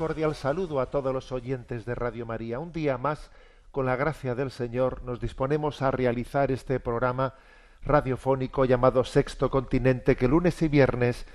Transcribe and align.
Cordial 0.00 0.34
saludo 0.34 0.80
a 0.80 0.86
todos 0.86 1.12
los 1.12 1.30
oyentes 1.30 1.84
de 1.84 1.94
Radio 1.94 2.24
María. 2.24 2.58
Un 2.58 2.72
día 2.72 2.96
más, 2.96 3.30
con 3.70 3.84
la 3.84 3.96
gracia 3.96 4.34
del 4.34 4.50
Señor, 4.50 5.02
nos 5.02 5.20
disponemos 5.20 5.82
a 5.82 5.90
realizar 5.90 6.50
este 6.50 6.80
programa 6.80 7.34
radiofónico 7.82 8.64
llamado 8.64 9.04
Sexto 9.04 9.50
Continente, 9.50 10.16
que 10.16 10.26
lunes 10.26 10.62
y 10.62 10.68
viernes, 10.68 11.26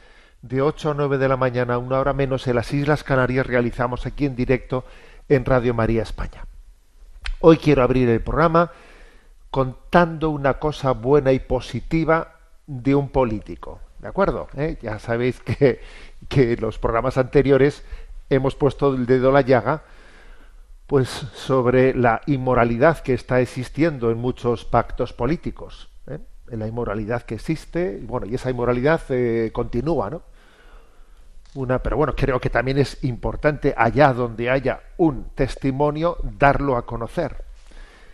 de 0.42 0.64
8 0.64 0.90
a 0.90 0.94
9 0.96 1.20
de 1.20 1.28
la 1.28 1.38
mañana, 1.38 1.78
una 1.78 2.00
hora 2.00 2.14
menos, 2.14 2.48
en 2.48 2.56
las 2.56 2.74
Islas 2.74 3.04
Canarias, 3.04 3.46
realizamos 3.46 4.08
aquí 4.08 4.26
en 4.26 4.36
directo 4.36 4.84
en 5.30 5.46
Radio 5.46 5.76
María 5.76 6.02
España. 6.02 6.48
Hoy 7.42 7.58
quiero 7.58 7.84
abrir 7.84 8.10
el 8.10 8.22
programa 8.22 8.72
contando 9.52 10.32
una 10.32 10.56
cosa 10.56 10.94
buena 10.94 11.34
y 11.34 11.40
positiva 11.40 12.40
de 12.66 12.96
un 12.96 13.10
político. 13.10 13.80
¿De 14.00 14.08
acuerdo? 14.08 14.48
¿Eh? 14.58 14.80
Ya 14.82 14.98
sabéis 14.98 15.40
que, 15.40 15.82
que 16.30 16.58
los 16.58 16.80
programas 16.80 17.20
anteriores 17.20 17.84
hemos 18.30 18.56
puesto 18.56 18.94
el 18.94 19.06
dedo 19.06 19.30
a 19.30 19.34
la 19.34 19.42
llaga 19.42 19.84
pues 20.88 21.10
sobre 21.10 21.94
la 21.96 22.22
inmoralidad 22.28 23.00
que 23.00 23.14
está 23.14 23.42
existiendo 23.42 24.12
en 24.12 24.18
muchos 24.18 24.66
pactos 24.66 25.14
políticos, 25.14 25.90
¿eh? 26.08 26.20
en 26.50 26.60
la 26.60 26.68
inmoralidad 26.68 27.24
que 27.24 27.36
existe, 27.36 28.00
bueno, 28.04 28.28
y 28.28 28.36
esa 28.36 28.52
inmoralidad 28.52 29.02
eh, 29.10 29.50
continúa, 29.52 30.10
¿no? 30.10 30.22
Una, 31.56 31.82
pero 31.82 31.96
bueno, 31.96 32.14
creo 32.16 32.40
que 32.40 32.50
también 32.50 32.78
es 32.78 33.04
importante 33.06 33.74
allá 33.78 34.14
donde 34.14 34.50
haya 34.50 34.82
un 34.98 35.30
testimonio 35.36 36.18
darlo 36.38 36.76
a 36.76 36.86
conocer. 36.86 37.46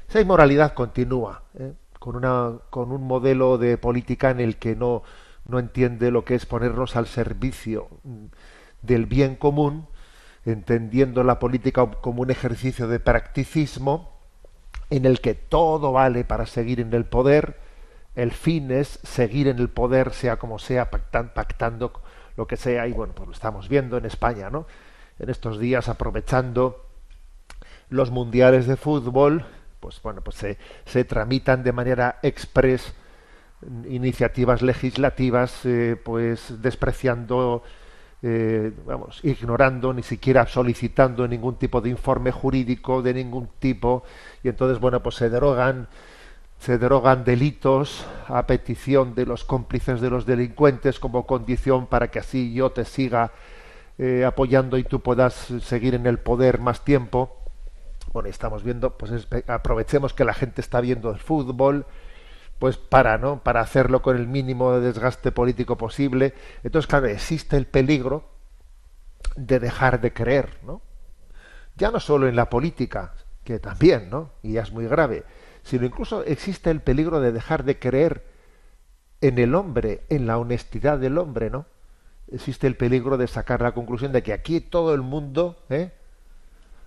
Esa 0.08 0.22
inmoralidad 0.22 0.73
continúa, 0.73 1.42
¿eh? 1.58 1.73
con 1.98 2.16
una, 2.16 2.54
con 2.70 2.92
un 2.92 3.06
modelo 3.06 3.58
de 3.58 3.78
política 3.78 4.30
en 4.30 4.39
el 4.39 4.58
que 4.58 4.76
no, 4.76 5.02
no 5.45 5.58
entiende 5.59 6.12
lo 6.12 6.23
que 6.23 6.36
es 6.36 6.45
ponernos 6.45 6.95
al 6.95 7.08
servicio 7.08 7.89
mm, 8.04 8.26
del 8.84 9.08
bien 9.08 9.36
común, 9.36 9.88
entendiendo 10.45 11.23
la 11.23 11.39
política 11.39 11.86
como 12.02 12.22
un 12.22 12.31
ejercicio 12.31 12.88
de 12.88 13.00
practicismo 13.00 14.11
en 14.89 15.06
el 15.06 15.22
que 15.22 15.33
todo 15.36 15.92
vale 15.92 16.23
para 16.25 16.45
seguir 16.45 16.80
en 16.80 16.94
el 16.94 17.06
poder, 17.06 17.59
el 18.16 18.31
fin 18.31 18.72
es 18.72 19.00
seguir 19.03 19.48
en 19.48 19.59
el 19.59 19.70
poder, 19.70 20.14
sea 20.14 20.38
como 20.38 20.59
sea, 20.59 20.92
pactan- 20.92 21.33
pactando 21.33 21.94
lo 22.36 22.48
que 22.48 22.58
sea, 22.58 22.88
y 22.88 22.92
bueno, 22.92 23.14
pues 23.16 23.28
lo 23.28 23.33
estamos 23.33 23.70
viendo 23.70 23.98
en 23.98 24.06
España, 24.06 24.50
¿no? 24.50 24.66
En 25.20 25.30
estos 25.30 25.59
días 25.59 25.88
aprovechando 25.88 26.86
los 27.89 28.09
mundiales 28.11 28.67
de 28.67 28.76
fútbol, 28.78 29.45
pues 29.80 30.02
bueno, 30.02 30.22
pues 30.22 30.38
se, 30.38 30.58
se 30.86 31.03
tramitan 31.03 31.64
de 31.64 31.71
manera 31.71 32.20
express 32.21 32.93
iniciativas 33.87 34.61
legislativas, 34.61 35.66
eh, 35.66 35.95
pues 36.04 36.61
despreciando, 36.61 37.64
eh, 38.23 38.71
vamos, 38.86 39.20
ignorando, 39.23 39.93
ni 39.93 40.04
siquiera 40.04 40.45
solicitando 40.45 41.27
ningún 41.27 41.55
tipo 41.55 41.82
de 41.82 41.89
informe 41.89 42.32
jurídico 42.32 43.02
de 43.02 43.14
ningún 43.15 43.49
tipo, 43.59 44.04
y 44.43 44.49
entonces, 44.49 44.80
bueno, 44.80 45.02
pues 45.02 45.15
se 45.15 45.30
derogan, 45.30 45.87
se 46.60 46.77
derogan 46.77 47.23
delitos 47.23 48.05
a 48.27 48.45
petición 48.45 49.15
de 49.15 49.26
los 49.26 49.43
cómplices 49.43 50.02
de 50.02 50.10
los 50.11 50.26
delincuentes 50.26 50.99
como 50.99 51.26
condición 51.26 51.87
para 51.87 52.10
que 52.10 52.20
así 52.20 52.54
yo 52.54 52.71
te 52.71 52.86
siga 52.86 53.31
eh, 53.98 54.26
apoyando 54.26 54.77
y 54.77 54.83
tú 54.83 54.99
puedas 54.99 55.33
seguir 55.61 55.95
en 55.95 56.05
el 56.05 56.20
poder 56.20 56.60
más 56.60 56.83
tiempo. 56.83 57.37
Bueno, 58.14 58.30
estamos 58.30 58.64
viendo, 58.64 58.98
pues 58.98 59.27
aprovechemos 59.48 60.14
que 60.14 60.26
la 60.26 60.33
gente 60.33 60.61
está 60.61 60.81
viendo 60.81 61.10
el 61.11 61.17
fútbol, 61.17 61.86
pues 62.61 62.77
para, 62.77 63.17
¿no? 63.17 63.42
Para 63.42 63.61
hacerlo 63.61 64.04
con 64.04 64.16
el 64.16 64.27
mínimo 64.27 64.73
de 64.73 64.82
desgaste 64.82 65.32
político 65.32 65.80
posible. 65.80 66.36
Entonces, 66.61 66.86
claro, 66.88 67.08
existe 67.08 67.58
el 67.58 67.66
peligro 67.66 68.30
de 69.36 69.60
dejar 69.60 69.99
de 69.99 70.14
creer, 70.14 70.60
¿no? 70.61 70.80
Ya 71.76 71.89
no 71.89 71.99
solo 71.99 72.27
en 72.27 72.36
la 72.36 72.52
política, 72.52 73.16
que 73.44 73.58
también, 73.58 74.11
¿no? 74.11 74.33
Y 74.44 74.54
ya 74.54 74.61
es 74.61 74.72
muy 74.72 74.86
grave, 74.86 75.23
sino 75.64 75.88
incluso 75.88 76.23
existe 76.23 76.70
el 76.70 76.82
peligro 76.82 77.20
de 77.20 77.32
dejar 77.32 77.64
de 77.64 77.80
creer 77.80 78.27
en 79.22 79.39
el 79.39 79.55
hombre, 79.55 80.04
en 80.10 80.28
la 80.28 80.38
honestidad 80.38 80.99
del 80.99 81.17
hombre, 81.17 81.49
¿no? 81.49 81.66
Existe 82.32 82.67
el 82.67 82.78
peligro 82.78 83.17
de 83.17 83.26
sacar 83.26 83.64
la 83.64 83.72
conclusión 83.72 84.11
de 84.11 84.22
que 84.22 84.33
aquí 84.33 84.61
todo 84.61 84.93
el 84.93 85.02
mundo, 85.02 85.64
¿eh? 85.72 85.93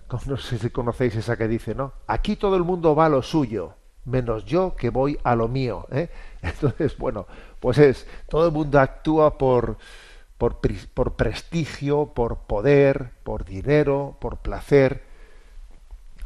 No 0.25 0.37
sé 0.37 0.57
si 0.57 0.69
conocéis 0.69 1.17
esa 1.17 1.35
que 1.35 1.49
dice, 1.49 1.75
¿no? 1.75 1.91
Aquí 2.07 2.37
todo 2.37 2.55
el 2.55 2.63
mundo 2.63 2.95
va 2.95 3.07
a 3.07 3.09
lo 3.09 3.21
suyo, 3.21 3.73
menos 4.05 4.45
yo 4.45 4.75
que 4.75 4.89
voy 4.89 5.19
a 5.23 5.35
lo 5.35 5.47
mío. 5.47 5.87
¿eh? 5.91 6.09
Entonces, 6.41 6.97
bueno, 6.97 7.27
pues 7.59 7.77
es, 7.77 8.07
todo 8.29 8.45
el 8.47 8.51
mundo 8.53 8.79
actúa 8.79 9.37
por, 9.37 9.77
por, 10.37 10.59
por 10.93 11.15
prestigio, 11.15 12.07
por 12.13 12.39
poder, 12.39 13.11
por 13.23 13.45
dinero, 13.45 14.17
por 14.19 14.37
placer. 14.37 15.03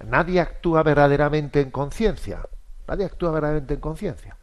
Nadie 0.05 0.39
actúa 0.39 0.83
verdaderamente 0.83 1.59
en 1.61 1.71
conciencia. 1.71 2.47
Nadie 2.87 3.05
actúa 3.05 3.31
verdaderamente 3.31 3.73
en 3.75 3.79
conciencia. 3.81 4.37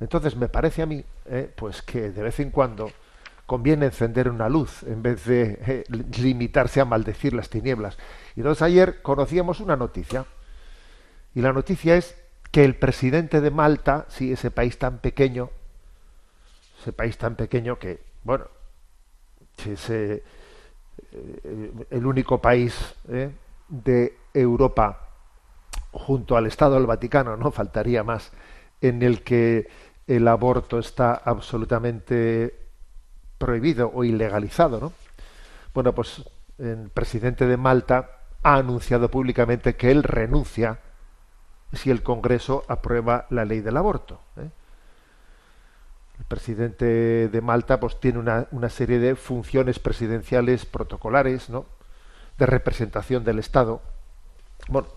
Entonces 0.00 0.36
me 0.36 0.48
parece 0.48 0.82
a 0.82 0.86
mí, 0.86 1.04
eh, 1.26 1.52
pues 1.56 1.82
que 1.82 2.10
de 2.10 2.22
vez 2.22 2.40
en 2.40 2.50
cuando 2.50 2.90
conviene 3.46 3.86
encender 3.86 4.30
una 4.30 4.48
luz 4.48 4.84
en 4.84 5.02
vez 5.02 5.24
de 5.26 5.58
eh, 5.66 5.84
li- 5.88 6.04
limitarse 6.22 6.80
a 6.80 6.86
maldecir 6.86 7.34
las 7.34 7.50
tinieblas. 7.50 7.98
Y 8.36 8.40
entonces 8.40 8.62
ayer 8.62 9.02
conocíamos 9.02 9.60
una 9.60 9.76
noticia. 9.76 10.26
Y 11.34 11.40
la 11.42 11.52
noticia 11.52 11.96
es 11.96 12.16
que 12.50 12.64
el 12.64 12.74
presidente 12.74 13.40
de 13.40 13.50
Malta, 13.50 14.06
sí, 14.08 14.32
ese 14.32 14.50
país 14.50 14.78
tan 14.78 14.98
pequeño, 14.98 15.50
ese 16.80 16.92
país 16.92 17.16
tan 17.18 17.36
pequeño 17.36 17.78
que, 17.78 18.00
bueno, 18.24 18.46
es 19.66 19.90
eh, 19.90 20.22
el 21.90 22.06
único 22.06 22.40
país 22.40 22.74
eh, 23.08 23.30
de 23.68 24.16
Europa 24.34 25.08
junto 25.92 26.36
al 26.36 26.46
Estado 26.46 26.74
del 26.74 26.86
Vaticano, 26.86 27.36
no 27.36 27.50
faltaría 27.50 28.02
más, 28.02 28.32
en 28.80 29.02
el 29.02 29.22
que 29.22 29.68
el 30.06 30.26
aborto 30.28 30.78
está 30.78 31.14
absolutamente 31.14 32.54
prohibido 33.38 33.90
o 33.92 34.04
ilegalizado, 34.04 34.80
¿no? 34.80 34.92
Bueno, 35.72 35.94
pues 35.94 36.22
el 36.58 36.90
presidente 36.90 37.46
de 37.46 37.56
Malta 37.56 38.18
ha 38.42 38.56
anunciado 38.56 39.10
públicamente 39.10 39.76
que 39.76 39.90
él 39.90 40.02
renuncia 40.02 40.80
si 41.72 41.90
el 41.90 42.02
Congreso 42.02 42.64
aprueba 42.68 43.26
la 43.30 43.44
ley 43.44 43.60
del 43.60 43.76
aborto. 43.76 44.20
¿eh? 44.36 44.48
El 46.18 46.24
presidente 46.24 47.28
de 47.28 47.40
Malta 47.40 47.80
pues 47.80 47.98
tiene 48.00 48.18
una, 48.18 48.46
una 48.50 48.68
serie 48.68 48.98
de 48.98 49.14
funciones 49.16 49.78
presidenciales 49.78 50.66
protocolares, 50.66 51.48
¿no? 51.48 51.66
de 52.38 52.46
representación 52.46 53.24
del 53.24 53.38
Estado, 53.38 53.82
bueno, 54.68 54.88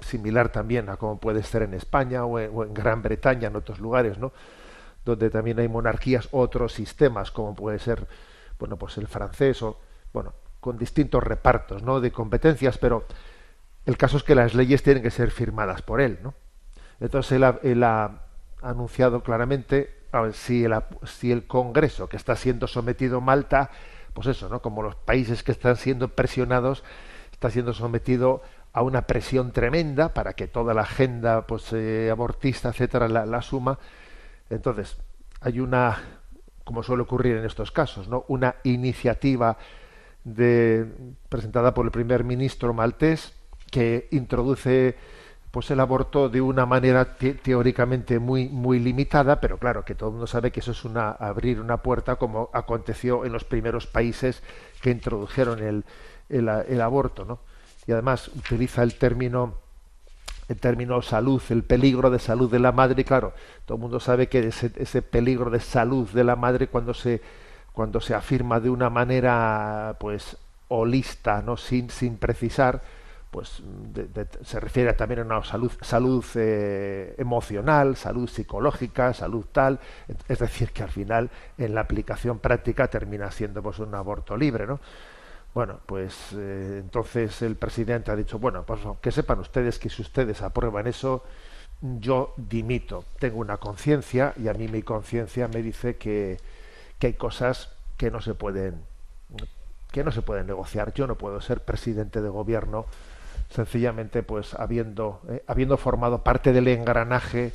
similar 0.00 0.50
también 0.50 0.88
a 0.88 0.96
como 0.96 1.18
puede 1.18 1.42
ser 1.42 1.62
en 1.62 1.74
España 1.74 2.24
o 2.24 2.38
en, 2.38 2.50
o 2.54 2.64
en 2.64 2.74
Gran 2.74 3.02
Bretaña, 3.02 3.48
en 3.48 3.56
otros 3.56 3.80
lugares, 3.80 4.18
¿no? 4.18 4.32
donde 5.04 5.30
también 5.30 5.58
hay 5.58 5.68
monarquías, 5.68 6.28
otros 6.30 6.72
sistemas, 6.72 7.30
como 7.30 7.54
puede 7.54 7.78
ser, 7.78 8.06
bueno, 8.58 8.76
pues 8.76 8.98
el 8.98 9.06
francés 9.06 9.62
o, 9.62 9.78
bueno, 10.12 10.34
con 10.60 10.76
distintos 10.78 11.22
repartos, 11.22 11.82
¿no? 11.82 12.00
De 12.00 12.12
competencias, 12.12 12.76
pero 12.78 13.04
el 13.90 13.96
caso 13.96 14.16
es 14.16 14.22
que 14.22 14.34
las 14.34 14.54
leyes 14.54 14.82
tienen 14.82 15.02
que 15.02 15.10
ser 15.10 15.30
firmadas 15.30 15.82
por 15.82 16.00
él, 16.00 16.18
¿no? 16.22 16.34
Entonces 17.00 17.32
él 17.32 17.44
ha, 17.44 17.58
él 17.62 17.82
ha 17.82 18.22
anunciado 18.62 19.22
claramente, 19.22 20.04
a 20.12 20.20
ver, 20.20 20.34
si 20.34 20.64
el, 20.64 20.74
si 21.04 21.32
el 21.32 21.46
Congreso 21.46 22.08
que 22.08 22.16
está 22.16 22.36
siendo 22.36 22.66
sometido 22.66 23.20
Malta, 23.20 23.70
pues 24.14 24.26
eso, 24.26 24.48
¿no? 24.48 24.62
Como 24.62 24.82
los 24.82 24.94
países 24.94 25.42
que 25.42 25.52
están 25.52 25.76
siendo 25.76 26.08
presionados, 26.08 26.84
está 27.32 27.50
siendo 27.50 27.72
sometido 27.72 28.42
a 28.72 28.82
una 28.82 29.02
presión 29.02 29.50
tremenda 29.50 30.14
para 30.14 30.34
que 30.34 30.46
toda 30.46 30.74
la 30.74 30.82
agenda, 30.82 31.46
pues 31.46 31.72
eh, 31.72 32.10
abortista, 32.10 32.68
etcétera, 32.68 33.08
la, 33.08 33.26
la 33.26 33.42
suma. 33.42 33.78
Entonces, 34.50 34.98
hay 35.40 35.58
una, 35.58 35.98
como 36.64 36.82
suele 36.82 37.02
ocurrir 37.02 37.36
en 37.36 37.44
estos 37.44 37.72
casos, 37.72 38.08
¿no? 38.08 38.24
una 38.28 38.56
iniciativa 38.62 39.56
de, 40.22 40.86
presentada 41.28 41.74
por 41.74 41.86
el 41.86 41.90
primer 41.90 42.24
ministro 42.24 42.72
maltés, 42.74 43.34
que 43.70 44.08
introduce 44.10 44.96
pues 45.50 45.70
el 45.70 45.80
aborto 45.80 46.28
de 46.28 46.40
una 46.40 46.64
manera 46.64 47.16
teóricamente 47.16 48.18
muy 48.18 48.48
muy 48.48 48.78
limitada, 48.78 49.40
pero 49.40 49.58
claro 49.58 49.84
que 49.84 49.94
todo 49.94 50.10
el 50.10 50.12
mundo 50.12 50.26
sabe 50.26 50.52
que 50.52 50.60
eso 50.60 50.70
es 50.70 50.84
una 50.84 51.10
abrir 51.10 51.60
una 51.60 51.78
puerta 51.78 52.16
como 52.16 52.50
aconteció 52.52 53.24
en 53.24 53.32
los 53.32 53.44
primeros 53.44 53.86
países 53.86 54.42
que 54.80 54.90
introdujeron 54.90 55.60
el, 55.60 55.84
el, 56.28 56.80
aborto, 56.80 57.24
¿no? 57.24 57.40
Y 57.86 57.92
además 57.92 58.28
utiliza 58.28 58.82
el 58.82 58.94
término 58.94 59.54
el 60.48 60.58
término 60.58 61.00
salud, 61.00 61.40
el 61.50 61.62
peligro 61.62 62.10
de 62.10 62.18
salud 62.18 62.50
de 62.50 62.58
la 62.58 62.72
madre, 62.72 63.02
y 63.02 63.04
claro, 63.04 63.34
todo 63.66 63.76
el 63.76 63.82
mundo 63.82 64.00
sabe 64.00 64.28
que 64.28 64.40
ese, 64.48 64.72
ese 64.76 65.00
peligro 65.00 65.48
de 65.48 65.60
salud 65.60 66.08
de 66.10 66.24
la 66.24 66.34
madre 66.34 66.66
cuando 66.68 66.94
se 66.94 67.20
cuando 67.72 68.00
se 68.00 68.14
afirma 68.14 68.60
de 68.60 68.70
una 68.70 68.90
manera 68.90 69.96
pues 70.00 70.36
holista, 70.68 71.42
no 71.42 71.56
sin 71.56 71.90
sin 71.90 72.18
precisar, 72.18 72.82
pues 73.30 73.62
se 74.42 74.60
refiere 74.60 74.92
también 74.94 75.20
a 75.20 75.24
una 75.24 75.44
salud, 75.44 75.70
salud 75.80 76.24
eh, 76.34 77.14
emocional, 77.16 77.96
salud 77.96 78.28
psicológica, 78.28 79.14
salud 79.14 79.46
tal, 79.52 79.78
es 80.28 80.38
decir, 80.38 80.72
que 80.72 80.82
al 80.82 80.90
final 80.90 81.30
en 81.56 81.74
la 81.74 81.82
aplicación 81.82 82.40
práctica 82.40 82.88
termina 82.88 83.30
siendo 83.30 83.62
pues 83.62 83.78
un 83.78 83.94
aborto 83.94 84.36
libre, 84.36 84.66
¿no? 84.66 84.80
Bueno, 85.54 85.80
pues 85.86 86.32
eh, 86.32 86.78
entonces 86.80 87.42
el 87.42 87.56
presidente 87.56 88.10
ha 88.10 88.16
dicho, 88.16 88.38
bueno, 88.38 88.64
pues 88.64 88.80
que 89.00 89.12
sepan 89.12 89.40
ustedes 89.40 89.78
que 89.78 89.90
si 89.90 90.02
ustedes 90.02 90.42
aprueban 90.42 90.86
eso, 90.86 91.24
yo 91.80 92.34
dimito. 92.36 93.04
Tengo 93.18 93.38
una 93.38 93.56
conciencia 93.56 94.32
y 94.36 94.48
a 94.48 94.54
mí 94.54 94.68
mi 94.68 94.82
conciencia 94.82 95.48
me 95.48 95.62
dice 95.62 95.96
que, 95.96 96.38
que 96.98 97.08
hay 97.08 97.14
cosas 97.14 97.72
que 97.96 98.10
no 98.10 98.20
se 98.20 98.34
pueden 98.34 98.82
que 99.90 100.04
no 100.04 100.12
se 100.12 100.22
pueden 100.22 100.46
negociar. 100.46 100.92
Yo 100.94 101.06
no 101.06 101.16
puedo 101.16 101.40
ser 101.40 101.64
presidente 101.64 102.20
de 102.20 102.28
gobierno 102.28 102.86
sencillamente 103.50 104.22
pues 104.22 104.54
habiendo, 104.54 105.20
eh, 105.28 105.44
habiendo 105.46 105.76
formado 105.76 106.22
parte 106.22 106.52
del 106.52 106.68
engranaje 106.68 107.52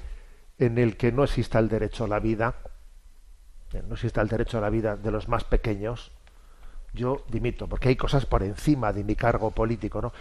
en 0.59 0.77
el 0.77 0.97
que 0.97 1.11
no 1.11 1.23
exista 1.23 1.59
el 1.59 1.69
derecho 1.69 2.03
a 2.03 2.07
la 2.07 2.19
vida, 2.19 2.55
eh, 3.73 3.81
no 3.87 3.95
exista 3.95 4.21
el 4.21 4.27
derecho 4.27 4.57
a 4.57 4.61
la 4.61 4.69
vida 4.69 4.97
de 4.97 5.11
los 5.11 5.27
más 5.27 5.43
pequeños, 5.45 6.11
yo 6.93 7.23
dimito, 7.29 7.67
porque 7.67 7.89
hay 7.89 7.95
cosas 7.95 8.25
por 8.25 8.43
encima 8.43 8.93
de 8.93 9.03
mi 9.03 9.15
cargo 9.15 9.51
político, 9.51 10.01
¿no? 10.01 10.13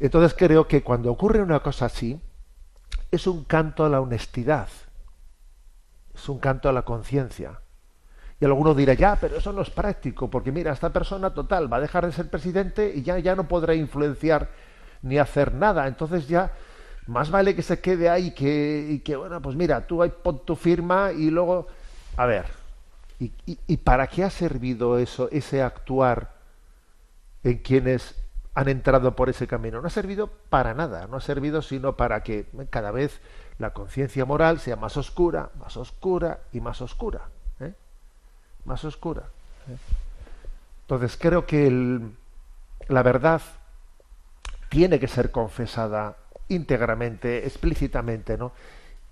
Entonces 0.00 0.34
creo 0.36 0.66
que 0.66 0.82
cuando 0.82 1.10
ocurre 1.10 1.40
una 1.40 1.60
cosa 1.60 1.86
así, 1.86 2.20
es 3.10 3.26
un 3.26 3.44
canto 3.44 3.84
a 3.84 3.88
la 3.88 4.00
honestidad, 4.00 4.68
es 6.14 6.28
un 6.28 6.38
canto 6.38 6.68
a 6.68 6.72
la 6.72 6.82
conciencia. 6.82 7.60
Y 8.40 8.44
alguno 8.44 8.74
dirá, 8.74 8.94
ya, 8.94 9.16
pero 9.16 9.36
eso 9.36 9.52
no 9.52 9.62
es 9.62 9.70
práctico, 9.70 10.28
porque 10.28 10.50
mira, 10.50 10.72
esta 10.72 10.92
persona 10.92 11.32
total 11.32 11.72
va 11.72 11.76
a 11.76 11.80
dejar 11.80 12.06
de 12.06 12.12
ser 12.12 12.28
presidente 12.28 12.92
y 12.94 13.02
ya, 13.02 13.18
ya 13.20 13.36
no 13.36 13.46
podrá 13.46 13.74
influenciar 13.74 14.50
ni 15.04 15.18
hacer 15.18 15.54
nada. 15.54 15.86
Entonces 15.86 16.26
ya 16.26 16.50
más 17.06 17.30
vale 17.30 17.54
que 17.54 17.62
se 17.62 17.80
quede 17.80 18.08
ahí 18.08 18.32
que, 18.32 18.88
y 18.90 18.98
que, 19.00 19.14
bueno, 19.14 19.40
pues 19.40 19.54
mira, 19.54 19.86
tú 19.86 20.02
ahí 20.02 20.10
pon 20.10 20.44
tu 20.44 20.56
firma 20.56 21.12
y 21.12 21.30
luego, 21.30 21.68
a 22.16 22.26
ver, 22.26 22.46
¿y, 23.20 23.30
y, 23.46 23.76
para 23.76 24.06
qué 24.06 24.24
ha 24.24 24.30
servido 24.30 24.98
eso, 24.98 25.28
ese 25.30 25.62
actuar 25.62 26.32
en 27.42 27.58
quienes 27.58 28.16
han 28.54 28.68
entrado 28.68 29.14
por 29.14 29.28
ese 29.28 29.46
camino? 29.46 29.80
No 29.80 29.86
ha 29.86 29.90
servido 29.90 30.30
para 30.48 30.72
nada, 30.72 31.06
no 31.06 31.18
ha 31.18 31.20
servido 31.20 31.60
sino 31.60 31.96
para 31.96 32.22
que 32.22 32.46
cada 32.70 32.90
vez 32.90 33.20
la 33.58 33.74
conciencia 33.74 34.24
moral 34.24 34.58
sea 34.58 34.76
más 34.76 34.96
oscura, 34.96 35.50
más 35.60 35.76
oscura 35.76 36.40
y 36.52 36.60
más 36.60 36.80
oscura. 36.80 37.28
¿eh? 37.60 37.74
Más 38.64 38.82
oscura. 38.84 39.24
¿eh? 39.68 39.76
Entonces 40.82 41.18
creo 41.20 41.44
que 41.46 41.66
el, 41.66 42.16
la 42.88 43.02
verdad 43.02 43.42
tiene 44.74 44.98
que 44.98 45.06
ser 45.06 45.30
confesada 45.30 46.16
íntegramente, 46.48 47.46
explícitamente, 47.46 48.36
¿no? 48.36 48.50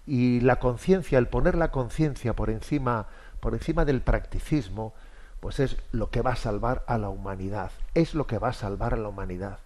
Y 0.08 0.40
la 0.40 0.56
conciencia, 0.56 1.20
el 1.20 1.28
poner 1.28 1.54
la 1.54 1.70
conciencia 1.70 2.34
por 2.34 2.50
encima, 2.50 3.06
por 3.38 3.54
encima 3.54 3.84
del 3.84 4.00
practicismo, 4.00 4.92
pues 5.38 5.60
es 5.60 5.76
lo 5.92 6.10
que 6.10 6.20
va 6.20 6.32
a 6.32 6.36
salvar 6.36 6.82
a 6.88 6.98
la 6.98 7.10
humanidad, 7.10 7.70
es 7.94 8.16
lo 8.16 8.26
que 8.26 8.38
va 8.38 8.48
a 8.48 8.52
salvar 8.52 8.94
a 8.94 8.96
la 8.96 9.06
humanidad. 9.06 9.60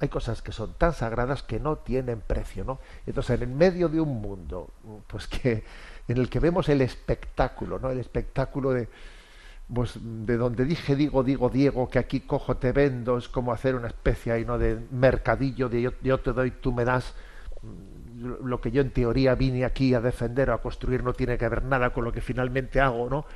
Hay 0.00 0.08
cosas 0.08 0.42
que 0.42 0.52
son 0.52 0.74
tan 0.74 0.92
sagradas 0.92 1.42
que 1.42 1.60
no 1.60 1.76
tienen 1.76 2.20
precio, 2.20 2.64
¿no? 2.64 2.78
Entonces, 3.06 3.40
en 3.40 3.56
medio 3.56 3.88
de 3.88 4.02
un 4.02 4.20
mundo, 4.20 4.68
pues 5.06 5.26
que 5.28 5.64
en 6.08 6.18
el 6.18 6.28
que 6.28 6.40
vemos 6.40 6.68
el 6.68 6.82
espectáculo, 6.82 7.78
¿no? 7.78 7.88
El 7.88 8.00
espectáculo 8.00 8.72
de, 8.72 8.90
pues 9.72 9.98
de 10.00 10.36
donde 10.36 10.64
dije 10.64 10.94
digo 10.94 11.24
digo 11.24 11.48
Diego 11.48 11.88
que 11.88 11.98
aquí 11.98 12.20
cojo 12.20 12.56
te 12.56 12.72
vendo 12.72 13.18
es 13.18 13.28
como 13.28 13.52
hacer 13.52 13.74
una 13.74 13.88
especie 13.88 14.32
ahí 14.32 14.44
no 14.44 14.58
de 14.58 14.78
mercadillo 14.92 15.68
de 15.68 15.92
yo, 16.02 16.20
te 16.20 16.32
doy 16.32 16.52
tú 16.52 16.72
me 16.72 16.84
das. 16.84 17.14
Mm, 17.62 18.46
lo 18.46 18.60
que 18.60 18.70
yo 18.70 18.80
en 18.80 18.90
teoría 18.90 19.34
vine 19.34 19.64
aquí 19.64 19.92
a 19.92 20.00
defender 20.00 20.50
o 20.50 20.54
a 20.54 20.62
construir 20.62 21.02
no 21.04 21.12
tiene 21.12 21.36
que 21.36 21.48
ver 21.48 21.64
nada 21.64 21.90
con 21.90 22.04
lo 22.04 22.12
que 22.12 22.20
finalmente 22.20 22.80
hago 22.80 23.10
no 23.10 23.26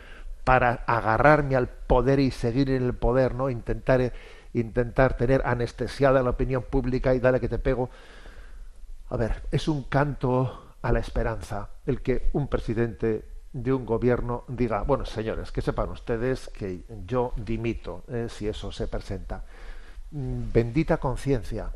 para 0.45 0.85
agarrarme 0.87 1.57
al 1.57 1.69
poder 1.69 2.19
y 2.21 2.31
seguir 2.31 2.71
en 2.71 2.85
el 2.85 2.95
poder 2.95 3.35
no 3.35 3.51
intentar 3.51 4.13
intentar 4.55 5.17
tener 5.17 5.43
anestesiada 5.45 6.23
la 6.23 6.31
opinión 6.31 6.63
pública 6.63 7.15
y 7.15 7.21
dale 7.21 7.41
que 7.41 7.49
te 7.49 7.59
pego. 7.59 7.91
A 9.09 9.17
ver 9.17 9.43
es 9.51 9.69
un 9.69 9.85
canto 9.85 10.77
a 10.81 10.93
la 10.93 11.01
esperanza 11.01 11.71
el 11.87 12.01
que 12.01 12.31
un 12.33 12.49
presidente 12.49 13.30
de 13.53 13.73
un 13.73 13.85
gobierno 13.85 14.45
diga, 14.49 14.83
bueno, 14.83 15.05
señores, 15.05 15.51
que 15.51 15.63
sepan 15.63 15.91
ustedes 15.91 16.49
que 16.49 16.85
yo 17.07 17.33
dimito 17.37 18.05
eh, 18.09 18.29
si 18.31 18.49
eso 18.49 18.71
se 18.71 18.87
presenta. 18.87 19.45
Mm, 20.13 20.53
bendita 20.53 20.99
conciencia, 20.99 21.73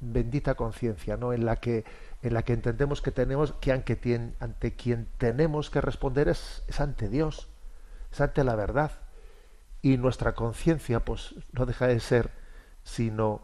bendita 0.00 0.54
conciencia, 0.54 1.16
¿no? 1.16 1.32
En 1.32 1.44
la 1.44 1.56
que 1.56 1.84
en 2.22 2.34
la 2.34 2.42
que 2.42 2.54
entendemos 2.54 3.02
que 3.02 3.12
tenemos 3.12 3.52
que 3.52 3.72
ante, 3.72 3.98
ante 4.40 4.72
quien 4.74 5.06
tenemos 5.18 5.70
que 5.70 5.80
responder 5.80 6.28
es, 6.28 6.64
es 6.66 6.80
ante 6.80 7.08
Dios, 7.08 7.48
es 8.12 8.20
ante 8.20 8.42
la 8.42 8.56
verdad. 8.56 8.90
Y 9.82 9.96
nuestra 9.96 10.34
conciencia, 10.34 11.00
pues, 11.00 11.34
no 11.52 11.66
deja 11.66 11.86
de 11.86 12.00
ser 12.00 12.30
sino 12.82 13.42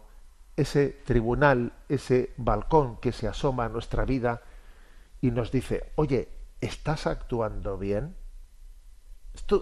ese 0.57 0.89
tribunal, 0.89 1.73
ese 1.89 2.33
balcón 2.37 2.97
que 2.97 3.13
se 3.13 3.29
asoma 3.29 3.67
a 3.67 3.69
nuestra 3.69 4.05
vida 4.05 4.43
y 5.21 5.31
nos 5.31 5.53
dice, 5.53 5.91
oye, 5.95 6.29
¿estás 6.63 7.07
actuando 7.07 7.77
bien? 7.77 8.15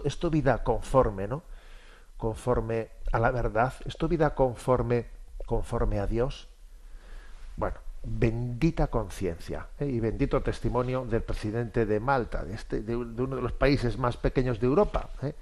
¿Es 0.05 0.17
tu, 0.19 0.29
vida 0.29 0.63
conforme, 0.63 1.27
¿no? 1.27 1.43
Conforme 2.15 2.89
a 3.11 3.19
la 3.19 3.31
verdad. 3.31 3.73
¿Es 3.85 3.97
tu 3.97 4.07
vida 4.07 4.35
conforme, 4.35 5.07
conforme 5.45 5.99
a 5.99 6.07
Dios? 6.07 6.47
Bueno, 7.57 7.77
bendita 8.03 8.87
conciencia 8.87 9.67
¿eh? 9.79 9.85
y 9.85 9.99
bendito 9.99 10.41
testimonio 10.41 11.05
del 11.05 11.23
presidente 11.23 11.85
de 11.85 11.99
Malta, 11.99 12.43
de, 12.43 12.53
este, 12.53 12.81
de, 12.81 12.95
uno 12.95 13.35
de 13.35 13.41
los 13.41 13.53
países 13.53 13.97
más 13.97 14.17
pequeños 14.17 14.59
de 14.59 14.67
Europa, 14.67 15.09
¿eh? 15.21 15.35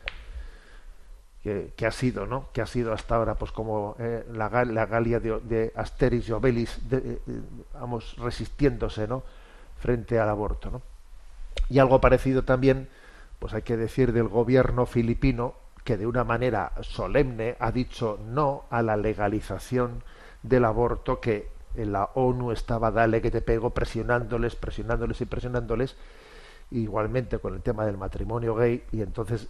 que, 1.75 1.85
ha 1.87 1.91
sido, 1.91 2.27
¿no? 2.27 2.49
Que 2.53 2.61
ha 2.61 2.67
sido 2.67 2.93
hasta 2.93 3.15
ahora, 3.15 3.35
pues 3.35 3.51
como 3.51 3.95
eh, 3.97 4.25
la, 4.31 4.49
Galia 4.49 5.19
de, 5.19 5.73
Asteris 5.75 6.29
y 6.29 6.31
Obelis, 6.31 6.79
vamos, 7.73 8.15
resistiéndose, 8.17 9.07
¿no? 9.07 9.23
Frente 9.79 10.19
al 10.19 10.29
aborto, 10.29 10.69
¿no? 10.69 10.81
Y 11.67 11.79
algo 11.79 11.99
parecido 12.01 12.43
también, 12.43 12.87
pues 13.39 13.53
hay 13.53 13.63
que 13.63 13.77
decir 13.77 14.13
del 14.13 14.27
gobierno 14.27 14.85
filipino, 14.85 15.55
que 15.83 15.97
de 15.97 16.07
una 16.07 16.23
manera 16.23 16.73
solemne 16.81 17.55
ha 17.59 17.71
dicho 17.71 18.19
no 18.27 18.65
a 18.69 18.81
la 18.81 18.95
legalización 18.97 20.03
del 20.43 20.65
aborto 20.65 21.19
que 21.19 21.49
en 21.75 21.91
la 21.91 22.09
ONU 22.15 22.51
estaba 22.51 22.91
dale 22.91 23.21
que 23.21 23.31
te 23.31 23.41
pego 23.41 23.71
presionándoles, 23.71 24.55
presionándoles 24.55 25.21
y 25.21 25.25
presionándoles 25.25 25.95
igualmente 26.71 27.39
con 27.39 27.55
el 27.55 27.61
tema 27.61 27.85
del 27.85 27.97
matrimonio 27.97 28.55
gay. 28.55 28.83
Y 28.91 29.01
entonces 29.01 29.47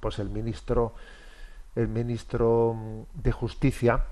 pues 0.00 0.18
el 0.18 0.30
ministro 0.30 0.94
el 1.74 1.88
ministro 1.88 3.06
de 3.14 3.32
justicia 3.32 4.04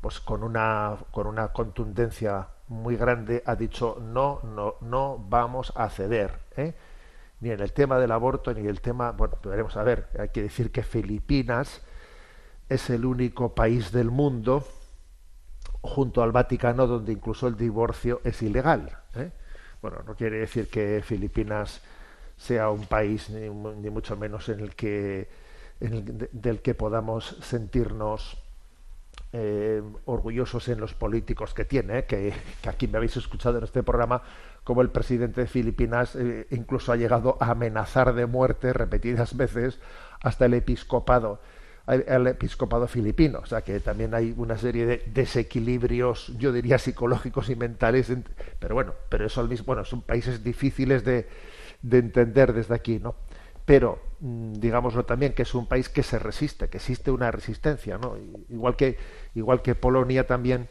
pues 0.00 0.20
con 0.20 0.42
una 0.42 0.96
con 1.10 1.26
una 1.26 1.48
contundencia 1.48 2.48
muy 2.72 2.96
grande 2.96 3.42
ha 3.46 3.54
dicho 3.54 3.98
no, 4.00 4.40
no, 4.42 4.76
no 4.80 5.24
vamos 5.28 5.72
a 5.76 5.88
ceder, 5.90 6.38
¿eh? 6.56 6.74
ni 7.40 7.50
en 7.50 7.60
el 7.60 7.72
tema 7.72 7.98
del 7.98 8.12
aborto 8.12 8.52
ni 8.54 8.60
en 8.60 8.68
el 8.68 8.80
tema, 8.80 9.12
bueno, 9.12 9.36
veremos 9.44 9.76
a 9.76 9.82
ver, 9.82 10.08
hay 10.18 10.30
que 10.30 10.42
decir 10.42 10.70
que 10.70 10.82
Filipinas 10.82 11.82
es 12.68 12.90
el 12.90 13.04
único 13.04 13.54
país 13.54 13.92
del 13.92 14.10
mundo 14.10 14.64
junto 15.82 16.22
al 16.22 16.32
Vaticano 16.32 16.86
donde 16.86 17.12
incluso 17.12 17.48
el 17.48 17.56
divorcio 17.56 18.20
es 18.24 18.40
ilegal. 18.42 18.96
¿eh? 19.14 19.30
Bueno, 19.82 19.98
no 20.06 20.14
quiere 20.14 20.38
decir 20.38 20.68
que 20.68 21.02
Filipinas 21.04 21.82
sea 22.36 22.70
un 22.70 22.86
país 22.86 23.28
ni, 23.30 23.50
mucho 23.50 24.16
menos 24.16 24.48
en 24.48 24.60
el 24.60 24.74
que 24.74 25.28
del 25.80 26.62
que 26.62 26.74
podamos 26.74 27.36
sentirnos 27.42 28.38
eh, 29.34 29.82
orgullosos 30.04 30.68
en 30.68 30.78
los 30.78 30.92
políticos 30.92 31.54
que 31.54 31.64
tiene, 31.64 32.04
que, 32.04 32.34
aquí 32.68 32.86
me 32.86 32.98
habéis 32.98 33.16
escuchado 33.16 33.58
en 33.58 33.64
este 33.64 33.82
programa, 33.82 34.22
como 34.62 34.82
el 34.82 34.90
presidente 34.90 35.40
de 35.40 35.46
Filipinas 35.46 36.14
eh, 36.16 36.46
incluso 36.50 36.92
ha 36.92 36.96
llegado 36.96 37.38
a 37.40 37.52
amenazar 37.52 38.14
de 38.14 38.26
muerte 38.26 38.74
repetidas 38.74 39.34
veces 39.36 39.78
hasta 40.20 40.44
el 40.44 40.54
episcopado, 40.54 41.40
al 41.86 42.26
episcopado 42.26 42.86
filipino. 42.86 43.40
O 43.40 43.46
sea 43.46 43.62
que 43.62 43.80
también 43.80 44.14
hay 44.14 44.34
una 44.36 44.58
serie 44.58 44.84
de 44.84 45.02
desequilibrios, 45.06 46.32
yo 46.38 46.52
diría 46.52 46.78
psicológicos 46.78 47.48
y 47.48 47.56
mentales, 47.56 48.12
pero 48.58 48.74
bueno, 48.74 48.92
pero 49.08 49.26
eso 49.26 49.40
al 49.40 49.48
mismo, 49.48 49.66
bueno, 49.66 49.84
son 49.86 50.02
países 50.02 50.44
difíciles 50.44 51.04
de, 51.04 51.26
de 51.80 51.98
entender 51.98 52.52
desde 52.52 52.74
aquí, 52.74 52.98
¿no? 52.98 53.14
Pero 53.64 54.11
digámoslo 54.22 55.04
también 55.04 55.32
que 55.32 55.42
es 55.42 55.52
un 55.52 55.66
país 55.66 55.88
que 55.88 56.04
se 56.04 56.18
resiste, 56.18 56.68
que 56.68 56.76
existe 56.76 57.10
una 57.10 57.32
resistencia, 57.32 57.98
¿no? 57.98 58.16
Igual 58.48 58.76
que 58.76 58.96
igual 59.34 59.62
que 59.62 59.74
Polonia 59.74 60.26
también 60.28 60.68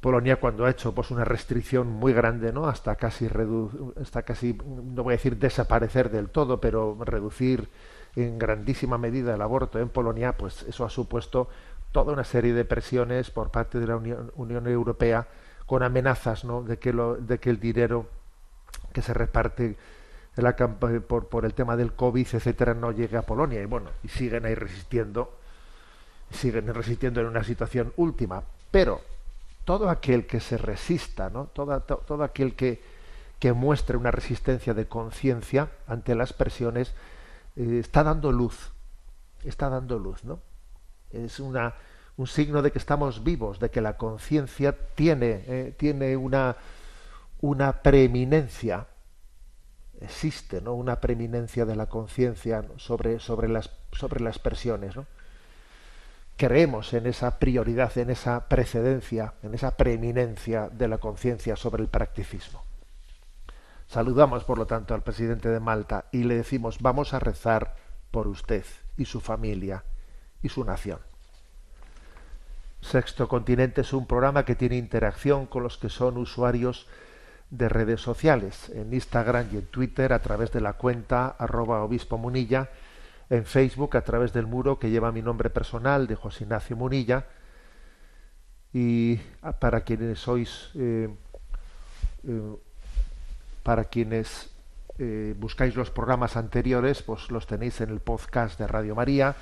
Polonia 0.00 0.36
cuando 0.36 0.64
ha 0.64 0.70
hecho 0.70 0.94
pues 0.94 1.10
una 1.10 1.24
restricción 1.24 1.88
muy 1.88 2.12
grande, 2.12 2.52
¿no? 2.52 2.68
Hasta 2.68 2.94
casi 2.94 3.26
redu 3.26 3.92
hasta 4.00 4.22
casi 4.22 4.54
no 4.54 5.02
voy 5.02 5.14
a 5.14 5.16
decir 5.16 5.36
desaparecer 5.36 6.10
del 6.10 6.28
todo, 6.28 6.60
pero 6.60 6.96
reducir 7.04 7.68
en 8.14 8.38
grandísima 8.38 8.98
medida 8.98 9.34
el 9.34 9.42
aborto 9.42 9.80
en 9.80 9.88
Polonia, 9.88 10.36
pues 10.36 10.62
eso 10.62 10.84
ha 10.84 10.90
supuesto 10.90 11.48
toda 11.90 12.12
una 12.12 12.24
serie 12.24 12.52
de 12.54 12.64
presiones 12.64 13.30
por 13.30 13.50
parte 13.50 13.80
de 13.80 13.86
la 13.88 13.96
Unión, 13.96 14.30
Unión 14.36 14.68
Europea 14.68 15.26
con 15.66 15.82
amenazas, 15.82 16.44
¿no? 16.44 16.62
De 16.62 16.78
que 16.78 16.92
lo, 16.92 17.16
de 17.16 17.38
que 17.38 17.50
el 17.50 17.58
dinero 17.58 18.06
que 18.92 19.02
se 19.02 19.12
reparte 19.12 19.76
por, 21.06 21.28
por 21.28 21.44
el 21.44 21.54
tema 21.54 21.76
del 21.76 21.92
COVID, 21.92 22.26
etcétera, 22.34 22.74
no 22.74 22.92
llegue 22.92 23.16
a 23.16 23.22
Polonia. 23.22 23.60
Y 23.60 23.66
bueno, 23.66 23.90
y 24.02 24.08
siguen 24.08 24.46
ahí 24.46 24.54
resistiendo, 24.54 25.38
siguen 26.30 26.72
resistiendo 26.72 27.20
en 27.20 27.26
una 27.26 27.44
situación 27.44 27.92
última. 27.96 28.42
Pero 28.70 29.00
todo 29.64 29.90
aquel 29.90 30.26
que 30.26 30.40
se 30.40 30.58
resista, 30.58 31.30
¿no? 31.30 31.46
todo, 31.46 31.80
todo 31.80 32.24
aquel 32.24 32.54
que, 32.54 32.82
que 33.38 33.52
muestre 33.52 33.96
una 33.96 34.10
resistencia 34.10 34.74
de 34.74 34.86
conciencia 34.86 35.68
ante 35.86 36.14
las 36.14 36.32
presiones, 36.32 36.94
eh, 37.56 37.78
está 37.80 38.02
dando 38.02 38.32
luz, 38.32 38.72
está 39.44 39.68
dando 39.68 39.98
luz, 39.98 40.24
¿no? 40.24 40.40
Es 41.10 41.40
una, 41.40 41.74
un 42.16 42.26
signo 42.26 42.62
de 42.62 42.72
que 42.72 42.78
estamos 42.78 43.22
vivos, 43.22 43.60
de 43.60 43.70
que 43.70 43.80
la 43.80 43.96
conciencia 43.96 44.74
tiene, 44.94 45.44
eh, 45.46 45.74
tiene 45.76 46.16
una, 46.16 46.56
una 47.40 47.82
preeminencia 47.82 48.86
existe 50.02 50.60
¿no? 50.60 50.74
una 50.74 51.00
preeminencia 51.00 51.64
de 51.64 51.76
la 51.76 51.86
conciencia 51.86 52.64
sobre, 52.76 53.18
sobre, 53.20 53.48
las, 53.48 53.70
sobre 53.92 54.20
las 54.20 54.38
presiones. 54.38 54.96
¿no? 54.96 55.06
Creemos 56.36 56.92
en 56.94 57.06
esa 57.06 57.38
prioridad, 57.38 57.96
en 57.98 58.10
esa 58.10 58.48
precedencia, 58.48 59.34
en 59.42 59.54
esa 59.54 59.76
preeminencia 59.76 60.68
de 60.68 60.88
la 60.88 60.98
conciencia 60.98 61.56
sobre 61.56 61.82
el 61.82 61.88
practicismo. 61.88 62.62
Saludamos, 63.88 64.44
por 64.44 64.58
lo 64.58 64.66
tanto, 64.66 64.94
al 64.94 65.02
presidente 65.02 65.48
de 65.48 65.60
Malta 65.60 66.06
y 66.12 66.24
le 66.24 66.36
decimos, 66.36 66.78
vamos 66.80 67.12
a 67.12 67.18
rezar 67.18 67.76
por 68.10 68.26
usted 68.26 68.64
y 68.96 69.04
su 69.04 69.20
familia 69.20 69.84
y 70.42 70.48
su 70.48 70.64
nación. 70.64 70.98
Sexto 72.80 73.28
Continente 73.28 73.82
es 73.82 73.92
un 73.92 74.06
programa 74.06 74.44
que 74.44 74.56
tiene 74.56 74.76
interacción 74.76 75.46
con 75.46 75.62
los 75.62 75.78
que 75.78 75.88
son 75.88 76.16
usuarios 76.16 76.88
de 77.52 77.68
redes 77.68 78.00
sociales, 78.00 78.70
en 78.70 78.92
Instagram 78.94 79.46
y 79.52 79.56
en 79.56 79.66
Twitter 79.66 80.14
a 80.14 80.20
través 80.20 80.50
de 80.52 80.62
la 80.62 80.72
cuenta 80.72 81.36
arroba 81.38 81.84
obispo 81.84 82.16
munilla, 82.16 82.70
en 83.28 83.44
Facebook 83.44 83.94
a 83.98 84.00
través 84.00 84.32
del 84.32 84.46
muro 84.46 84.78
que 84.78 84.88
lleva 84.88 85.12
mi 85.12 85.20
nombre 85.20 85.50
personal 85.50 86.06
de 86.06 86.16
José 86.16 86.44
Ignacio 86.44 86.76
Munilla. 86.76 87.26
Y 88.72 89.20
para 89.60 89.82
quienes 89.82 90.18
sois 90.18 90.70
eh, 90.76 91.14
eh, 92.26 92.56
para 93.62 93.84
quienes 93.84 94.48
eh, 94.98 95.34
buscáis 95.38 95.76
los 95.76 95.90
programas 95.90 96.38
anteriores 96.38 97.02
pues 97.02 97.30
los 97.30 97.46
tenéis 97.46 97.82
en 97.82 97.90
el 97.90 98.00
podcast 98.00 98.58
de 98.58 98.66
Radio 98.66 98.94
María. 98.94 99.36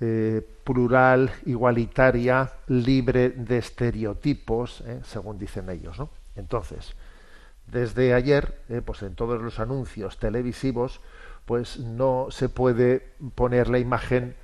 eh, 0.00 0.46
plural, 0.62 1.32
igualitaria, 1.46 2.52
libre 2.68 3.30
de 3.30 3.58
estereotipos, 3.58 4.82
eh, 4.82 5.00
según 5.02 5.38
dicen 5.38 5.68
ellos. 5.70 5.98
¿no? 5.98 6.10
Entonces, 6.36 6.94
desde 7.66 8.14
ayer, 8.14 8.62
eh, 8.68 8.80
pues 8.84 9.02
en 9.02 9.16
todos 9.16 9.42
los 9.42 9.58
anuncios 9.58 10.18
televisivos, 10.18 11.00
pues 11.46 11.80
no 11.80 12.28
se 12.30 12.48
puede 12.48 13.12
poner 13.34 13.68
la 13.68 13.80
imagen 13.80 14.36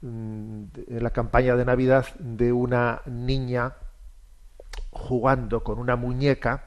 mm, 0.00 0.64
en 0.88 1.02
la 1.02 1.10
campaña 1.10 1.54
de 1.54 1.64
Navidad 1.64 2.06
de 2.18 2.52
una 2.52 3.02
niña 3.06 3.74
jugando 4.90 5.62
con 5.62 5.78
una 5.78 5.94
muñeca 5.94 6.64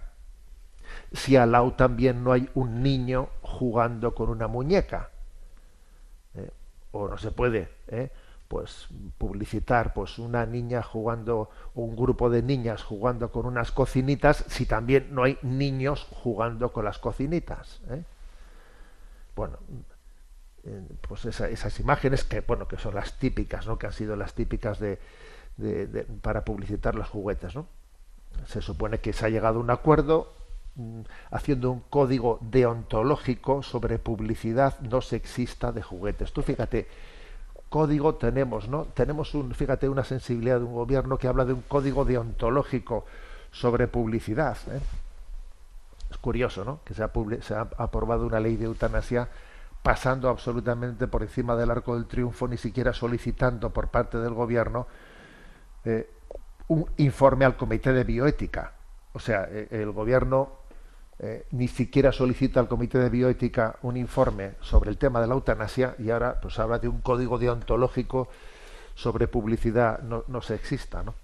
si 1.11 1.35
al 1.35 1.51
lado 1.51 1.73
también 1.73 2.23
no 2.23 2.31
hay 2.31 2.49
un 2.53 2.81
niño 2.83 3.29
jugando 3.41 4.15
con 4.15 4.29
una 4.29 4.47
muñeca. 4.47 5.09
o 6.91 7.07
no 7.07 7.17
se 7.17 7.31
puede 7.31 7.69
pues 8.49 8.87
publicitar 9.19 9.93
pues 9.93 10.17
una 10.17 10.45
niña 10.47 10.81
jugando 10.81 11.51
un 11.75 11.95
grupo 11.95 12.31
de 12.31 12.41
niñas 12.41 12.83
jugando 12.83 13.31
con 13.31 13.45
unas 13.45 13.71
cocinitas 13.71 14.43
si 14.47 14.65
también 14.65 15.13
no 15.13 15.23
hay 15.23 15.37
niños 15.43 16.07
jugando 16.09 16.73
con 16.73 16.83
las 16.83 16.97
cocinitas 16.97 17.79
¿eh? 17.91 18.03
bueno 19.35 19.59
eh, 20.63 20.81
pues 21.07 21.25
esas 21.25 21.79
imágenes 21.79 22.23
que 22.23 22.41
bueno 22.41 22.67
que 22.67 22.77
son 22.77 22.95
las 22.95 23.19
típicas 23.19 23.67
no 23.67 23.77
que 23.77 23.85
han 23.85 23.93
sido 23.93 24.15
las 24.15 24.33
típicas 24.33 24.79
de, 24.79 24.97
para 26.23 26.43
publicitar 26.43 26.95
los 26.95 27.07
juguetes 27.07 27.55
no 27.55 27.67
se 28.47 28.63
supone 28.63 28.97
que 28.97 29.13
se 29.13 29.27
ha 29.27 29.29
llegado 29.29 29.59
a 29.59 29.61
un 29.61 29.69
acuerdo 29.69 30.33
mm, 30.75 31.01
haciendo 31.29 31.69
un 31.69 31.81
código 31.81 32.39
deontológico 32.41 33.61
sobre 33.61 33.99
publicidad 33.99 34.79
no 34.79 35.01
sexista 35.01 35.71
de 35.71 35.81
juguetes. 35.81 36.31
Tú 36.31 36.41
fíjate 36.41 36.87
código 37.69 38.15
tenemos, 38.15 38.67
¿no? 38.67 38.85
Tenemos 38.85 39.33
un, 39.35 39.53
fíjate, 39.53 39.87
una 39.87 40.03
sensibilidad 40.03 40.57
de 40.57 40.65
un 40.65 40.73
gobierno 40.73 41.17
que 41.17 41.27
habla 41.27 41.45
de 41.45 41.53
un 41.53 41.61
código 41.61 42.03
deontológico 42.03 43.05
sobre 43.51 43.87
publicidad. 43.87 44.57
¿eh? 44.71 44.79
Es 46.09 46.17
curioso, 46.17 46.65
¿no? 46.65 46.79
Que 46.83 46.93
se 46.93 47.03
ha, 47.03 47.11
se 47.41 47.53
ha, 47.53 47.67
aprobado 47.77 48.25
una 48.25 48.39
ley 48.39 48.57
de 48.57 48.65
eutanasia 48.65 49.29
pasando 49.83 50.29
absolutamente 50.29 51.07
por 51.07 51.21
encima 51.21 51.55
del 51.55 51.71
arco 51.71 51.95
del 51.95 52.05
triunfo, 52.05 52.47
ni 52.47 52.57
siquiera 52.57 52.91
solicitando 52.91 53.69
por 53.69 53.87
parte 53.87 54.17
del 54.17 54.33
gobierno 54.33 54.87
eh, 55.85 56.09
un 56.67 56.85
informe 56.97 57.45
al 57.45 57.55
comité 57.55 57.93
de 57.93 58.03
bioética. 58.03 58.73
O 59.13 59.19
sea, 59.19 59.47
eh, 59.49 59.67
el 59.71 59.91
gobierno 59.91 60.51
eh, 61.21 61.45
ni 61.51 61.67
siquiera 61.67 62.13
solicita 62.13 62.61
al 62.61 62.69
Comité 62.69 62.97
de 62.97 63.09
Bioética 63.09 63.75
un 63.81 63.97
informe 63.97 64.53
sobre 64.61 64.89
el 64.89 64.97
tema 64.97 65.19
de 65.19 65.27
la 65.27 65.33
eutanasia 65.33 65.95
y 65.99 66.11
ahora 66.11 66.39
pues 66.39 66.57
habla 66.59 66.79
de 66.79 66.87
un 66.87 67.01
código 67.01 67.37
deontológico 67.37 68.29
sobre 68.95 69.27
publicidad 69.27 69.99
no, 69.99 70.23
no 70.27 70.41
sexista. 70.41 71.03
¿no? 71.03 71.15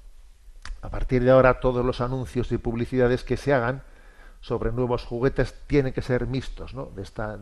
A 0.81 0.89
partir 0.89 1.23
de 1.23 1.31
ahora 1.31 1.61
todos 1.61 1.85
los 1.85 2.01
anuncios 2.01 2.51
y 2.51 2.57
publicidades 2.57 3.23
que 3.23 3.37
se 3.37 3.53
hagan 3.53 3.83
sobre 4.41 4.73
nuevos 4.73 5.05
juguetes 5.05 5.55
tienen 5.65 5.93
que 5.93 6.01
ser 6.01 6.27
mixtos. 6.27 6.73
¿no? 6.73 6.91
De 6.93 7.01
esta, 7.01 7.39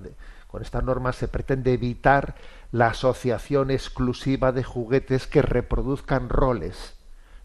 con 0.47 0.61
esta 0.61 0.83
norma 0.83 1.11
se 1.11 1.27
pretende 1.27 1.73
evitar 1.73 2.35
la 2.71 2.87
asociación 2.87 3.71
exclusiva 3.71 4.51
de 4.51 4.63
juguetes 4.63 5.25
que 5.25 5.41
reproduzcan 5.41 6.29
roles 6.29 6.93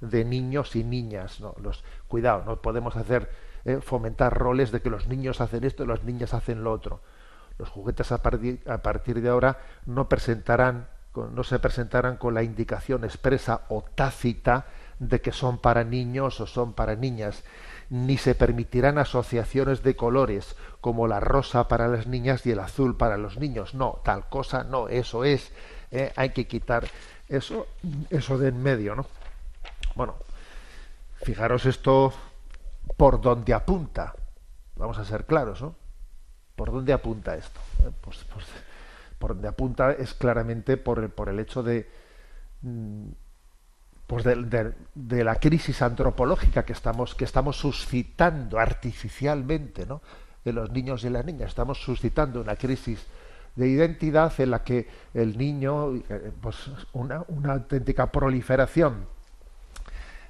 de 0.02 0.26
niños 0.26 0.76
y 0.76 0.84
niñas. 0.84 1.40
¿no? 1.40 1.54
Los, 1.62 1.82
cuidado, 2.08 2.44
no 2.44 2.60
podemos 2.60 2.94
hacer 2.94 3.47
eh, 3.64 3.80
fomentar 3.82 4.36
roles 4.36 4.70
de 4.70 4.80
que 4.80 4.90
los 4.90 5.06
niños 5.06 5.40
hacen 5.40 5.64
esto 5.64 5.84
y 5.84 5.86
las 5.86 6.04
niñas 6.04 6.34
hacen 6.34 6.64
lo 6.64 6.72
otro. 6.72 7.00
Los 7.58 7.68
juguetes 7.68 8.12
a 8.12 8.22
partir, 8.22 8.60
a 8.68 8.78
partir 8.78 9.20
de 9.20 9.28
ahora 9.28 9.58
no 9.86 10.08
presentarán 10.08 10.86
no 11.32 11.42
se 11.42 11.58
presentarán 11.58 12.16
con 12.16 12.34
la 12.34 12.42
indicación 12.42 13.04
expresa 13.04 13.62
o 13.68 13.82
tácita 13.82 14.66
de 14.98 15.20
que 15.20 15.32
son 15.32 15.58
para 15.58 15.84
niños 15.84 16.40
o 16.40 16.46
son 16.46 16.72
para 16.72 16.96
niñas, 16.96 17.44
ni 17.90 18.18
se 18.18 18.34
permitirán 18.34 18.98
asociaciones 18.98 19.82
de 19.82 19.96
colores 19.96 20.56
como 20.80 21.06
la 21.06 21.20
rosa 21.20 21.68
para 21.68 21.88
las 21.88 22.06
niñas 22.06 22.44
y 22.46 22.50
el 22.50 22.60
azul 22.60 22.96
para 22.96 23.16
los 23.16 23.38
niños. 23.38 23.74
No, 23.74 24.00
tal 24.04 24.28
cosa 24.28 24.64
no, 24.64 24.88
eso 24.88 25.24
es, 25.24 25.52
eh, 25.90 26.12
hay 26.16 26.30
que 26.30 26.46
quitar 26.46 26.86
eso, 27.28 27.66
eso 28.10 28.38
de 28.38 28.48
en 28.48 28.62
medio, 28.62 28.94
¿no? 28.94 29.06
Bueno, 29.94 30.16
fijaros 31.22 31.66
esto 31.66 32.12
por 32.96 33.20
dónde 33.20 33.54
apunta. 33.54 34.14
Vamos 34.76 34.98
a 34.98 35.04
ser 35.04 35.26
claros, 35.26 35.62
¿no? 35.62 35.74
¿Por 36.56 36.72
dónde 36.72 36.92
apunta 36.92 37.36
esto? 37.36 37.60
Pues, 38.00 38.24
por 39.18 39.30
donde 39.30 39.48
apunta 39.48 39.92
es 39.92 40.14
claramente 40.14 40.76
por 40.76 41.00
el, 41.00 41.10
por 41.10 41.28
el 41.28 41.38
hecho 41.40 41.62
de, 41.62 41.88
mm, 42.62 43.08
pues 44.06 44.24
de, 44.24 44.74
de, 44.94 45.24
la 45.24 45.36
crisis 45.36 45.82
antropológica 45.82 46.64
que 46.64 46.72
estamos, 46.72 47.14
que 47.14 47.24
estamos 47.24 47.56
suscitando 47.56 48.58
artificialmente 48.58 49.86
¿no? 49.86 50.00
en 50.44 50.54
los 50.54 50.70
niños 50.70 51.04
y 51.04 51.10
las 51.10 51.24
niñas. 51.24 51.50
Estamos 51.50 51.82
suscitando 51.82 52.40
una 52.40 52.56
crisis 52.56 53.04
de 53.56 53.68
identidad 53.68 54.32
en 54.40 54.50
la 54.52 54.62
que 54.62 54.88
el 55.14 55.36
niño, 55.36 55.94
eh, 55.94 56.32
pues 56.40 56.56
una, 56.92 57.24
una 57.28 57.54
auténtica 57.54 58.10
proliferación 58.10 59.06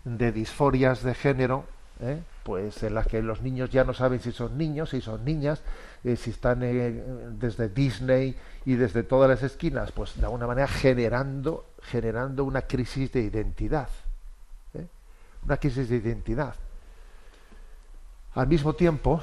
de 0.04 0.32
disforias 0.32 1.02
de 1.02 1.14
género, 1.14 1.66
¿eh? 2.00 2.22
pues 2.42 2.82
en 2.82 2.94
las 2.94 3.06
que 3.06 3.22
los 3.22 3.42
niños 3.42 3.70
ya 3.70 3.84
no 3.84 3.94
saben 3.94 4.20
si 4.20 4.32
son 4.32 4.56
niños, 4.56 4.90
si 4.90 5.00
son 5.00 5.24
niñas, 5.24 5.62
eh, 6.04 6.16
si 6.16 6.30
están 6.30 6.62
eh, 6.62 7.04
desde 7.32 7.68
Disney 7.68 8.36
y 8.64 8.74
desde 8.74 9.02
todas 9.02 9.28
las 9.28 9.42
esquinas, 9.42 9.92
pues 9.92 10.16
de 10.16 10.24
alguna 10.24 10.46
manera 10.46 10.68
generando, 10.68 11.66
generando 11.82 12.44
una 12.44 12.62
crisis 12.62 13.12
de 13.12 13.22
identidad. 13.22 13.88
Una 15.44 15.56
crisis 15.56 15.88
de 15.88 15.96
identidad. 15.96 16.54
Al 18.34 18.48
mismo 18.48 18.74
tiempo, 18.74 19.22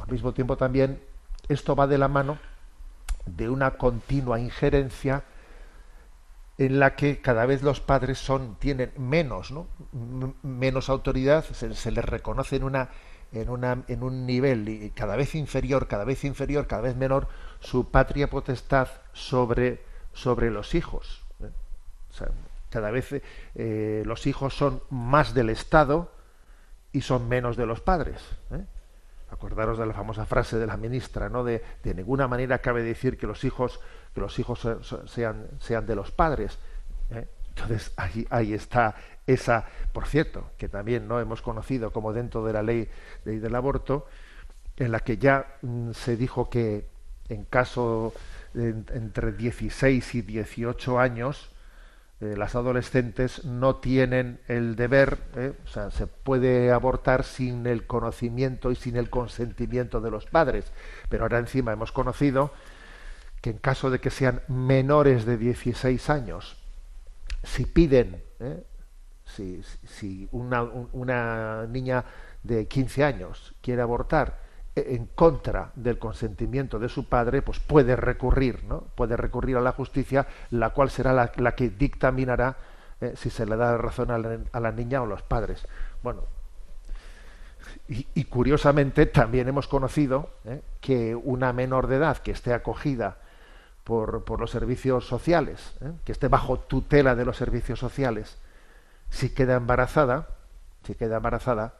al 0.00 0.10
mismo 0.10 0.32
tiempo 0.32 0.56
también, 0.56 1.02
esto 1.48 1.74
va 1.74 1.86
de 1.86 1.98
la 1.98 2.08
mano 2.08 2.38
de 3.26 3.48
una 3.48 3.72
continua 3.72 4.38
injerencia 4.38 5.24
en 6.58 6.78
la 6.78 6.96
que 6.96 7.20
cada 7.20 7.46
vez 7.46 7.62
los 7.62 7.80
padres 7.80 8.18
son 8.18 8.56
tienen 8.56 8.92
menos 8.96 9.50
¿no? 9.52 9.66
menos 10.42 10.88
autoridad 10.88 11.44
se, 11.44 11.74
se, 11.74 11.90
les 11.90 12.04
reconoce 12.04 12.56
en 12.56 12.64
una 12.64 12.90
en 13.32 13.48
una 13.48 13.82
en 13.88 14.02
un 14.02 14.26
nivel 14.26 14.92
cada 14.94 15.16
vez 15.16 15.34
inferior 15.34 15.88
cada 15.88 16.04
vez 16.04 16.24
inferior 16.24 16.66
cada 16.66 16.82
vez 16.82 16.96
menor 16.96 17.28
su 17.60 17.90
patria 17.90 18.28
potestad 18.28 18.88
sobre 19.12 19.82
sobre 20.12 20.50
los 20.50 20.74
hijos 20.74 21.24
¿eh? 21.40 21.50
cada 22.68 22.90
vez 22.90 23.22
eh, 23.54 24.02
los 24.04 24.26
hijos 24.26 24.54
son 24.54 24.82
más 24.90 25.32
del 25.32 25.48
estado 25.48 26.12
y 26.92 27.00
son 27.00 27.28
menos 27.28 27.56
de 27.56 27.64
los 27.64 27.80
padres 27.80 28.20
¿eh? 28.50 28.66
acordaros 29.30 29.78
de 29.78 29.86
la 29.86 29.94
famosa 29.94 30.26
frase 30.26 30.58
de 30.58 30.66
la 30.66 30.76
ministra 30.76 31.30
no 31.30 31.44
de 31.44 31.62
de 31.82 31.94
ninguna 31.94 32.28
manera 32.28 32.58
cabe 32.58 32.82
decir 32.82 33.16
que 33.16 33.26
los 33.26 33.42
hijos 33.44 33.80
que 34.14 34.20
los 34.20 34.38
hijos 34.38 34.66
sean, 35.06 35.46
sean 35.60 35.86
de 35.86 35.94
los 35.94 36.10
padres. 36.10 36.58
¿eh? 37.10 37.26
Entonces 37.50 37.92
ahí, 37.96 38.26
ahí 38.30 38.54
está 38.54 38.94
esa, 39.26 39.66
por 39.92 40.06
cierto, 40.06 40.50
que 40.58 40.68
también 40.68 41.06
no 41.06 41.20
hemos 41.20 41.42
conocido 41.42 41.92
como 41.92 42.12
dentro 42.12 42.44
de 42.44 42.52
la 42.52 42.62
ley, 42.62 42.88
del 43.24 43.54
aborto, 43.54 44.06
en 44.76 44.90
la 44.90 45.00
que 45.00 45.18
ya 45.18 45.56
mm, 45.62 45.92
se 45.92 46.16
dijo 46.16 46.48
que 46.48 46.86
en 47.28 47.44
caso 47.44 48.12
entre 48.54 49.32
16 49.32 50.14
y 50.14 50.22
18 50.22 50.98
años, 50.98 51.50
eh, 52.20 52.36
las 52.36 52.54
adolescentes 52.54 53.44
no 53.44 53.76
tienen 53.76 54.38
el 54.46 54.76
deber, 54.76 55.18
eh, 55.36 55.54
o 55.64 55.68
sea, 55.68 55.90
se 55.90 56.06
puede 56.06 56.70
abortar 56.70 57.24
sin 57.24 57.66
el 57.66 57.86
conocimiento 57.86 58.70
y 58.70 58.76
sin 58.76 58.96
el 58.96 59.10
consentimiento 59.10 60.00
de 60.00 60.10
los 60.10 60.26
padres. 60.26 60.70
Pero 61.08 61.24
ahora 61.24 61.38
encima 61.38 61.72
hemos 61.72 61.90
conocido 61.90 62.52
que 63.42 63.50
en 63.50 63.58
caso 63.58 63.90
de 63.90 63.98
que 63.98 64.10
sean 64.10 64.40
menores 64.46 65.26
de 65.26 65.36
16 65.36 66.08
años, 66.08 66.56
si 67.42 67.66
piden, 67.66 68.22
¿eh? 68.38 68.62
si, 69.24 70.28
una, 70.30 71.66
niña 71.66 72.04
de 72.44 72.68
15 72.68 73.04
años 73.04 73.54
quiere 73.60 73.82
abortar 73.82 74.38
e, 74.76 74.94
en 74.94 75.06
contra 75.06 75.72
del 75.74 75.98
consentimiento 75.98 76.78
de 76.78 76.88
su 76.88 77.08
padre, 77.08 77.42
pues 77.42 77.58
puede 77.58 77.96
recurrir, 77.96 78.62
¿no? 78.64 78.84
Puede 78.94 79.16
recurrir 79.16 79.56
a 79.56 79.60
la 79.60 79.72
justicia, 79.72 80.26
la 80.50 80.70
cual 80.70 80.90
será 80.90 81.12
la, 81.12 81.54
que 81.56 81.68
dictaminará 81.68 82.56
¿eh? 83.00 83.14
si 83.16 83.28
se 83.28 83.44
le 83.44 83.56
da 83.56 83.76
razón 83.76 84.12
a 84.12 84.18
la, 84.60 84.72
niña 84.72 85.02
o 85.02 85.04
a 85.04 85.08
los 85.08 85.22
padres. 85.22 85.66
Bueno, 86.00 86.22
y, 87.88 88.24
curiosamente 88.24 89.06
también 89.06 89.48
hemos 89.48 89.66
conocido 89.66 90.30
¿eh? 90.44 90.62
que 90.80 91.16
una 91.16 91.52
menor 91.52 91.88
de 91.88 91.96
edad 91.96 92.18
que 92.18 92.30
esté 92.30 92.54
acogida 92.54 93.18
por, 93.84 94.24
por 94.24 94.40
los 94.40 94.50
servicios 94.50 95.06
sociales, 95.06 95.74
¿eh? 95.80 95.92
que 96.04 96.12
esté 96.12 96.28
bajo 96.28 96.58
tutela 96.58 97.14
de 97.14 97.24
los 97.24 97.36
servicios 97.36 97.78
sociales, 97.78 98.38
si 99.10 99.30
queda 99.30 99.56
embarazada, 99.56 100.28
si 100.84 100.94
queda 100.94 101.16
embarazada, 101.16 101.74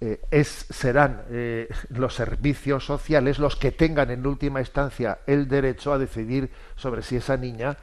eh, 0.00 0.20
es, 0.30 0.66
serán 0.70 1.24
eh, 1.30 1.68
los 1.88 2.14
servicios 2.14 2.84
sociales 2.84 3.38
los 3.38 3.56
que 3.56 3.72
tengan 3.72 4.10
en 4.10 4.26
última 4.26 4.60
instancia 4.60 5.20
el 5.26 5.48
derecho 5.48 5.92
a 5.92 5.98
decidir 5.98 6.50
sobre 6.76 7.02
si 7.02 7.16
esa 7.16 7.36
niña 7.36 7.78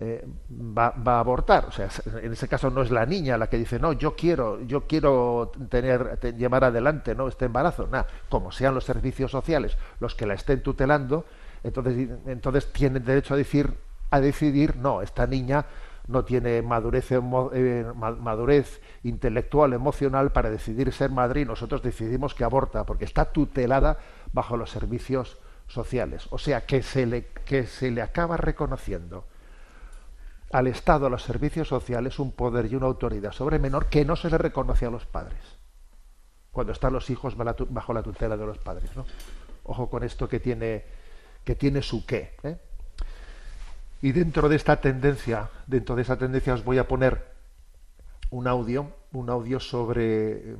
va, 0.00 0.90
va, 0.90 1.16
a 1.16 1.18
abortar. 1.18 1.64
O 1.64 1.72
sea, 1.72 1.88
en 2.22 2.32
ese 2.32 2.46
caso 2.46 2.70
no 2.70 2.82
es 2.82 2.92
la 2.92 3.04
niña 3.04 3.36
la 3.36 3.48
que 3.48 3.58
dice, 3.58 3.80
no, 3.80 3.92
yo 3.92 4.14
quiero, 4.14 4.62
yo 4.62 4.86
quiero 4.86 5.50
tener, 5.68 6.20
llevar 6.36 6.62
adelante 6.62 7.16
¿no? 7.16 7.26
este 7.26 7.46
embarazo. 7.46 7.88
Nada, 7.88 8.06
como 8.28 8.52
sean 8.52 8.76
los 8.76 8.84
servicios 8.84 9.32
sociales 9.32 9.76
los 9.98 10.14
que 10.14 10.26
la 10.26 10.34
estén 10.34 10.62
tutelando, 10.62 11.24
entonces, 11.62 12.08
entonces 12.26 12.72
tiene 12.72 13.00
derecho 13.00 13.34
a 13.34 13.36
decir, 13.36 13.74
a 14.10 14.20
decidir, 14.20 14.76
no, 14.76 15.02
esta 15.02 15.26
niña 15.26 15.66
no 16.08 16.24
tiene 16.24 16.62
madurez, 16.62 17.12
eh, 17.12 17.86
madurez 17.94 18.80
intelectual, 19.04 19.74
emocional 19.74 20.32
para 20.32 20.50
decidir 20.50 20.92
ser 20.92 21.10
madre 21.10 21.42
y 21.42 21.44
nosotros 21.44 21.82
decidimos 21.82 22.34
que 22.34 22.44
aborta, 22.44 22.84
porque 22.84 23.04
está 23.04 23.26
tutelada 23.26 23.98
bajo 24.32 24.56
los 24.56 24.70
servicios 24.70 25.38
sociales. 25.66 26.26
O 26.30 26.38
sea, 26.38 26.64
que 26.64 26.82
se 26.82 27.06
le, 27.06 27.26
que 27.44 27.66
se 27.66 27.90
le 27.90 28.00
acaba 28.00 28.38
reconociendo 28.38 29.26
al 30.50 30.66
Estado, 30.66 31.06
a 31.06 31.10
los 31.10 31.22
servicios 31.22 31.68
sociales, 31.68 32.18
un 32.18 32.32
poder 32.32 32.72
y 32.72 32.74
una 32.74 32.86
autoridad 32.86 33.32
sobre 33.32 33.58
menor 33.58 33.86
que 33.86 34.06
no 34.06 34.16
se 34.16 34.30
le 34.30 34.38
reconoce 34.38 34.86
a 34.86 34.90
los 34.90 35.04
padres, 35.04 35.58
cuando 36.52 36.72
están 36.72 36.94
los 36.94 37.10
hijos 37.10 37.36
bajo 37.36 37.92
la 37.92 38.02
tutela 38.02 38.38
de 38.38 38.46
los 38.46 38.56
padres. 38.56 38.96
¿no? 38.96 39.04
Ojo 39.64 39.90
con 39.90 40.04
esto 40.04 40.26
que 40.26 40.40
tiene 40.40 40.86
que 41.44 41.54
tiene 41.54 41.82
su 41.82 42.04
qué. 42.04 42.34
¿eh? 42.42 42.56
Y 44.02 44.12
dentro 44.12 44.48
de 44.48 44.56
esta 44.56 44.80
tendencia, 44.80 45.48
dentro 45.66 45.96
de 45.96 46.02
esa 46.02 46.16
tendencia 46.16 46.54
os 46.54 46.64
voy 46.64 46.78
a 46.78 46.86
poner 46.86 47.24
un 48.30 48.46
audio, 48.46 48.92
un 49.12 49.30
audio 49.30 49.58
sobre 49.58 50.56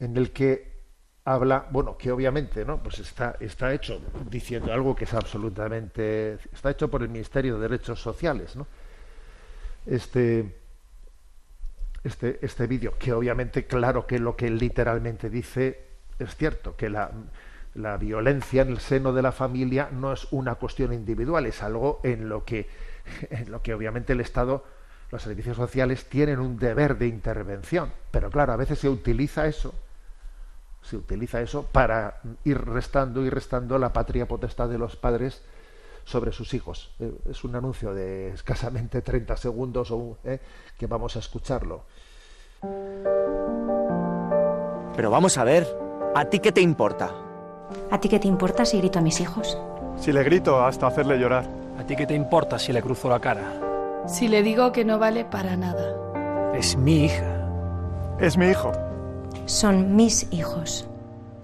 en 0.00 0.16
el 0.16 0.30
que 0.32 0.78
habla, 1.24 1.66
bueno, 1.70 1.96
que 1.98 2.10
obviamente, 2.10 2.64
¿no? 2.64 2.82
Pues 2.82 3.00
está, 3.00 3.36
está 3.40 3.72
hecho 3.74 4.00
diciendo 4.30 4.72
algo 4.72 4.96
que 4.96 5.04
es 5.04 5.12
absolutamente, 5.12 6.38
está 6.52 6.70
hecho 6.70 6.90
por 6.90 7.02
el 7.02 7.10
Ministerio 7.10 7.56
de 7.56 7.68
Derechos 7.68 8.00
Sociales, 8.00 8.56
¿no? 8.56 8.66
Este, 9.84 10.56
este, 12.02 12.38
este 12.40 12.66
vídeo, 12.66 12.94
que 12.98 13.12
obviamente, 13.12 13.66
claro 13.66 14.06
que 14.06 14.18
lo 14.18 14.36
que 14.36 14.48
literalmente 14.50 15.28
dice 15.28 15.88
es 16.18 16.36
cierto, 16.36 16.76
que 16.76 16.88
la, 16.88 17.10
la 17.78 17.96
violencia 17.96 18.62
en 18.62 18.70
el 18.70 18.80
seno 18.80 19.12
de 19.12 19.22
la 19.22 19.32
familia 19.32 19.88
no 19.92 20.12
es 20.12 20.26
una 20.32 20.56
cuestión 20.56 20.92
individual, 20.92 21.46
es 21.46 21.62
algo 21.62 22.00
en 22.02 22.28
lo 22.28 22.44
que, 22.44 22.68
en 23.30 23.50
lo 23.50 23.62
que 23.62 23.72
obviamente 23.72 24.12
el 24.12 24.20
Estado, 24.20 24.64
los 25.10 25.22
servicios 25.22 25.56
sociales 25.56 26.06
tienen 26.06 26.40
un 26.40 26.58
deber 26.58 26.98
de 26.98 27.06
intervención. 27.06 27.92
Pero 28.10 28.30
claro, 28.30 28.52
a 28.52 28.56
veces 28.56 28.80
se 28.80 28.88
utiliza 28.88 29.46
eso, 29.46 29.72
se 30.82 30.96
utiliza 30.96 31.40
eso 31.40 31.64
para 31.64 32.20
ir 32.44 32.58
restando 32.58 33.24
y 33.24 33.30
restando 33.30 33.78
la 33.78 33.92
patria 33.92 34.26
potestad 34.26 34.68
de 34.68 34.78
los 34.78 34.96
padres 34.96 35.42
sobre 36.04 36.32
sus 36.32 36.54
hijos. 36.54 36.90
Eh, 36.98 37.12
es 37.30 37.44
un 37.44 37.54
anuncio 37.54 37.94
de 37.94 38.30
escasamente 38.30 39.02
30 39.02 39.36
segundos 39.36 39.90
o, 39.92 40.18
eh, 40.24 40.40
que 40.76 40.86
vamos 40.86 41.14
a 41.16 41.20
escucharlo. 41.20 41.84
Pero 44.96 45.10
vamos 45.12 45.38
a 45.38 45.44
ver, 45.44 45.66
¿a 46.16 46.24
ti 46.24 46.40
qué 46.40 46.50
te 46.50 46.60
importa? 46.60 47.27
¿A 47.90 48.00
ti 48.00 48.08
qué 48.08 48.18
te 48.18 48.28
importa 48.28 48.64
si 48.64 48.78
grito 48.78 48.98
a 48.98 49.02
mis 49.02 49.20
hijos? 49.20 49.58
Si 49.98 50.12
le 50.12 50.22
grito 50.22 50.64
hasta 50.64 50.86
hacerle 50.86 51.18
llorar. 51.18 51.44
¿A 51.78 51.84
ti 51.84 51.96
qué 51.96 52.06
te 52.06 52.14
importa 52.14 52.58
si 52.58 52.72
le 52.72 52.82
cruzo 52.82 53.08
la 53.08 53.20
cara? 53.20 54.04
Si 54.06 54.28
le 54.28 54.42
digo 54.42 54.72
que 54.72 54.84
no 54.84 54.98
vale 54.98 55.24
para 55.24 55.56
nada. 55.56 56.54
Es 56.54 56.76
mi 56.76 57.04
hija. 57.04 57.48
Es 58.20 58.36
mi 58.36 58.46
hijo. 58.46 58.72
Son 59.46 59.94
mis 59.96 60.32
hijos. 60.32 60.88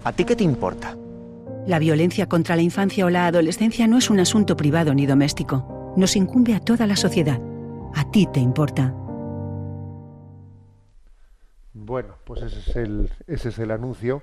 ¿A 0.03 0.13
ti 0.13 0.25
qué 0.25 0.37
te 0.37 0.45
importa? 0.45 0.97
La 1.67 1.79
violencia 1.79 2.29
contra 2.29 2.57
la 2.57 2.63
infancia 2.63 3.07
o 3.07 3.11
la 3.11 3.27
adolescencia 3.27 3.87
no 3.87 3.99
es 3.99 4.11
un 4.11 4.21
asunto 4.21 4.57
privado 4.57 4.95
ni 4.95 5.07
doméstico. 5.07 5.95
Nos 5.97 6.17
incumbe 6.17 6.55
a 6.55 6.61
toda 6.61 6.87
la 6.87 6.97
sociedad. 6.97 7.39
A 7.95 8.11
ti 8.11 8.27
te 8.27 8.41
importa. 8.41 8.93
Bueno, 11.73 12.15
pues 12.25 12.43
ese 12.43 12.59
es 12.71 12.77
el, 12.77 13.11
ese 13.27 13.49
es 13.51 13.59
el 13.59 13.71
anuncio 13.71 14.23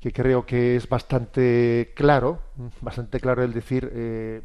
que 0.00 0.12
creo 0.12 0.46
que 0.46 0.76
es 0.76 0.88
bastante 0.88 1.92
claro, 1.94 2.40
bastante 2.80 3.20
claro 3.20 3.42
el 3.42 3.52
decir, 3.52 3.90
eh, 3.92 4.42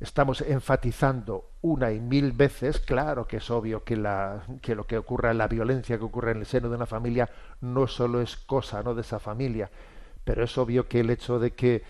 estamos 0.00 0.42
enfatizando 0.42 1.50
una 1.62 1.92
y 1.92 2.00
mil 2.00 2.32
veces, 2.32 2.80
claro 2.80 3.26
que 3.26 3.38
es 3.38 3.50
obvio 3.50 3.84
que, 3.84 3.96
la, 3.96 4.42
que 4.62 4.74
lo 4.74 4.86
que 4.86 4.98
ocurra, 4.98 5.34
la 5.34 5.48
violencia 5.48 5.98
que 5.98 6.04
ocurre 6.04 6.32
en 6.32 6.38
el 6.38 6.46
seno 6.46 6.68
de 6.68 6.76
una 6.76 6.86
familia, 6.86 7.28
no 7.60 7.86
solo 7.86 8.20
es 8.20 8.36
cosa 8.36 8.82
¿no? 8.82 8.94
de 8.94 9.00
esa 9.02 9.18
familia, 9.18 9.70
pero 10.24 10.44
es 10.44 10.56
obvio 10.58 10.88
que 10.88 11.00
el 11.00 11.10
hecho 11.10 11.38
de 11.38 11.52
que 11.52 11.82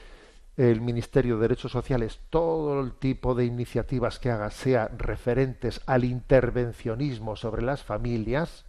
el 0.57 0.81
Ministerio 0.81 1.37
de 1.37 1.43
Derechos 1.43 1.73
Sociales, 1.73 2.19
todo 2.31 2.81
el 2.81 2.93
tipo 2.93 3.35
de 3.35 3.45
iniciativas 3.45 4.19
que 4.19 4.31
haga, 4.31 4.51
sea 4.51 4.89
referentes 4.97 5.83
al 5.87 6.05
intervencionismo 6.05 7.37
sobre 7.37 7.63
las 7.63 7.83
familias, 7.83 8.65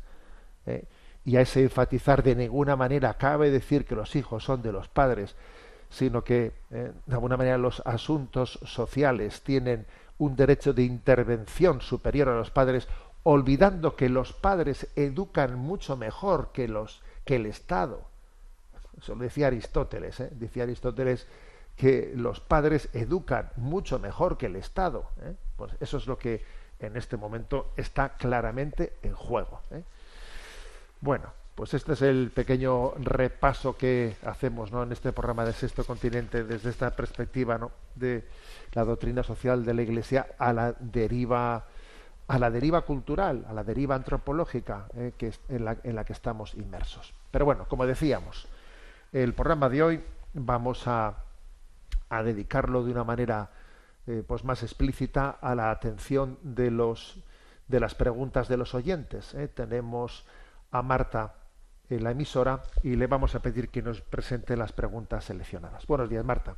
eh, 0.65 0.84
y 1.28 1.36
a 1.36 1.42
ese 1.42 1.62
enfatizar 1.62 2.24
de 2.24 2.38
ninguna 2.38 2.78
manera 2.78 3.16
cabe 3.16 3.52
decir 3.52 3.84
que 3.84 3.96
los 3.96 4.16
hijos 4.16 4.46
son 4.46 4.62
de 4.62 4.72
los 4.72 4.88
padres, 4.88 5.36
sino 5.90 6.24
que 6.24 6.54
eh, 6.72 6.94
de 7.06 7.13
alguna 7.13 7.36
manera 7.36 7.58
los 7.58 7.82
asuntos 7.86 8.58
sociales 8.63 9.42
tienen 9.42 9.86
un 10.20 10.38
derecho 10.38 10.72
de 10.72 10.84
intervención 10.84 11.82
superior 11.82 12.30
a 12.30 12.38
los 12.38 12.50
padres, 12.50 12.88
olvidando 13.24 13.98
que 13.98 14.08
los 14.08 14.32
padres 14.32 14.88
educan 14.96 15.60
mucho 15.60 15.98
mejor 15.98 16.54
que 16.54 16.70
los 16.70 17.04
que 17.26 17.36
el 17.36 17.46
Estado. 17.46 18.08
Eso 18.98 19.13
lo 19.13 19.24
decía 19.24 19.48
Aristóteles, 19.48 20.22
¿eh? 20.22 20.30
decía 20.32 20.63
Aristóteles 20.63 21.28
que 21.76 22.13
los 22.16 22.40
padres 22.40 22.88
educan 22.94 23.52
mucho 23.58 24.00
mejor 24.00 24.38
que 24.38 24.46
el 24.46 24.56
Estado. 24.56 25.10
¿eh? 25.24 25.36
Pues 25.58 25.74
eso 25.82 25.98
es 25.98 26.08
lo 26.08 26.18
que 26.18 26.42
en 26.80 26.96
este 26.96 27.18
momento 27.18 27.74
está 27.76 28.13
claramente 28.16 28.94
en 29.04 29.13
juego. 29.13 29.60
¿eh? 29.72 29.84
Bueno, 31.02 31.32
pues 31.56 31.74
este 31.74 31.94
es 31.94 32.02
el 32.02 32.32
pequeño 32.32 32.94
repaso 32.96 33.78
que 33.78 34.16
hacemos 34.26 34.72
¿no? 34.72 34.84
en 34.84 34.92
este 34.92 35.12
programa 35.12 35.46
de 35.46 35.54
Sexto 35.54 35.84
Continente 35.84 36.44
desde 36.44 36.70
esta 36.70 36.92
perspectiva 36.96 37.70
de 37.96 38.28
la 38.74 38.84
doctrina 38.84 39.24
social 39.24 39.66
de 39.66 39.74
la 39.74 39.82
Iglesia 39.82 40.28
a 40.38 40.54
la 40.54 40.74
deriva 40.74 41.66
a 42.30 42.40
la 42.40 42.52
deriva 42.52 42.82
cultural, 42.82 43.46
a 43.48 43.54
la 43.54 43.64
deriva 43.64 43.96
antropológica 43.96 44.88
eh, 44.96 45.14
que 45.18 45.28
es 45.28 45.40
en, 45.48 45.64
la, 45.64 45.78
en 45.84 45.96
la 45.96 46.04
que 46.04 46.12
estamos 46.12 46.56
inmersos. 46.56 47.14
Pero 47.32 47.46
bueno, 47.46 47.66
como 47.70 47.86
decíamos, 47.86 48.48
el 49.14 49.34
programa 49.34 49.70
de 49.70 49.82
hoy 49.82 50.04
vamos 50.34 50.88
a, 50.88 51.24
a 52.10 52.24
dedicarlo 52.24 52.84
de 52.84 52.92
una 52.92 53.06
manera 53.06 53.50
eh, 54.08 54.24
pues 54.28 54.44
más 54.44 54.62
explícita 54.62 55.38
a 55.42 55.56
la 55.56 55.72
atención 55.72 56.38
de 56.42 56.70
los 56.70 57.18
de 57.68 57.80
las 57.80 57.96
preguntas 57.96 58.48
de 58.48 58.58
los 58.58 58.74
oyentes. 58.74 59.34
¿eh? 59.34 59.48
Tenemos 59.48 60.26
a 60.72 60.82
Marta 60.82 61.34
la 61.89 62.12
emisora 62.12 62.63
y 62.84 62.95
le 62.95 63.08
vamos 63.08 63.36
a 63.36 63.41
pedir 63.41 63.69
que 63.69 63.82
nos 63.82 64.02
presente 64.02 64.58
las 64.58 64.73
preguntas 64.73 65.26
seleccionadas. 65.26 65.88
Buenos 65.88 66.10
días, 66.10 66.26
Marta. 66.26 66.56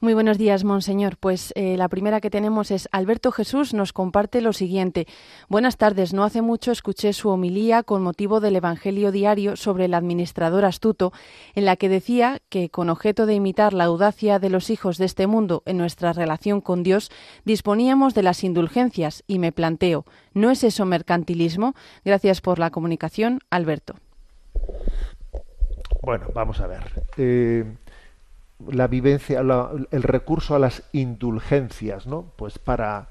Muy 0.00 0.14
buenos 0.14 0.38
días, 0.38 0.64
Monseñor. 0.64 1.16
Pues 1.16 1.52
eh, 1.54 1.76
la 1.76 1.88
primera 1.88 2.20
que 2.20 2.30
tenemos 2.30 2.72
es 2.72 2.88
Alberto 2.90 3.30
Jesús 3.30 3.72
nos 3.74 3.92
comparte 3.92 4.40
lo 4.40 4.52
siguiente. 4.52 5.06
Buenas 5.48 5.76
tardes. 5.76 6.12
No 6.12 6.24
hace 6.24 6.42
mucho 6.42 6.72
escuché 6.72 7.12
su 7.12 7.28
homilía 7.28 7.84
con 7.84 8.02
motivo 8.02 8.40
del 8.40 8.56
Evangelio 8.56 9.12
diario 9.12 9.54
sobre 9.54 9.84
el 9.84 9.94
administrador 9.94 10.64
astuto, 10.64 11.12
en 11.54 11.64
la 11.64 11.76
que 11.76 11.88
decía 11.88 12.40
que 12.48 12.68
con 12.68 12.90
objeto 12.90 13.26
de 13.26 13.34
imitar 13.34 13.74
la 13.74 13.84
audacia 13.84 14.40
de 14.40 14.50
los 14.50 14.70
hijos 14.70 14.98
de 14.98 15.04
este 15.04 15.28
mundo 15.28 15.62
en 15.66 15.78
nuestra 15.78 16.12
relación 16.12 16.60
con 16.60 16.82
Dios, 16.82 17.10
disponíamos 17.44 18.14
de 18.14 18.24
las 18.24 18.42
indulgencias 18.42 19.22
y 19.28 19.38
me 19.38 19.52
planteo, 19.52 20.04
¿no 20.34 20.50
es 20.50 20.64
eso 20.64 20.84
mercantilismo? 20.84 21.74
Gracias 22.04 22.40
por 22.40 22.58
la 22.58 22.70
comunicación, 22.70 23.38
Alberto. 23.50 23.94
Bueno, 26.02 26.26
vamos 26.34 26.60
a 26.60 26.66
ver. 26.66 26.82
Eh, 27.16 27.64
la 28.68 28.86
vivencia, 28.86 29.40
el 29.40 30.02
recurso 30.02 30.54
a 30.54 30.58
las 30.58 30.84
indulgencias, 30.92 32.06
¿no? 32.06 32.26
Pues 32.36 32.58
para 32.58 33.08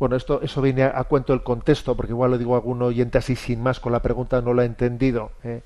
bueno, 0.00 0.16
esto 0.16 0.40
eso 0.40 0.62
viene 0.62 0.84
a, 0.84 1.04
cuento 1.04 1.34
el 1.34 1.42
contexto, 1.42 1.94
porque 1.94 2.12
igual 2.12 2.30
lo 2.30 2.38
digo 2.38 2.54
a 2.54 2.56
algún 2.56 2.80
oyente 2.80 3.18
así 3.18 3.36
sin 3.36 3.62
más 3.62 3.80
con 3.80 3.92
la 3.92 4.00
pregunta 4.00 4.40
no 4.40 4.54
lo 4.54 4.62
ha 4.62 4.64
entendido. 4.64 5.30
¿eh? 5.44 5.60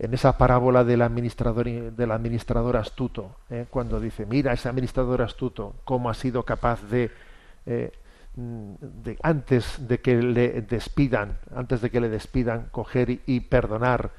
En 0.00 0.12
esa 0.12 0.36
parábola 0.36 0.82
del 0.82 1.02
administrador 1.02 1.66
del 1.92 2.10
administrador 2.10 2.76
astuto, 2.76 3.36
¿eh? 3.48 3.66
cuando 3.70 4.00
dice, 4.00 4.26
mira 4.26 4.52
ese 4.52 4.68
administrador 4.68 5.22
astuto, 5.22 5.74
cómo 5.84 6.10
ha 6.10 6.14
sido 6.14 6.42
capaz 6.42 6.82
de, 6.90 7.12
de 8.36 9.18
antes 9.22 9.88
de 9.88 10.00
que 10.00 10.16
le 10.22 10.62
despidan, 10.62 11.38
antes 11.54 11.80
de 11.80 11.90
que 11.90 12.00
le 12.00 12.08
despidan, 12.08 12.68
coger 12.70 13.20
y, 13.26 13.40
perdonar 13.40 14.12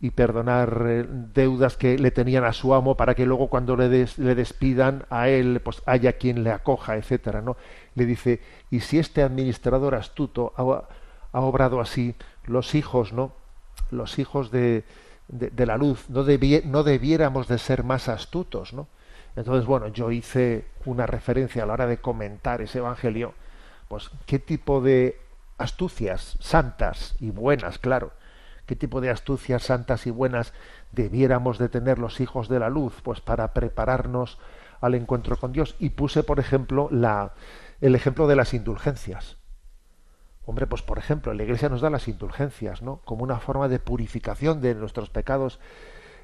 y 0.00 0.10
perdonar 0.10 0.84
eh, 0.86 1.06
deudas 1.08 1.76
que 1.76 1.98
le 1.98 2.10
tenían 2.10 2.44
a 2.44 2.52
su 2.52 2.72
amo 2.72 2.96
para 2.96 3.14
que 3.14 3.26
luego 3.26 3.48
cuando 3.48 3.76
le, 3.76 3.88
des, 3.88 4.18
le 4.18 4.34
despidan 4.34 5.04
a 5.10 5.28
él 5.28 5.60
pues 5.62 5.82
haya 5.86 6.12
quien 6.14 6.44
le 6.44 6.52
acoja 6.52 6.96
etcétera 6.96 7.42
no 7.42 7.56
le 7.94 8.06
dice 8.06 8.40
y 8.70 8.80
si 8.80 8.98
este 8.98 9.22
administrador 9.22 9.96
astuto 9.96 10.52
ha, 10.56 11.40
obrado 11.40 11.80
así 11.80 12.14
los 12.44 12.74
hijos 12.76 13.12
no 13.12 13.32
los 13.90 14.18
hijos 14.18 14.52
de, 14.52 14.84
de, 15.28 15.66
la 15.66 15.76
luz 15.76 16.08
no, 16.08 16.24
no 16.24 16.82
debiéramos 16.84 17.48
de 17.48 17.58
ser 17.58 17.82
más 17.82 18.08
astutos 18.08 18.72
no 18.72 18.86
entonces 19.38 19.66
bueno 19.66 19.88
yo 19.88 20.10
hice 20.10 20.66
una 20.84 21.06
referencia 21.06 21.62
a 21.62 21.66
la 21.66 21.72
hora 21.74 21.86
de 21.86 21.98
comentar 21.98 22.60
ese 22.60 22.78
evangelio 22.78 23.34
pues 23.88 24.10
qué 24.26 24.38
tipo 24.38 24.80
de 24.80 25.18
astucias 25.56 26.36
santas 26.40 27.16
y 27.20 27.30
buenas 27.30 27.78
claro 27.78 28.12
qué 28.68 28.76
tipo 28.76 29.00
de 29.00 29.10
astucias 29.10 29.62
santas 29.62 30.06
y 30.06 30.10
buenas 30.10 30.52
debiéramos 30.92 31.58
de 31.58 31.68
tener 31.68 31.98
los 31.98 32.20
hijos 32.20 32.48
de 32.48 32.60
la 32.60 32.68
luz, 32.68 33.00
pues 33.02 33.20
para 33.20 33.52
prepararnos 33.54 34.38
al 34.80 34.94
encuentro 34.94 35.36
con 35.36 35.52
Dios. 35.52 35.74
Y 35.78 35.90
puse, 35.90 36.22
por 36.22 36.38
ejemplo, 36.38 36.88
la, 36.92 37.32
el 37.80 37.94
ejemplo 37.94 38.28
de 38.28 38.36
las 38.36 38.54
indulgencias. 38.54 39.38
Hombre, 40.44 40.66
pues 40.66 40.82
por 40.82 40.98
ejemplo, 40.98 41.32
la 41.34 41.42
Iglesia 41.42 41.68
nos 41.68 41.80
da 41.80 41.90
las 41.90 42.08
indulgencias, 42.08 42.82
¿no? 42.82 43.00
Como 43.04 43.22
una 43.22 43.38
forma 43.38 43.68
de 43.68 43.78
purificación 43.78 44.60
de 44.60 44.74
nuestros 44.74 45.10
pecados 45.10 45.60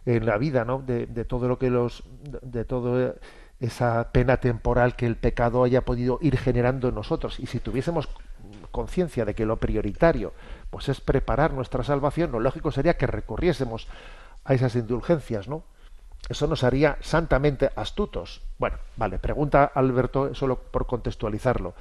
en 0.06 0.26
la 0.26 0.38
vida, 0.38 0.64
¿no? 0.64 0.80
De, 0.80 1.06
todo 1.24 1.48
lo 1.48 1.58
que 1.58 1.70
los, 1.70 2.04
de 2.42 2.64
todo 2.64 3.14
esa 3.60 4.10
pena 4.12 4.38
temporal 4.38 4.96
que 4.96 5.06
el 5.06 5.16
pecado 5.16 5.64
haya 5.64 5.84
podido 5.84 6.18
ir 6.20 6.36
generando 6.36 6.88
en 6.88 6.94
nosotros. 6.94 7.40
Y 7.40 7.46
si 7.46 7.60
tuviésemos 7.60 8.08
conciencia 8.70 9.24
de 9.24 9.34
que 9.34 9.46
lo 9.46 9.56
prioritario 9.56 10.32
pues 10.70 10.88
es 10.88 11.00
preparar 11.00 11.52
nuestra 11.52 11.84
salvación, 11.84 12.32
lo 12.32 12.40
lógico 12.40 12.72
sería 12.72 12.96
que 12.96 13.06
recurriésemos 13.06 13.86
a 14.44 14.54
esas 14.54 14.74
indulgencias, 14.74 15.48
¿no? 15.48 15.62
Eso 16.28 16.46
nos 16.46 16.64
haría 16.64 16.96
santamente 17.00 17.70
astutos. 17.76 18.42
Bueno, 18.58 18.78
vale, 18.96 19.18
pregunta 19.18 19.70
Alberto, 19.74 20.34
solo 20.34 20.58
por 20.58 20.86
contextualizarlo. 20.86 21.74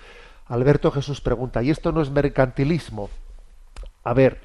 Alberto 0.48 0.92
Jesús 0.92 1.22
pregunta, 1.22 1.64
¿y 1.64 1.72
esto 1.72 1.92
no 1.92 2.02
es 2.02 2.12
mercantilismo? 2.12 3.10
A 4.04 4.14
ver, 4.14 4.42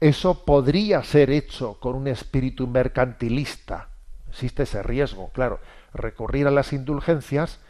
eso 0.00 0.44
podría 0.44 1.02
ser 1.02 1.30
hecho 1.30 1.78
con 1.80 1.94
un 1.94 2.08
espíritu 2.08 2.66
mercantilista. 2.66 3.88
Existe 4.28 4.64
ese 4.64 4.82
riesgo, 4.82 5.30
claro. 5.30 5.60
Recurrir 5.94 6.46
a 6.46 6.50
las 6.50 6.72
indulgencias 6.72 7.60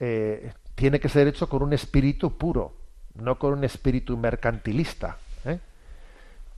eh, 0.00 0.52
tiene 0.74 1.00
que 1.00 1.08
ser 1.08 1.26
hecho 1.26 1.48
con 1.48 1.62
un 1.62 1.72
espíritu 1.72 2.38
puro, 2.38 2.72
no 3.14 3.38
con 3.38 3.52
un 3.52 3.64
espíritu 3.64 4.16
mercantilista. 4.16 5.18
¿eh? 5.44 5.58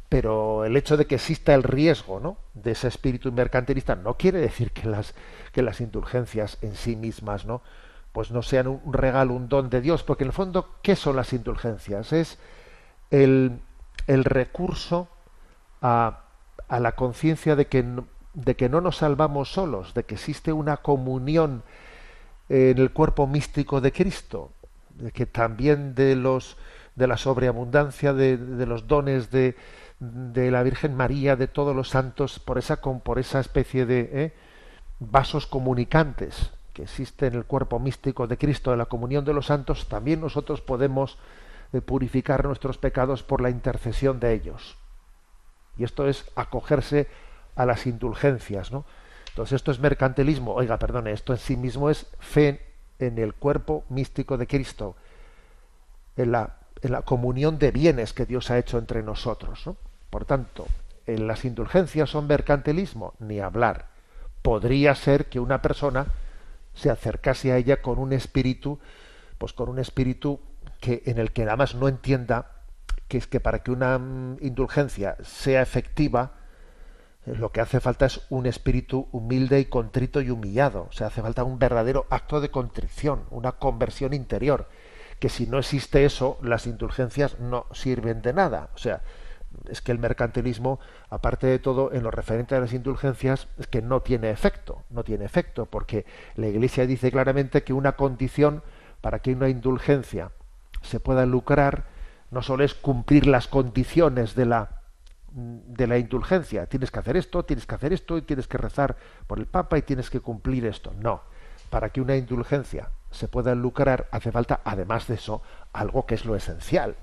Pero 0.08 0.64
el 0.64 0.76
hecho 0.76 0.96
de 0.96 1.06
que 1.06 1.16
exista 1.16 1.54
el 1.54 1.64
riesgo 1.64 2.20
¿no? 2.20 2.36
de 2.54 2.72
ese 2.72 2.86
espíritu 2.86 3.32
mercantilista 3.32 3.96
no 3.96 4.14
quiere 4.14 4.38
decir 4.38 4.70
que 4.70 4.86
las, 4.86 5.14
que 5.52 5.62
las 5.62 5.80
indulgencias 5.80 6.58
en 6.62 6.76
sí 6.76 6.94
mismas 6.94 7.46
no, 7.46 7.62
pues 8.12 8.30
no 8.30 8.42
sean 8.42 8.68
un 8.68 8.92
regalo, 8.92 9.34
un 9.34 9.48
don 9.48 9.70
de 9.70 9.80
Dios, 9.80 10.04
porque 10.04 10.22
en 10.22 10.28
el 10.28 10.34
fondo, 10.34 10.76
¿qué 10.82 10.94
son 10.94 11.16
las 11.16 11.32
indulgencias? 11.32 12.12
Es 12.12 12.38
el, 13.10 13.58
el 14.10 14.24
recurso 14.24 15.08
a, 15.80 16.24
a 16.68 16.80
la 16.80 16.92
conciencia 16.96 17.54
de 17.54 17.68
que, 17.68 17.84
de 18.34 18.56
que 18.56 18.68
no 18.68 18.80
nos 18.80 18.96
salvamos 18.96 19.52
solos, 19.52 19.94
de 19.94 20.02
que 20.02 20.16
existe 20.16 20.52
una 20.52 20.78
comunión 20.78 21.62
en 22.48 22.78
el 22.78 22.90
cuerpo 22.90 23.28
místico 23.28 23.80
de 23.80 23.92
Cristo, 23.92 24.50
de 24.96 25.12
que 25.12 25.26
también 25.26 25.94
de 25.94 26.16
los 26.16 26.56
de 26.96 27.06
la 27.06 27.16
sobreabundancia 27.16 28.12
de, 28.12 28.36
de 28.36 28.66
los 28.66 28.88
dones 28.88 29.30
de, 29.30 29.56
de, 30.00 30.50
la 30.50 30.64
Virgen 30.64 30.96
María, 30.96 31.36
de 31.36 31.46
todos 31.46 31.74
los 31.74 31.88
santos, 31.88 32.40
por 32.40 32.58
esa, 32.58 32.80
por 32.80 33.20
esa 33.20 33.38
especie 33.38 33.86
de 33.86 34.10
¿eh? 34.12 34.32
vasos 34.98 35.46
comunicantes 35.46 36.50
que 36.74 36.82
existe 36.82 37.28
en 37.28 37.34
el 37.34 37.44
cuerpo 37.44 37.78
místico 37.78 38.26
de 38.26 38.36
Cristo, 38.36 38.72
de 38.72 38.76
la 38.76 38.86
comunión 38.86 39.24
de 39.24 39.32
los 39.32 39.46
santos, 39.46 39.88
también 39.88 40.20
nosotros 40.20 40.60
podemos 40.60 41.12
eh, 41.12 41.16
purificar 41.80 42.44
nuestros 42.44 42.78
pecados 42.78 43.22
por 43.22 43.40
la 43.40 43.50
intercesión 43.50 44.18
de 44.18 44.32
ellos. 44.32 44.76
Y 45.76 45.84
esto 45.84 46.08
es 46.08 46.26
acogerse 46.34 47.06
a 47.54 47.64
las 47.64 47.86
indulgencias, 47.86 48.72
¿no? 48.72 48.84
Entonces 49.28 49.56
esto 49.56 49.70
es 49.70 49.78
mercantilismo. 49.78 50.54
Oiga, 50.54 50.78
perdone, 50.78 51.12
esto 51.12 51.32
en 51.32 51.38
sí 51.38 51.56
mismo 51.56 51.88
es 51.88 52.06
fe 52.18 52.60
en 52.98 53.18
el 53.18 53.34
cuerpo 53.34 53.84
místico 53.88 54.36
de 54.36 54.46
Cristo, 54.46 54.96
en 56.16 56.32
la, 56.32 56.56
en 56.82 56.92
la 56.92 57.02
comunión 57.02 57.58
de 57.58 57.70
bienes 57.70 58.12
que 58.12 58.26
Dios 58.26 58.50
ha 58.50 58.58
hecho 58.58 58.78
entre 58.78 59.02
nosotros. 59.02 59.66
¿no? 59.66 59.76
Por 60.10 60.24
tanto, 60.24 60.66
en 61.06 61.26
las 61.26 61.44
indulgencias 61.44 62.10
son 62.10 62.26
mercantilismo, 62.26 63.14
ni 63.20 63.38
hablar. 63.38 63.86
Podría 64.42 64.94
ser 64.94 65.26
que 65.26 65.40
una 65.40 65.62
persona 65.62 66.06
se 66.74 66.90
acercase 66.90 67.52
a 67.52 67.56
ella 67.56 67.80
con 67.80 67.98
un 67.98 68.12
espíritu, 68.12 68.80
pues 69.38 69.52
con 69.52 69.68
un 69.68 69.78
espíritu 69.78 70.40
que 70.80 71.02
en 71.06 71.18
el 71.18 71.32
que 71.32 71.44
nada 71.44 71.56
más 71.56 71.74
no 71.74 71.88
entienda 71.88 72.60
que 73.10 73.18
es 73.18 73.26
que 73.26 73.40
para 73.40 73.62
que 73.62 73.72
una 73.72 73.98
mm, 73.98 74.38
indulgencia 74.40 75.16
sea 75.22 75.62
efectiva, 75.62 76.32
eh, 77.26 77.34
lo 77.34 77.50
que 77.52 77.60
hace 77.60 77.80
falta 77.80 78.06
es 78.06 78.22
un 78.30 78.46
espíritu 78.46 79.08
humilde 79.12 79.60
y 79.60 79.66
contrito 79.66 80.20
y 80.22 80.30
humillado. 80.30 80.86
O 80.88 80.92
sea, 80.92 81.08
hace 81.08 81.20
falta 81.20 81.44
un 81.44 81.58
verdadero 81.58 82.06
acto 82.08 82.40
de 82.40 82.50
contrición, 82.50 83.24
una 83.30 83.52
conversión 83.52 84.14
interior. 84.14 84.68
Que 85.18 85.28
si 85.28 85.46
no 85.46 85.58
existe 85.58 86.04
eso, 86.04 86.38
las 86.40 86.66
indulgencias 86.66 87.38
no 87.40 87.66
sirven 87.72 88.22
de 88.22 88.32
nada. 88.32 88.70
O 88.74 88.78
sea, 88.78 89.02
es 89.68 89.82
que 89.82 89.92
el 89.92 89.98
mercantilismo, 89.98 90.78
aparte 91.10 91.48
de 91.48 91.58
todo, 91.58 91.92
en 91.92 92.04
lo 92.04 92.10
referente 92.12 92.54
a 92.54 92.60
las 92.60 92.72
indulgencias, 92.72 93.48
es 93.58 93.66
que 93.66 93.82
no 93.82 94.00
tiene 94.02 94.30
efecto. 94.30 94.84
No 94.88 95.02
tiene 95.04 95.24
efecto, 95.24 95.66
porque 95.66 96.06
la 96.36 96.46
Iglesia 96.46 96.86
dice 96.86 97.10
claramente 97.10 97.64
que 97.64 97.72
una 97.72 97.96
condición 97.96 98.62
para 99.00 99.18
que 99.18 99.32
una 99.32 99.48
indulgencia 99.48 100.30
se 100.82 101.00
pueda 101.00 101.26
lucrar 101.26 101.84
no 102.30 102.42
solo 102.42 102.64
es 102.64 102.74
cumplir 102.74 103.26
las 103.26 103.48
condiciones 103.48 104.34
de 104.34 104.46
la 104.46 104.80
de 105.32 105.86
la 105.86 105.98
indulgencia. 105.98 106.66
Tienes 106.66 106.90
que 106.90 106.98
hacer 106.98 107.16
esto, 107.16 107.44
tienes 107.44 107.66
que 107.66 107.74
hacer 107.74 107.92
esto 107.92 108.18
y 108.18 108.22
tienes 108.22 108.48
que 108.48 108.58
rezar 108.58 108.96
por 109.26 109.38
el 109.38 109.46
Papa 109.46 109.78
y 109.78 109.82
tienes 109.82 110.10
que 110.10 110.20
cumplir 110.20 110.66
esto. 110.66 110.92
No. 110.98 111.22
Para 111.70 111.90
que 111.90 112.00
una 112.00 112.16
indulgencia 112.16 112.90
se 113.10 113.28
pueda 113.28 113.54
lucrar 113.54 114.08
hace 114.10 114.32
falta, 114.32 114.60
además 114.64 115.06
de 115.06 115.14
eso, 115.14 115.42
algo 115.72 116.06
que 116.06 116.16
es 116.16 116.24
lo 116.24 116.34
esencial. 116.34 116.96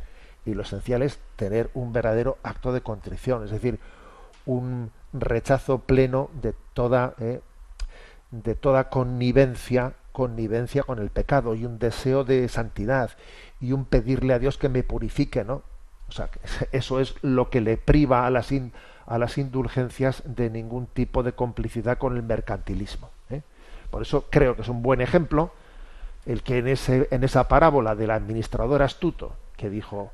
Y 0.46 0.54
lo 0.54 0.64
esencial 0.64 1.02
es 1.02 1.20
tener 1.36 1.70
un 1.74 1.94
verdadero 1.94 2.38
acto 2.44 2.74
de 2.74 2.82
contrición, 2.82 3.44
es 3.44 3.52
decir, 3.52 3.80
un 4.46 4.92
rechazo 5.14 5.80
pleno 5.80 6.30
de 6.42 6.54
toda, 6.74 7.16
eh, 7.20 7.42
de 8.32 8.56
toda 8.56 8.90
connivencia, 8.90 9.94
connivencia 10.18 10.82
con 10.82 10.98
el 10.98 11.12
pecado 11.12 11.54
y 11.54 11.64
un 11.64 11.78
deseo 11.78 12.24
de 12.24 12.48
santidad 12.48 13.12
y 13.62 13.72
un 13.72 13.86
pedirle 13.86 14.34
a 14.34 14.40
Dios 14.40 14.58
que 14.58 14.68
me 14.68 14.82
purifique, 14.82 15.44
¿no? 15.44 15.62
O 16.10 16.12
sea, 16.12 16.32
eso 16.72 17.00
es 17.00 17.14
lo 17.22 17.52
que 17.52 17.62
le 17.62 17.78
priva 17.78 18.26
a 18.26 18.32
las, 18.32 18.50
a 19.06 19.18
las 19.20 19.38
indulgencias 19.38 20.24
de 20.26 20.50
ningún 20.50 20.88
tipo 20.88 21.22
de 21.22 21.34
complicidad 21.34 22.00
con 22.00 22.18
el 22.18 22.24
mercantilismo. 22.24 23.12
¿eh? 23.30 23.44
Por 23.92 24.02
eso 24.02 24.26
creo 24.32 24.56
que 24.56 24.64
es 24.64 24.70
un 24.70 24.82
buen 24.82 25.02
ejemplo 25.02 25.52
el 26.26 26.42
que 26.42 26.58
en, 26.58 26.68
ese, 26.68 27.08
en 27.12 27.24
esa 27.24 27.48
parábola 27.48 27.94
del 27.94 28.10
administrador 28.10 28.82
astuto 28.82 29.36
que 29.56 29.70
dijo, 29.70 30.12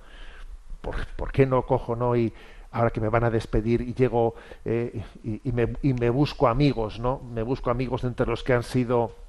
¿por, 0.81 0.95
¿por 1.15 1.31
qué 1.31 1.45
no 1.45 1.61
cojo 1.65 1.95
no 1.95 2.17
y 2.17 2.33
ahora 2.71 2.89
que 2.89 2.99
me 2.99 3.07
van 3.07 3.23
a 3.23 3.29
despedir 3.29 3.79
y 3.79 3.93
llego 3.93 4.35
eh, 4.65 5.01
y, 5.23 5.49
me, 5.53 5.77
y 5.81 5.93
me 5.93 6.09
busco 6.09 6.49
amigos, 6.49 6.99
¿no? 6.99 7.21
Me 7.33 7.41
busco 7.41 7.71
amigos 7.71 8.03
entre 8.03 8.25
los 8.25 8.43
que 8.43 8.51
han 8.51 8.63
sido 8.63 9.22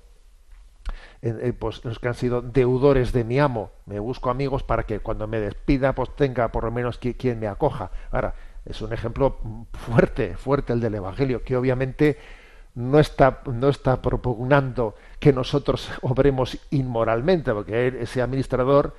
eh, 1.27 1.55
pues 1.59 1.83
los 1.87 1.99
que 1.99 2.09
han 2.09 2.15
sido 2.15 2.43
deudores 2.43 3.15
de 3.15 3.25
mi 3.25 3.39
amo. 3.39 3.71
Me 3.87 3.99
busco 3.99 4.29
amigos 4.29 4.63
para 4.63 4.83
que 4.83 5.01
cuando 5.01 5.27
me 5.27 5.41
despida, 5.41 5.95
pues 5.95 6.15
tenga 6.15 6.49
por 6.49 6.65
lo 6.65 6.71
menos 6.71 6.99
quien, 6.99 7.41
me 7.41 7.47
acoja. 7.47 7.91
Ahora, 8.11 8.35
es 8.67 8.83
un 8.83 8.93
ejemplo 8.93 9.39
fuerte, 9.73 10.37
fuerte 10.37 10.75
el 10.75 10.81
del 10.81 10.97
Evangelio, 10.97 11.43
que 11.43 11.57
obviamente 11.57 12.19
no 12.75 12.99
está, 12.99 13.41
no 13.47 13.71
está 13.71 14.03
propugnando 14.03 14.97
que 15.19 15.33
nosotros 15.33 15.91
obremos 16.03 16.59
inmoralmente, 16.71 17.55
porque 17.55 17.87
ese 18.01 18.21
administrador 18.21 18.95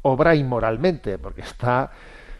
obra 0.00 0.34
inmoralmente, 0.34 1.18
porque 1.18 1.42
está, 1.42 1.92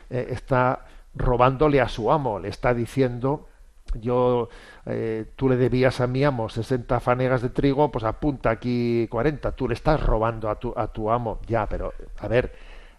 eh, 0.09 0.28
está 0.30 0.87
robándole 1.14 1.83
a 1.83 1.88
su 1.88 2.11
amo, 2.11 2.38
le 2.38 2.48
está 2.48 2.72
diciendo 2.72 3.49
yo 3.94 4.48
eh, 4.87 5.26
tú 5.37 5.48
le 5.48 5.57
debías 5.57 6.00
a 6.00 6.07
mi 6.07 6.24
amo 6.24 6.48
60 6.48 7.00
fanegas 7.00 7.42
de 7.42 7.50
trigo, 7.50 7.90
pues 7.90 8.05
apunta 8.05 8.50
aquí 8.50 9.07
40, 9.09 9.53
tú 9.53 9.68
le 9.68 9.74
estás 9.74 10.00
robando 10.03 10.48
a 10.48 10.59
tu, 10.59 10.72
a 10.76 10.88
tu 10.88 11.11
amo, 11.11 11.40
ya, 11.46 11.66
pero 11.66 11.92
a 12.18 12.29
ver, 12.29 12.53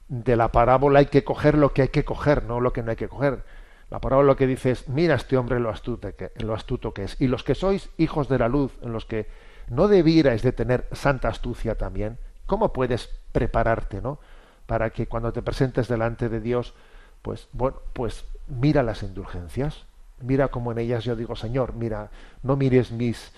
de 0.07 0.35
la 0.35 0.51
parábola 0.51 0.99
hay 0.99 1.05
que 1.05 1.23
coger 1.23 1.57
lo 1.57 1.73
que 1.73 1.83
hay 1.83 1.87
que 1.87 2.03
coger, 2.03 2.43
no 2.43 2.59
lo 2.59 2.73
que 2.73 2.83
no 2.83 2.91
hay 2.91 2.97
que 2.97 3.07
coger. 3.07 3.43
La 3.89 3.99
parábola 3.99 4.27
lo 4.27 4.35
que 4.37 4.47
dice 4.47 4.71
es, 4.71 4.87
mira 4.87 5.15
este 5.15 5.37
hombre 5.37 5.59
lo 5.59 5.69
astuto, 5.69 6.15
que, 6.15 6.31
lo 6.37 6.53
astuto 6.53 6.93
que 6.93 7.03
es, 7.03 7.19
y 7.19 7.27
los 7.27 7.43
que 7.43 7.55
sois 7.55 7.89
hijos 7.97 8.29
de 8.29 8.39
la 8.39 8.47
luz, 8.47 8.71
en 8.81 8.93
los 8.93 9.05
que 9.05 9.27
no 9.69 9.87
debierais 9.87 10.41
de 10.43 10.51
tener 10.51 10.87
santa 10.91 11.29
astucia 11.29 11.75
también, 11.75 12.17
¿cómo 12.45 12.73
puedes 12.73 13.09
prepararte, 13.31 14.01
no? 14.01 14.19
Para 14.65 14.91
que 14.91 15.07
cuando 15.07 15.33
te 15.33 15.41
presentes 15.41 15.87
delante 15.87 16.29
de 16.29 16.39
Dios, 16.39 16.73
pues 17.21 17.47
bueno, 17.51 17.77
pues 17.93 18.25
mira 18.47 18.83
las 18.83 19.03
indulgencias, 19.03 19.85
mira 20.23 20.49
como 20.49 20.71
en 20.71 20.79
ellas 20.79 21.03
yo 21.03 21.15
digo, 21.15 21.35
Señor, 21.35 21.73
mira, 21.73 22.09
no 22.43 22.55
mires 22.55 22.91
mis, 22.91 23.31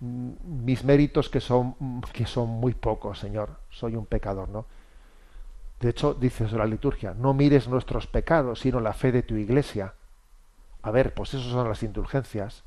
mis 0.00 0.84
méritos 0.84 1.28
que 1.28 1.40
son, 1.40 1.74
que 2.12 2.26
son 2.26 2.48
muy 2.48 2.74
pocos, 2.74 3.18
Señor, 3.18 3.50
soy 3.70 3.96
un 3.96 4.06
pecador, 4.06 4.48
¿no? 4.48 4.66
De 5.80 5.90
hecho, 5.90 6.14
dices 6.14 6.52
la 6.52 6.66
liturgia, 6.66 7.14
no 7.14 7.34
mires 7.34 7.68
nuestros 7.68 8.06
pecados, 8.06 8.60
sino 8.60 8.80
la 8.80 8.92
fe 8.92 9.12
de 9.12 9.22
tu 9.22 9.36
iglesia. 9.36 9.94
A 10.82 10.90
ver, 10.90 11.14
pues 11.14 11.34
esas 11.34 11.50
son 11.50 11.68
las 11.68 11.82
indulgencias. 11.82 12.62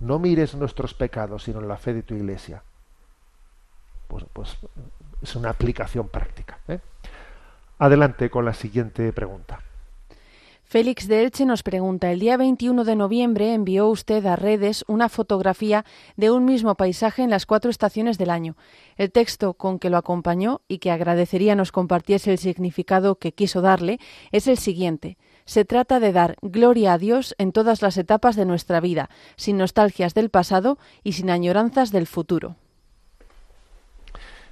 No 0.00 0.18
mires 0.18 0.54
nuestros 0.54 0.94
pecados, 0.94 1.44
sino 1.44 1.60
la 1.60 1.76
fe 1.76 1.94
de 1.94 2.02
tu 2.02 2.14
iglesia. 2.14 2.62
Pues, 4.06 4.24
pues 4.32 4.56
es 5.22 5.36
una 5.36 5.50
aplicación 5.50 6.08
práctica. 6.08 6.58
¿eh? 6.68 6.80
Adelante 7.78 8.30
con 8.30 8.44
la 8.44 8.54
siguiente 8.54 9.12
pregunta. 9.12 9.60
Félix 10.68 11.08
de 11.08 11.22
Elche 11.22 11.46
nos 11.46 11.62
pregunta, 11.62 12.12
el 12.12 12.20
día 12.20 12.36
21 12.36 12.84
de 12.84 12.94
noviembre 12.94 13.54
envió 13.54 13.88
usted 13.88 14.26
a 14.26 14.36
redes 14.36 14.84
una 14.86 15.08
fotografía 15.08 15.86
de 16.18 16.30
un 16.30 16.44
mismo 16.44 16.74
paisaje 16.74 17.22
en 17.22 17.30
las 17.30 17.46
cuatro 17.46 17.70
estaciones 17.70 18.18
del 18.18 18.28
año. 18.28 18.54
El 18.98 19.10
texto 19.10 19.54
con 19.54 19.78
que 19.78 19.88
lo 19.88 19.96
acompañó 19.96 20.60
y 20.68 20.76
que 20.76 20.90
agradecería 20.90 21.56
nos 21.56 21.72
compartiese 21.72 22.32
el 22.32 22.36
significado 22.36 23.14
que 23.14 23.32
quiso 23.32 23.62
darle 23.62 23.98
es 24.30 24.46
el 24.46 24.58
siguiente. 24.58 25.16
Se 25.46 25.64
trata 25.64 26.00
de 26.00 26.12
dar 26.12 26.36
gloria 26.42 26.92
a 26.92 26.98
Dios 26.98 27.34
en 27.38 27.52
todas 27.52 27.80
las 27.80 27.96
etapas 27.96 28.36
de 28.36 28.44
nuestra 28.44 28.78
vida, 28.80 29.08
sin 29.36 29.56
nostalgias 29.56 30.12
del 30.12 30.28
pasado 30.28 30.76
y 31.02 31.12
sin 31.12 31.30
añoranzas 31.30 31.92
del 31.92 32.06
futuro. 32.06 32.56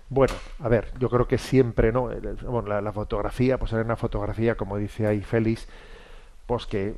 Bueno, 0.08 0.32
a 0.60 0.68
ver, 0.70 0.94
yo 0.98 1.10
creo 1.10 1.28
que 1.28 1.36
siempre, 1.36 1.92
¿no? 1.92 2.08
La 2.08 2.92
fotografía, 2.92 3.58
pues 3.58 3.74
era 3.74 3.82
una 3.82 3.96
fotografía, 3.96 4.54
como 4.54 4.78
dice 4.78 5.06
ahí 5.06 5.20
Félix, 5.20 5.68
pues 6.46 6.66
que 6.66 6.96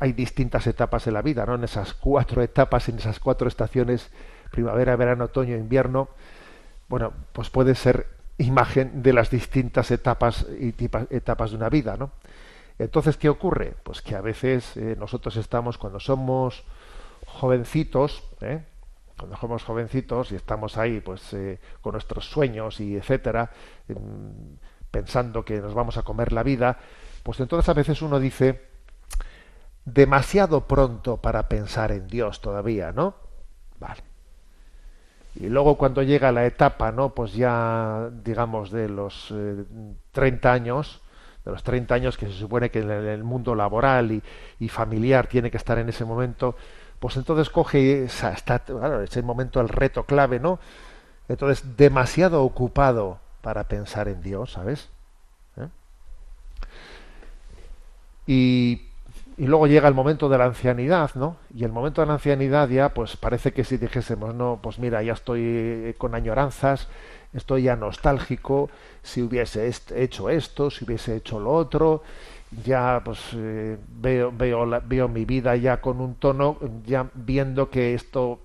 hay 0.00 0.12
distintas 0.12 0.66
etapas 0.66 1.06
en 1.06 1.14
la 1.14 1.22
vida, 1.22 1.46
¿no? 1.46 1.54
En 1.54 1.64
esas 1.64 1.94
cuatro 1.94 2.42
etapas, 2.42 2.88
en 2.88 2.98
esas 2.98 3.18
cuatro 3.18 3.48
estaciones, 3.48 4.10
primavera, 4.50 4.96
verano, 4.96 5.24
otoño, 5.24 5.56
invierno, 5.56 6.08
bueno, 6.88 7.12
pues 7.32 7.48
puede 7.48 7.74
ser 7.74 8.06
imagen 8.38 9.02
de 9.02 9.12
las 9.12 9.30
distintas 9.30 9.90
etapas 9.90 10.46
y 10.60 10.74
etapas 11.10 11.50
de 11.50 11.56
una 11.56 11.70
vida, 11.70 11.96
¿no? 11.96 12.10
Entonces, 12.78 13.16
¿qué 13.16 13.28
ocurre? 13.28 13.74
Pues 13.82 14.02
que 14.02 14.14
a 14.14 14.20
veces 14.20 14.76
eh, 14.76 14.96
nosotros 14.98 15.36
estamos, 15.36 15.78
cuando 15.78 16.00
somos 16.00 16.64
jovencitos, 17.26 18.22
¿eh? 18.40 18.62
cuando 19.16 19.36
somos 19.36 19.62
jovencitos 19.62 20.32
y 20.32 20.34
estamos 20.34 20.76
ahí, 20.76 21.00
pues, 21.00 21.32
eh, 21.32 21.60
con 21.80 21.92
nuestros 21.92 22.28
sueños 22.28 22.80
y 22.80 22.96
etcétera, 22.96 23.50
pensando 24.90 25.44
que 25.44 25.60
nos 25.60 25.74
vamos 25.74 25.96
a 25.96 26.02
comer 26.02 26.32
la 26.32 26.42
vida, 26.42 26.78
pues 27.22 27.38
entonces 27.40 27.68
a 27.68 27.74
veces 27.74 28.02
uno 28.02 28.18
dice, 28.18 28.71
demasiado 29.84 30.66
pronto 30.66 31.16
para 31.16 31.48
pensar 31.48 31.92
en 31.92 32.06
Dios 32.06 32.40
todavía, 32.40 32.92
¿no? 32.92 33.14
Vale. 33.78 34.02
Y 35.34 35.48
luego 35.48 35.76
cuando 35.76 36.02
llega 36.02 36.30
la 36.30 36.44
etapa, 36.44 36.92
¿no? 36.92 37.10
Pues 37.10 37.32
ya, 37.32 38.10
digamos, 38.22 38.70
de 38.70 38.88
los 38.88 39.32
eh, 39.32 39.64
30 40.12 40.52
años, 40.52 41.00
de 41.44 41.52
los 41.52 41.62
30 41.62 41.94
años 41.94 42.18
que 42.18 42.26
se 42.26 42.34
supone 42.34 42.70
que 42.70 42.80
en 42.80 42.90
el 42.90 43.24
mundo 43.24 43.54
laboral 43.54 44.22
y, 44.60 44.68
familiar 44.68 45.26
tiene 45.26 45.50
que 45.50 45.56
estar 45.56 45.78
en 45.78 45.88
ese 45.88 46.04
momento, 46.04 46.54
pues 47.00 47.16
entonces 47.16 47.50
coge 47.50 48.04
esa, 48.04 48.32
está, 48.32 48.60
claro, 48.60 49.02
ese 49.02 49.22
momento 49.22 49.60
el 49.60 49.68
reto 49.68 50.04
clave, 50.04 50.38
¿no? 50.38 50.60
Entonces, 51.28 51.76
demasiado 51.76 52.44
ocupado 52.44 53.18
para 53.40 53.64
pensar 53.64 54.08
en 54.08 54.22
Dios, 54.22 54.52
¿sabes? 54.52 54.90
¿Eh? 55.56 55.68
Y 58.26 58.91
y 59.36 59.46
luego 59.46 59.66
llega 59.66 59.88
el 59.88 59.94
momento 59.94 60.28
de 60.28 60.38
la 60.38 60.44
ancianidad, 60.44 61.10
¿no? 61.14 61.36
Y 61.54 61.64
el 61.64 61.72
momento 61.72 62.00
de 62.00 62.06
la 62.06 62.14
ancianidad 62.14 62.68
ya, 62.68 62.90
pues 62.90 63.16
parece 63.16 63.52
que 63.52 63.64
si 63.64 63.76
dijésemos, 63.76 64.34
no, 64.34 64.60
pues 64.62 64.78
mira, 64.78 65.02
ya 65.02 65.12
estoy 65.14 65.94
con 65.98 66.14
añoranzas, 66.14 66.88
estoy 67.32 67.62
ya 67.62 67.76
nostálgico, 67.76 68.70
si 69.02 69.22
hubiese 69.22 69.70
hecho 69.94 70.28
esto, 70.28 70.70
si 70.70 70.84
hubiese 70.84 71.16
hecho 71.16 71.40
lo 71.40 71.52
otro, 71.52 72.02
ya 72.64 73.00
pues 73.04 73.18
eh, 73.34 73.78
veo, 73.88 74.32
veo, 74.32 74.66
la, 74.66 74.80
veo 74.80 75.08
mi 75.08 75.24
vida 75.24 75.56
ya 75.56 75.80
con 75.80 76.00
un 76.00 76.14
tono, 76.16 76.58
ya 76.84 77.06
viendo 77.14 77.70
que 77.70 77.94
esto 77.94 78.40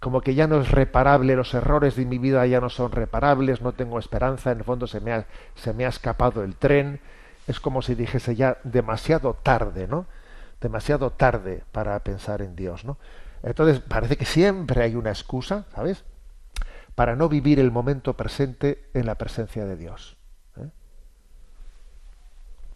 como 0.00 0.20
que 0.20 0.34
ya 0.34 0.46
no 0.46 0.60
es 0.60 0.70
reparable, 0.70 1.34
los 1.34 1.54
errores 1.54 1.96
de 1.96 2.04
mi 2.04 2.18
vida 2.18 2.46
ya 2.46 2.60
no 2.60 2.68
son 2.68 2.92
reparables, 2.92 3.62
no 3.62 3.72
tengo 3.72 3.98
esperanza, 3.98 4.52
en 4.52 4.58
el 4.58 4.64
fondo 4.64 4.86
se 4.86 5.00
me 5.00 5.12
ha, 5.12 5.26
se 5.54 5.72
me 5.72 5.86
ha 5.86 5.88
escapado 5.88 6.44
el 6.44 6.56
tren, 6.56 7.00
es 7.46 7.58
como 7.58 7.80
si 7.80 7.94
dijese 7.94 8.36
ya 8.36 8.58
demasiado 8.64 9.34
tarde, 9.42 9.86
¿no? 9.88 10.04
Demasiado 10.64 11.10
tarde 11.10 11.62
para 11.72 12.02
pensar 12.02 12.40
en 12.40 12.56
Dios, 12.56 12.86
¿no? 12.86 12.96
Entonces 13.42 13.80
parece 13.80 14.16
que 14.16 14.24
siempre 14.24 14.82
hay 14.82 14.96
una 14.96 15.10
excusa, 15.10 15.66
¿sabes? 15.74 16.04
Para 16.94 17.16
no 17.16 17.28
vivir 17.28 17.60
el 17.60 17.70
momento 17.70 18.14
presente 18.14 18.88
en 18.94 19.04
la 19.04 19.16
presencia 19.16 19.66
de 19.66 19.76
Dios. 19.76 20.16
¿eh? 20.56 20.70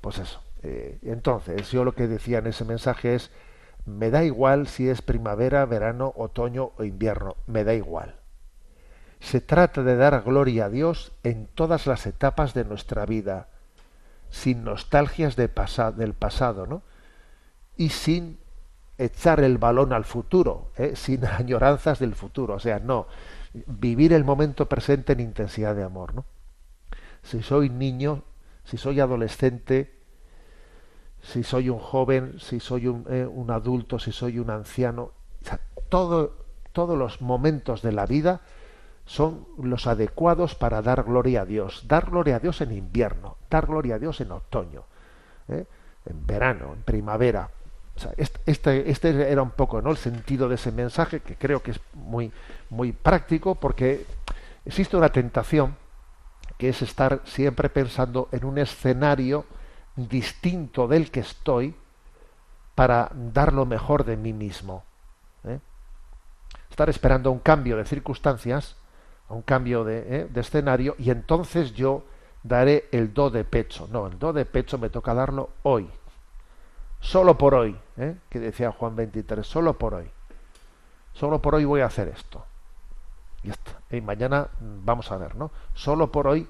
Pues 0.02 0.18
eso. 0.18 0.42
Eh, 0.62 0.98
entonces, 1.00 1.70
yo 1.70 1.82
lo 1.82 1.94
que 1.94 2.08
decía 2.08 2.40
en 2.40 2.48
ese 2.48 2.66
mensaje 2.66 3.14
es, 3.14 3.30
me 3.86 4.10
da 4.10 4.22
igual 4.22 4.66
si 4.68 4.90
es 4.90 5.00
primavera, 5.00 5.64
verano, 5.64 6.12
otoño 6.14 6.72
o 6.76 6.84
invierno, 6.84 7.36
me 7.46 7.64
da 7.64 7.72
igual. 7.72 8.16
Se 9.20 9.40
trata 9.40 9.82
de 9.82 9.96
dar 9.96 10.24
gloria 10.24 10.66
a 10.66 10.68
Dios 10.68 11.12
en 11.22 11.46
todas 11.46 11.86
las 11.86 12.04
etapas 12.04 12.52
de 12.52 12.66
nuestra 12.66 13.06
vida, 13.06 13.48
sin 14.28 14.62
nostalgias 14.62 15.36
de 15.36 15.48
del 15.96 16.12
pasado, 16.12 16.66
¿no? 16.66 16.82
Y 17.78 17.88
sin 17.88 18.38
echar 18.98 19.40
el 19.40 19.56
balón 19.56 19.94
al 19.94 20.04
futuro, 20.04 20.72
¿eh? 20.76 20.92
sin 20.96 21.24
añoranzas 21.24 21.98
del 21.98 22.14
futuro. 22.14 22.54
O 22.54 22.60
sea, 22.60 22.78
no, 22.78 23.06
vivir 23.66 24.12
el 24.12 24.24
momento 24.24 24.68
presente 24.68 25.14
en 25.14 25.20
intensidad 25.20 25.74
de 25.74 25.84
amor, 25.84 26.14
¿no? 26.14 26.24
Si 27.22 27.42
soy 27.42 27.70
niño, 27.70 28.22
si 28.64 28.76
soy 28.76 29.00
adolescente, 29.00 29.94
si 31.22 31.42
soy 31.42 31.68
un 31.68 31.78
joven, 31.78 32.38
si 32.38 32.60
soy 32.60 32.86
un, 32.86 33.06
eh, 33.08 33.28
adulto, 33.48 33.98
si 33.98 34.12
soy 34.12 34.38
un 34.38 34.50
anciano, 34.50 35.12
todos 35.88 36.30
los 36.74 37.20
momentos 37.20 37.82
de 37.82 37.92
la 37.92 38.06
vida 38.06 38.40
son 39.08 39.46
los 39.58 39.86
adecuados 39.86 40.54
para 40.54 40.82
dar 40.82 41.02
gloria 41.02 41.42
a 41.42 41.44
Dios. 41.46 41.84
Dar 41.88 42.10
gloria 42.10 42.36
a 42.36 42.40
Dios 42.40 42.60
en 42.60 42.72
invierno, 42.72 43.38
dar 43.50 43.66
gloria 43.66 43.94
a 43.94 43.98
Dios 43.98 44.20
en 44.20 44.32
otoño, 44.32 44.84
¿eh? 45.48 45.64
en 46.04 46.26
verano, 46.26 46.74
en 46.74 46.82
primavera. 46.82 47.50
Este, 48.46 48.90
este, 48.90 49.30
era 49.30 49.42
un 49.42 49.50
poco 49.50 49.82
¿no? 49.82 49.90
el 49.90 49.96
sentido 49.96 50.48
de 50.48 50.56
ese 50.56 50.72
mensaje, 50.72 51.20
que 51.20 51.36
creo 51.36 51.62
que 51.62 51.72
es 51.72 51.80
muy, 51.94 52.32
muy 52.70 52.92
práctico, 52.92 53.54
porque 53.54 54.06
existe 54.64 54.96
una 54.96 55.10
tentación 55.10 55.76
que 56.56 56.68
es 56.68 56.82
estar 56.82 57.20
siempre 57.24 57.68
pensando 57.68 58.28
en 58.32 58.44
un 58.44 58.58
escenario 58.58 59.44
distinto 59.96 60.86
del 60.88 61.10
que 61.10 61.20
estoy 61.20 61.74
para 62.74 63.10
dar 63.12 63.52
lo 63.52 63.66
mejor 63.66 64.04
de 64.04 64.16
mí 64.16 64.32
mismo. 64.32 64.84
¿eh? 65.44 65.58
Estar 66.70 66.88
esperando 66.88 67.30
un 67.30 67.40
cambio 67.40 67.76
de 67.76 67.84
circunstancias, 67.84 68.76
un 69.28 69.42
cambio 69.42 69.84
de, 69.84 69.98
¿eh? 69.98 70.28
de, 70.30 70.40
escenario, 70.40 70.94
y 70.98 71.10
entonces 71.10 71.72
yo 71.74 72.04
daré 72.42 72.88
el 72.92 73.12
do 73.12 73.30
de 73.30 73.44
pecho. 73.44 73.88
No, 73.90 74.06
el 74.06 74.18
do 74.18 74.32
de 74.32 74.44
pecho 74.44 74.78
me 74.78 74.90
toca 74.90 75.14
darlo 75.14 75.50
hoy. 75.62 75.88
Solo 77.00 77.38
por 77.38 77.54
hoy, 77.54 77.76
¿eh? 77.98 78.16
que 78.28 78.38
decía 78.38 78.72
Juan 78.72 78.96
23, 78.96 79.46
solo 79.46 79.74
por 79.78 79.94
hoy. 79.94 80.10
Solo 81.12 81.40
por 81.40 81.54
hoy 81.54 81.64
voy 81.64 81.80
a 81.80 81.86
hacer 81.86 82.08
esto. 82.08 82.44
Y, 83.42 83.50
está. 83.50 83.72
y 83.90 84.00
mañana 84.00 84.48
vamos 84.60 85.10
a 85.12 85.16
ver, 85.16 85.36
¿no? 85.36 85.50
Solo 85.74 86.10
por 86.10 86.26
hoy 86.26 86.48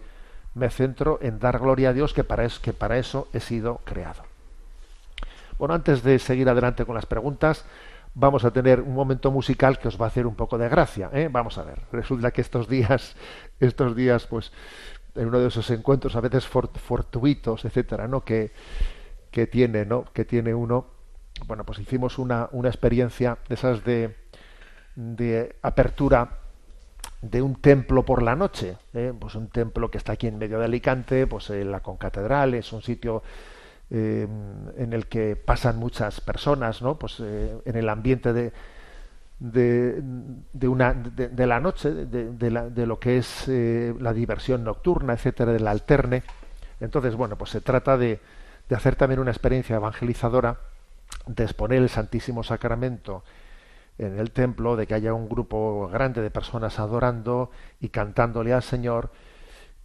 me 0.55 0.71
centro 0.71 1.19
en 1.23 1.39
dar 1.39 1.59
gloria 1.59 1.91
a 1.91 1.93
Dios, 1.93 2.13
que 2.13 2.25
para, 2.25 2.45
es, 2.45 2.59
que 2.59 2.73
para 2.73 2.99
eso 2.99 3.29
he 3.33 3.41
sido 3.41 3.81
creado. 3.85 4.23
Bueno, 5.59 5.75
antes 5.75 6.03
de 6.03 6.19
seguir 6.19 6.49
adelante 6.49 6.85
con 6.85 6.95
las 6.95 7.07
preguntas, 7.07 7.65
vamos 8.15 8.45
a 8.45 8.51
tener 8.51 8.81
un 8.81 8.95
momento 8.95 9.31
musical 9.31 9.79
que 9.79 9.89
os 9.89 10.01
va 10.01 10.07
a 10.07 10.09
hacer 10.09 10.27
un 10.27 10.35
poco 10.35 10.59
de 10.59 10.69
gracia. 10.69 11.11
¿eh? 11.13 11.29
Vamos 11.31 11.59
a 11.59 11.65
ver. 11.65 11.81
Resulta 11.93 12.31
que 12.31 12.41
estos 12.41 12.69
días, 12.69 13.17
estos 13.61 13.95
días, 13.97 14.27
pues, 14.27 14.53
en 15.15 15.29
uno 15.29 15.41
de 15.41 15.49
esos 15.49 15.69
encuentros 15.71 16.15
a 16.17 16.21
veces 16.21 16.47
fortuitos, 16.47 17.65
etcétera, 17.65 18.07
¿no? 18.07 18.25
Que, 18.25 18.53
que 19.31 19.47
tiene, 19.47 19.85
¿no? 19.85 20.05
Que 20.13 20.25
tiene 20.25 20.55
uno. 20.55 20.98
Bueno, 21.46 21.64
pues 21.64 21.79
hicimos 21.79 22.18
una, 22.18 22.48
una 22.53 22.68
experiencia 22.68 23.38
de 23.48 23.55
esas 23.55 23.85
de, 23.85 24.16
de 24.96 25.57
apertura 25.62 26.38
de 27.22 27.42
un 27.42 27.57
templo 27.57 28.05
por 28.05 28.22
la 28.22 28.37
noche, 28.37 28.77
¿eh? 28.94 29.12
pues 29.18 29.35
un 29.35 29.48
templo 29.48 29.90
que 29.90 29.98
está 29.98 30.12
aquí 30.12 30.27
en 30.27 30.38
medio 30.38 30.59
de 30.59 30.66
Alicante, 30.66 31.27
pues 31.27 31.51
en 31.51 31.70
la 31.72 31.81
concatedral, 31.81 32.55
es 32.55 32.72
un 32.72 32.83
sitio 32.83 33.22
eh, 33.90 34.27
en 34.77 34.92
el 34.92 35.07
que 35.07 35.35
pasan 35.35 35.79
muchas 35.79 36.20
personas, 36.20 36.83
¿no? 36.83 36.98
Pues 36.98 37.16
eh, 37.20 37.57
en 37.64 37.77
el 37.77 37.88
ambiente 37.88 38.33
de, 38.33 38.53
de, 39.40 40.03
de 40.53 40.68
una 40.68 40.92
de, 40.92 41.46
la 41.46 41.59
noche, 41.59 41.90
de, 41.92 42.33
de, 42.33 42.87
lo 42.87 42.98
que 43.01 43.18
es 43.18 43.48
eh, 43.48 43.94
la 43.98 44.12
diversión 44.12 44.62
nocturna, 44.62 45.14
etcétera, 45.14 45.53
del 45.53 45.66
alterne. 45.66 46.22
Entonces, 46.81 47.14
bueno, 47.16 47.37
pues 47.37 47.51
se 47.51 47.61
trata 47.61 47.96
de, 47.96 48.20
de 48.68 48.77
hacer 48.77 48.94
también 48.94 49.20
una 49.20 49.31
experiencia 49.31 49.77
evangelizadora, 49.77 50.59
de 51.29 51.45
exponer 51.45 51.83
el 51.83 51.88
Santísimo 51.88 52.43
Sacramento 52.43 53.23
en 53.99 54.19
el 54.19 54.31
templo, 54.31 54.77
de 54.77 54.87
que 54.87 54.95
haya 54.95 55.14
un 55.14 55.29
grupo 55.29 55.88
grande 55.93 56.23
de 56.23 56.31
personas 56.31 56.79
adorando 56.79 57.51
y 57.81 57.88
cantándole 57.88 58.53
al 58.53 58.62
Señor, 58.62 59.11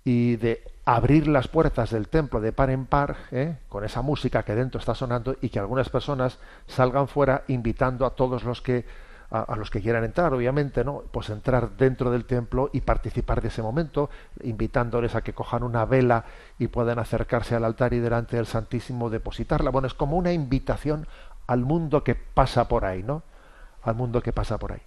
y 0.06 0.36
de 0.36 0.64
abrir 0.86 1.28
las 1.28 1.48
puertas 1.48 1.92
del 1.92 2.08
templo 2.08 2.42
de 2.42 2.52
par 2.52 2.70
en 2.70 2.86
par, 2.86 3.16
¿eh? 3.32 3.58
con 3.70 3.84
esa 3.86 4.02
música 4.02 4.44
que 4.44 4.56
dentro 4.56 4.80
está 4.80 4.94
sonando, 4.96 5.36
y 5.42 5.50
que 5.50 5.60
algunas 5.60 5.90
personas 5.90 6.40
salgan 6.68 7.08
fuera 7.08 7.44
invitando 7.48 8.06
a 8.06 8.16
todos 8.16 8.44
los 8.44 8.62
que 8.62 8.86
a, 9.34 9.56
los 9.56 9.72
que 9.72 9.82
quieran 9.82 10.04
entrar, 10.04 10.32
obviamente, 10.32 10.84
¿no? 10.84 11.04
Pues 11.12 11.32
entrar 11.32 11.72
dentro 11.72 12.12
del 12.12 12.26
templo 12.26 12.70
y 12.72 12.82
participar 12.82 13.42
de 13.42 13.48
ese 13.48 13.64
momento, 13.64 14.12
invitándoles 14.44 15.16
a 15.16 15.24
que 15.24 15.34
cojan 15.34 15.64
una 15.64 15.86
vela 15.86 16.26
y 16.60 16.68
puedan 16.68 17.00
acercarse 17.00 17.56
al 17.56 17.66
altar 17.66 17.96
y 17.96 18.00
delante 18.00 18.36
del 18.36 18.46
Santísimo 18.46 19.10
depositarla. 19.10 19.72
Bueno, 19.72 19.88
es 19.88 19.96
como 19.96 20.18
una 20.18 20.32
invitación 20.32 21.08
al 21.48 21.62
mundo 21.62 22.04
que 22.04 22.16
pasa 22.16 22.68
por 22.68 22.86
ahí, 22.86 23.04
¿no? 23.04 23.24
Al 23.82 23.96
mundo 23.96 24.22
que 24.22 24.34
pasa 24.34 24.58
por 24.58 24.72
ahí. 24.72 24.82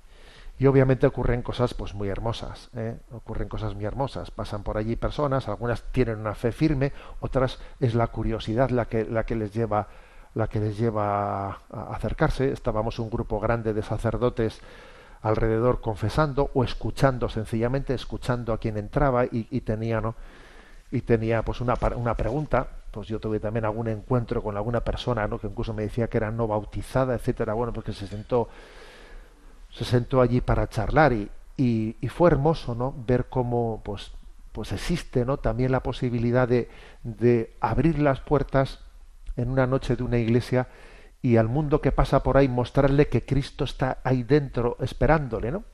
Y 0.58 0.66
obviamente 0.66 1.06
ocurren 1.06 1.42
cosas 1.42 1.74
pues 1.74 1.94
muy 1.94 2.08
hermosas, 2.08 2.70
¿eh? 2.74 2.96
ocurren 3.12 3.48
cosas 3.48 3.74
muy 3.74 3.84
hermosas. 3.84 4.30
Pasan 4.30 4.62
por 4.62 4.78
allí 4.78 4.96
personas, 4.96 5.48
algunas 5.48 5.82
tienen 5.92 6.18
una 6.18 6.34
fe 6.34 6.50
firme, 6.50 6.92
otras 7.20 7.58
es 7.78 7.94
la 7.94 8.06
curiosidad 8.06 8.70
la 8.70 8.86
que, 8.86 9.04
la 9.04 9.26
que 9.26 9.36
les 9.36 9.52
lleva 9.52 9.88
la 10.34 10.48
que 10.48 10.60
les 10.60 10.76
lleva 10.76 11.48
a 11.48 11.58
acercarse. 11.94 12.52
Estábamos 12.52 12.98
un 12.98 13.08
grupo 13.08 13.40
grande 13.40 13.72
de 13.72 13.82
sacerdotes 13.82 14.60
alrededor 15.22 15.80
confesando 15.80 16.50
o 16.52 16.62
escuchando, 16.62 17.30
sencillamente 17.30 17.94
escuchando 17.94 18.52
a 18.52 18.58
quien 18.58 18.76
entraba 18.76 19.24
y, 19.24 19.48
y 19.50 19.62
tenía, 19.62 20.02
¿no? 20.02 20.14
Y 20.90 21.00
tenía 21.00 21.42
pues 21.42 21.62
una, 21.62 21.74
una 21.96 22.16
pregunta. 22.16 22.68
Pues 22.96 23.08
yo 23.08 23.20
tuve 23.20 23.40
también 23.40 23.66
algún 23.66 23.88
encuentro 23.88 24.42
con 24.42 24.56
alguna 24.56 24.80
persona, 24.80 25.28
¿no? 25.28 25.38
Que 25.38 25.48
incluso 25.48 25.74
me 25.74 25.82
decía 25.82 26.08
que 26.08 26.16
era 26.16 26.30
no 26.30 26.46
bautizada, 26.46 27.14
etcétera. 27.14 27.52
Bueno, 27.52 27.70
porque 27.70 27.92
se 27.92 28.06
sentó, 28.06 28.48
se 29.70 29.84
sentó 29.84 30.22
allí 30.22 30.40
para 30.40 30.66
charlar 30.70 31.12
y, 31.12 31.28
y, 31.58 32.08
fue 32.08 32.30
hermoso, 32.30 32.74
¿no? 32.74 32.94
Ver 33.06 33.26
cómo, 33.28 33.82
pues, 33.84 34.12
pues 34.52 34.72
existe, 34.72 35.26
¿no? 35.26 35.36
También 35.36 35.72
la 35.72 35.82
posibilidad 35.82 36.48
de, 36.48 36.70
de 37.02 37.54
abrir 37.60 37.98
las 37.98 38.20
puertas 38.20 38.80
en 39.36 39.50
una 39.50 39.66
noche 39.66 39.94
de 39.94 40.02
una 40.02 40.16
iglesia 40.16 40.68
y 41.20 41.36
al 41.36 41.48
mundo 41.48 41.82
que 41.82 41.92
pasa 41.92 42.22
por 42.22 42.38
ahí 42.38 42.48
mostrarle 42.48 43.08
que 43.08 43.26
Cristo 43.26 43.64
está 43.64 43.98
ahí 44.04 44.22
dentro 44.22 44.78
esperándole, 44.80 45.52
¿no? 45.52 45.64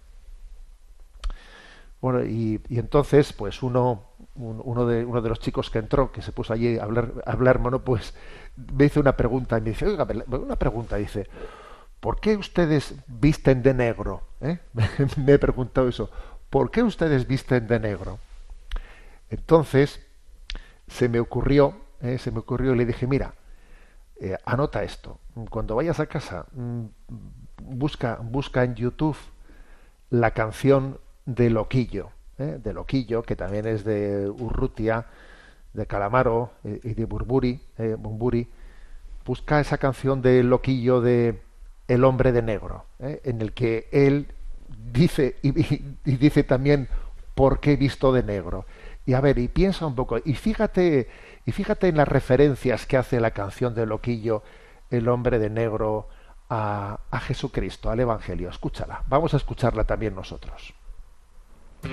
Bueno, 2.01 2.25
y 2.25 2.61
entonces, 2.69 3.33
pues 3.33 3.63
uno, 3.63 4.12
un, 4.35 4.61
uno, 4.65 4.87
de, 4.87 5.05
uno 5.05 5.21
de 5.21 5.29
los 5.29 5.41
chicos 5.41 5.71
que 5.71 5.79
entró, 5.79 6.13
que 6.13 6.23
se 6.23 6.33
puso 6.33 6.53
allí 6.53 6.79
a 6.79 6.85
hablar, 6.85 7.13
a 7.27 7.33
hablar, 7.33 7.59
bueno, 7.59 7.81
pues 7.81 8.15
me 8.57 8.87
hizo 8.87 9.01
una 9.01 9.17
pregunta 9.17 9.59
y 9.59 9.61
me 9.61 9.71
dice, 9.71 9.87
oiga, 9.87 10.07
una 10.27 10.57
pregunta, 10.57 10.97
dice, 10.97 11.29
¿por 12.01 12.21
qué 12.21 12.37
ustedes 12.37 12.95
visten 13.07 13.63
de 13.63 13.75
negro? 13.75 14.23
¿Eh? 14.41 14.59
me 15.17 15.33
he 15.33 15.39
preguntado 15.39 15.89
eso, 15.89 16.11
¿por 16.51 16.71
qué 16.71 16.83
ustedes 16.83 17.27
visten 17.27 17.67
de 17.67 17.81
negro? 17.81 18.19
Entonces, 19.31 20.01
se 20.89 21.09
me 21.09 21.21
ocurrió, 21.21 21.75
¿eh? 22.01 22.19
se 22.19 22.31
me 22.31 22.41
ocurrió 22.41 22.75
y 22.75 22.77
le 22.77 22.87
dije, 22.87 23.07
mira, 23.07 23.35
eh, 24.21 24.37
anota 24.45 24.83
esto. 24.83 25.19
Cuando 25.51 25.75
vayas 25.75 25.99
a 26.01 26.07
casa, 26.07 26.47
mmm, 26.53 26.85
busca, 27.63 28.19
busca 28.23 28.63
en 28.65 28.75
YouTube 28.75 29.17
la 30.11 30.33
canción 30.33 30.99
de 31.25 31.49
Loquillo, 31.51 32.11
¿eh? 32.39 32.59
de 32.63 32.73
Loquillo, 32.73 33.23
que 33.23 33.37
también 33.37 33.67
es 33.67 33.85
de 33.85 34.29
Urrutia, 34.29 35.07
de 35.73 35.87
Calamaro 35.87 36.53
eh, 36.65 36.81
y 36.83 36.95
de 36.95 37.05
Burburi, 37.05 37.61
eh, 37.79 37.97
Bumburi. 37.99 38.49
Busca 39.25 39.61
esa 39.61 39.79
canción 39.79 40.21
de 40.23 40.43
Loquillo 40.43 41.01
de 41.01 41.41
El 41.89 42.05
hombre 42.05 42.33
de 42.33 42.43
negro, 42.43 42.87
en 42.99 43.41
el 43.41 43.53
que 43.53 43.89
él 43.93 44.27
dice 44.93 45.37
y, 45.43 45.53
dice 46.17 46.43
también 46.43 46.89
por 47.35 47.61
qué 47.61 47.73
he 47.73 47.77
visto 47.77 48.13
de 48.13 48.25
negro. 48.25 48.67
Y 49.07 49.15
a 49.15 49.21
ver, 49.21 49.39
y 49.39 49.47
piensa 49.49 49.87
un 49.87 49.95
poco, 49.95 50.19
y 50.25 50.35
fíjate 50.35 51.09
y 51.45 51.53
fíjate 51.53 51.89
en 51.89 51.97
las 51.97 52.09
referencias 52.09 52.87
que 52.87 52.97
hace 52.97 53.21
la 53.21 53.31
canción 53.31 53.75
de 53.75 53.87
Loquillo, 53.87 54.43
el 54.91 55.09
hombre 55.09 55.39
de 55.39 55.51
negro, 55.51 56.09
a, 56.49 57.01
a 57.11 57.21
Jesucristo, 57.21 57.91
al 57.91 58.01
Evangelio. 58.01 58.51
Escúchala. 58.51 59.03
Vamos 59.09 59.35
a 59.35 59.39
escucharla 59.39 59.85
también 59.85 60.15
nosotros. 60.15 60.75
Voy 61.83 61.91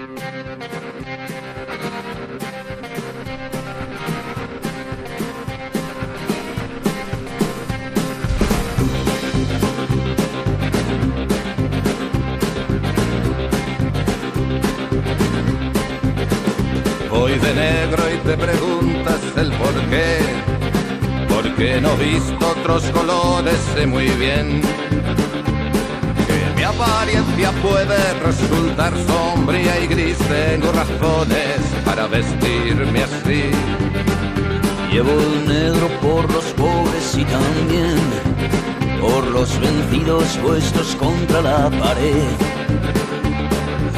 de 17.39 17.53
negro 17.55 18.03
y 18.13 18.17
te 18.17 18.37
preguntas 18.37 19.21
el 19.37 19.51
por 19.53 19.73
qué. 19.89 20.19
Porque 21.29 21.81
no 21.81 21.97
visto 21.97 22.47
otros 22.47 22.83
colores, 22.91 23.57
sé 23.73 23.87
muy 23.87 24.07
bien 24.09 24.61
mi 26.59 26.65
apariencia 26.65 27.51
puede 27.61 28.13
resultar 28.19 28.93
sombría 29.07 29.79
y 29.79 29.87
gris. 29.87 30.17
Tengo 30.17 30.71
razones 30.73 31.57
para 31.85 32.05
vestirme 32.07 33.03
así. 33.03 33.43
Llevo 34.91 35.11
el 35.11 35.47
negro 35.47 35.87
por 36.01 36.29
los 36.33 36.43
pobres 36.63 37.17
y 37.17 37.23
también 37.23 37.97
por 38.99 39.25
los 39.27 39.57
vencidos 39.61 40.37
puestos 40.43 40.95
contra 40.97 41.41
la 41.41 41.69
pared. 41.69 42.27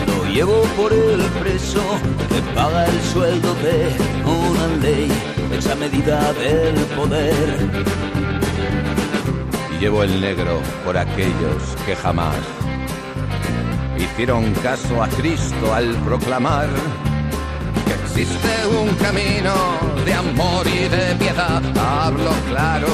Lo 0.05 0.31
llevo 0.31 0.61
por 0.77 0.93
el 0.93 1.21
preso 1.41 1.81
que 2.29 2.41
paga 2.53 2.85
el 2.85 3.01
sueldo 3.11 3.55
de 3.55 3.95
una 4.23 4.67
ley, 4.83 5.11
esa 5.57 5.73
medida 5.75 6.31
del 6.33 6.75
poder. 6.95 8.10
Llevo 9.81 10.03
el 10.03 10.21
negro 10.21 10.61
por 10.85 10.95
aquellos 10.95 11.75
que 11.87 11.95
jamás 11.95 12.37
hicieron 13.97 14.53
caso 14.61 15.01
a 15.01 15.07
Cristo 15.07 15.73
al 15.73 15.95
proclamar 16.05 16.69
que 17.87 17.93
existe 17.93 18.67
un 18.79 18.93
camino 18.97 19.55
de 20.05 20.13
amor 20.13 20.67
y 20.67 20.87
de 20.87 21.15
piedad. 21.15 21.63
Hablo 21.79 22.29
claro, 22.47 22.89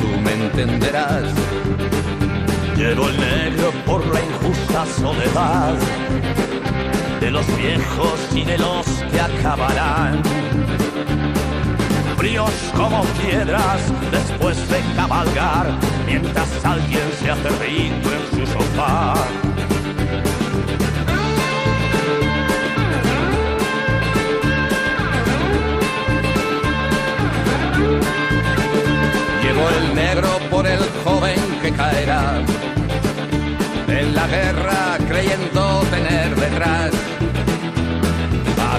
tú 0.00 0.18
me 0.22 0.32
entenderás. 0.32 1.24
Llevo 2.74 3.10
el 3.10 3.20
negro 3.20 3.70
por 3.84 4.06
la 4.06 4.20
injusta 4.24 4.86
soledad 4.86 5.74
de 7.20 7.30
los 7.30 7.46
viejos 7.58 8.18
y 8.34 8.44
de 8.44 8.56
los 8.56 8.86
que 9.12 9.20
acabarán. 9.20 10.22
Fríos 12.18 12.50
como 12.74 13.04
piedras 13.22 13.80
después 14.10 14.68
de 14.68 14.80
cabalgar, 14.96 15.70
mientras 16.04 16.48
alguien 16.64 17.04
se 17.20 17.30
hace 17.30 17.48
rico 17.60 18.10
en 18.10 18.38
su 18.40 18.52
sofá. 18.52 19.14
Llevo 29.40 29.68
el 29.68 29.94
negro 29.94 30.28
por 30.50 30.66
el 30.66 30.80
joven 31.04 31.38
que 31.62 31.70
caerá 31.70 32.42
en 33.86 34.14
la 34.16 34.26
guerra 34.26 34.98
creyendo 35.06 35.84
tener 35.92 36.34
detrás 36.34 36.90
a 38.60 38.78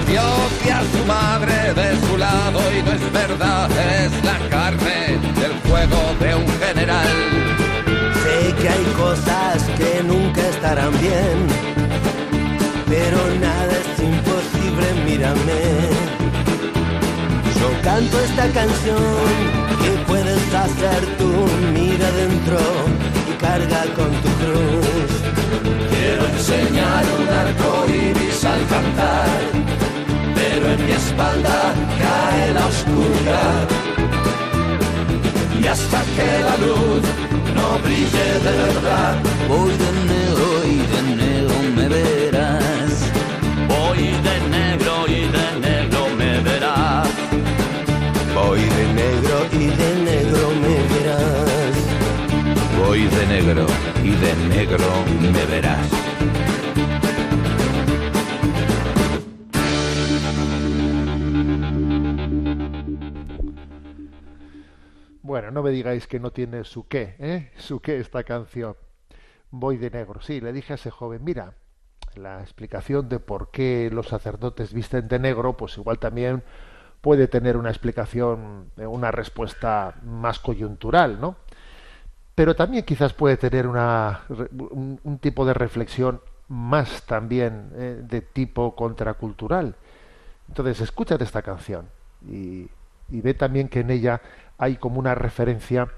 Y 0.64 0.68
a 0.68 0.82
su 0.92 1.04
madre 1.06 1.72
de 1.74 2.06
su 2.06 2.16
lado 2.18 2.60
y 2.76 2.82
no 2.82 2.92
es 2.92 3.12
verdad, 3.12 3.70
es 3.70 4.24
la 4.24 4.38
carne 4.50 5.18
del 5.40 5.52
fuego 5.64 6.14
de 6.20 6.34
un 6.34 6.46
general. 6.58 7.08
Sé 8.22 8.54
que 8.60 8.68
hay 8.68 8.84
cosas 8.96 9.62
que 9.78 10.02
nunca 10.02 10.40
estarán 10.48 10.92
bien, 11.00 11.46
pero 12.88 13.18
nada 13.40 13.72
es 13.72 14.02
imposible, 14.02 14.86
mírame. 15.06 15.62
Yo 17.58 17.82
canto 17.82 18.20
esta 18.20 18.46
canción 18.52 19.50
que 19.82 19.90
puedes 20.06 20.54
hacer 20.54 21.00
tú, 21.18 21.32
mira 21.72 22.10
dentro 22.12 22.58
y 23.30 23.32
carga 23.40 23.82
con 23.96 24.10
tu 24.22 24.28
cruz. 24.40 25.10
Quiero 25.90 26.26
enseñar 26.26 27.04
un 27.18 27.28
arco 27.28 27.86
iris 27.88 28.44
al 28.44 28.66
cantar, 28.68 29.40
pero 30.40 30.72
en 30.72 30.86
mi 30.86 30.92
espalda 30.92 31.74
cae 32.02 32.54
la 32.54 32.66
oscuridad. 32.66 33.66
Y 35.62 35.66
hasta 35.66 36.00
que 36.14 36.28
la 36.48 36.56
luz 36.64 37.02
no 37.56 37.66
brille 37.84 38.28
de 38.46 38.52
verdad, 38.64 39.14
voy 39.48 39.72
de 39.82 39.90
negro 40.12 40.48
y 40.74 40.78
de 40.92 41.00
negro 41.22 41.56
me 41.76 41.86
verás. 41.88 42.92
Voy 43.72 44.02
de 44.26 44.36
negro 44.56 44.94
y 45.18 45.20
de 45.36 45.46
negro 45.66 46.00
me 46.18 46.32
verás. 46.48 47.08
Voy 48.34 48.62
de 48.76 48.84
negro 49.00 49.36
y 49.62 49.66
de 49.80 49.90
negro 50.10 50.44
me 50.62 50.76
verás. 50.92 51.74
Voy 52.78 53.02
de 53.16 53.26
negro 53.34 53.66
y 54.02 54.10
de 54.24 54.32
negro 54.54 54.90
me 55.20 55.44
verás. 55.52 56.09
Bueno, 65.40 65.52
no 65.52 65.62
me 65.62 65.70
digáis 65.70 66.06
que 66.06 66.20
no 66.20 66.32
tiene 66.32 66.64
su 66.64 66.86
qué, 66.86 67.16
¿eh? 67.18 67.50
Su 67.56 67.80
qué 67.80 67.98
esta 67.98 68.24
canción. 68.24 68.76
Voy 69.50 69.78
de 69.78 69.88
negro. 69.88 70.20
Sí, 70.20 70.38
le 70.38 70.52
dije 70.52 70.74
a 70.74 70.76
ese 70.76 70.90
joven, 70.90 71.24
mira, 71.24 71.54
la 72.14 72.42
explicación 72.42 73.08
de 73.08 73.20
por 73.20 73.50
qué 73.50 73.88
los 73.90 74.08
sacerdotes 74.08 74.74
visten 74.74 75.08
de 75.08 75.18
negro, 75.18 75.56
pues 75.56 75.78
igual 75.78 75.98
también 75.98 76.42
puede 77.00 77.26
tener 77.26 77.56
una 77.56 77.70
explicación, 77.70 78.70
eh, 78.76 78.84
una 78.86 79.12
respuesta 79.12 79.94
más 80.02 80.40
coyuntural, 80.40 81.18
¿no? 81.18 81.36
Pero 82.34 82.54
también 82.54 82.84
quizás 82.84 83.14
puede 83.14 83.38
tener 83.38 83.66
una, 83.66 84.24
un, 84.58 85.18
tipo 85.22 85.46
de 85.46 85.54
reflexión 85.54 86.20
más 86.48 87.04
también 87.06 87.70
eh, 87.76 88.02
de 88.02 88.20
tipo 88.20 88.76
contracultural. 88.76 89.74
Entonces, 90.48 90.82
escúchate 90.82 91.24
esta 91.24 91.40
canción 91.40 91.88
y 92.28 92.68
ve 93.08 93.32
también 93.32 93.70
que 93.70 93.80
en 93.80 93.90
ella 93.90 94.20
hay 94.60 94.76
como 94.76 95.00
una 95.00 95.14
referencia 95.14 95.88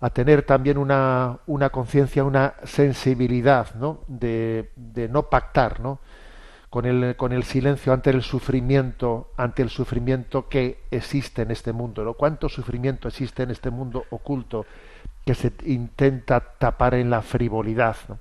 a 0.00 0.10
tener 0.10 0.42
también 0.42 0.78
una, 0.78 1.38
una 1.46 1.70
conciencia, 1.70 2.22
una 2.22 2.54
sensibilidad, 2.62 3.74
¿no? 3.74 4.04
De, 4.06 4.70
de 4.76 5.08
no 5.08 5.24
pactar, 5.24 5.80
¿no? 5.80 5.98
Con 6.70 6.84
el, 6.84 7.16
con 7.16 7.32
el 7.32 7.42
silencio 7.42 7.92
ante 7.92 8.10
el 8.10 8.22
sufrimiento, 8.22 9.32
ante 9.36 9.62
el 9.62 9.70
sufrimiento 9.70 10.48
que 10.48 10.84
existe 10.90 11.42
en 11.42 11.50
este 11.50 11.72
mundo, 11.72 12.04
¿no? 12.04 12.14
Cuánto 12.14 12.48
sufrimiento 12.48 13.08
existe 13.08 13.42
en 13.42 13.50
este 13.50 13.70
mundo 13.70 14.04
oculto 14.10 14.66
que 15.24 15.34
se 15.34 15.52
intenta 15.64 16.40
tapar 16.40 16.94
en 16.94 17.10
la 17.10 17.22
frivolidad. 17.22 17.96
¿no? 18.08 18.18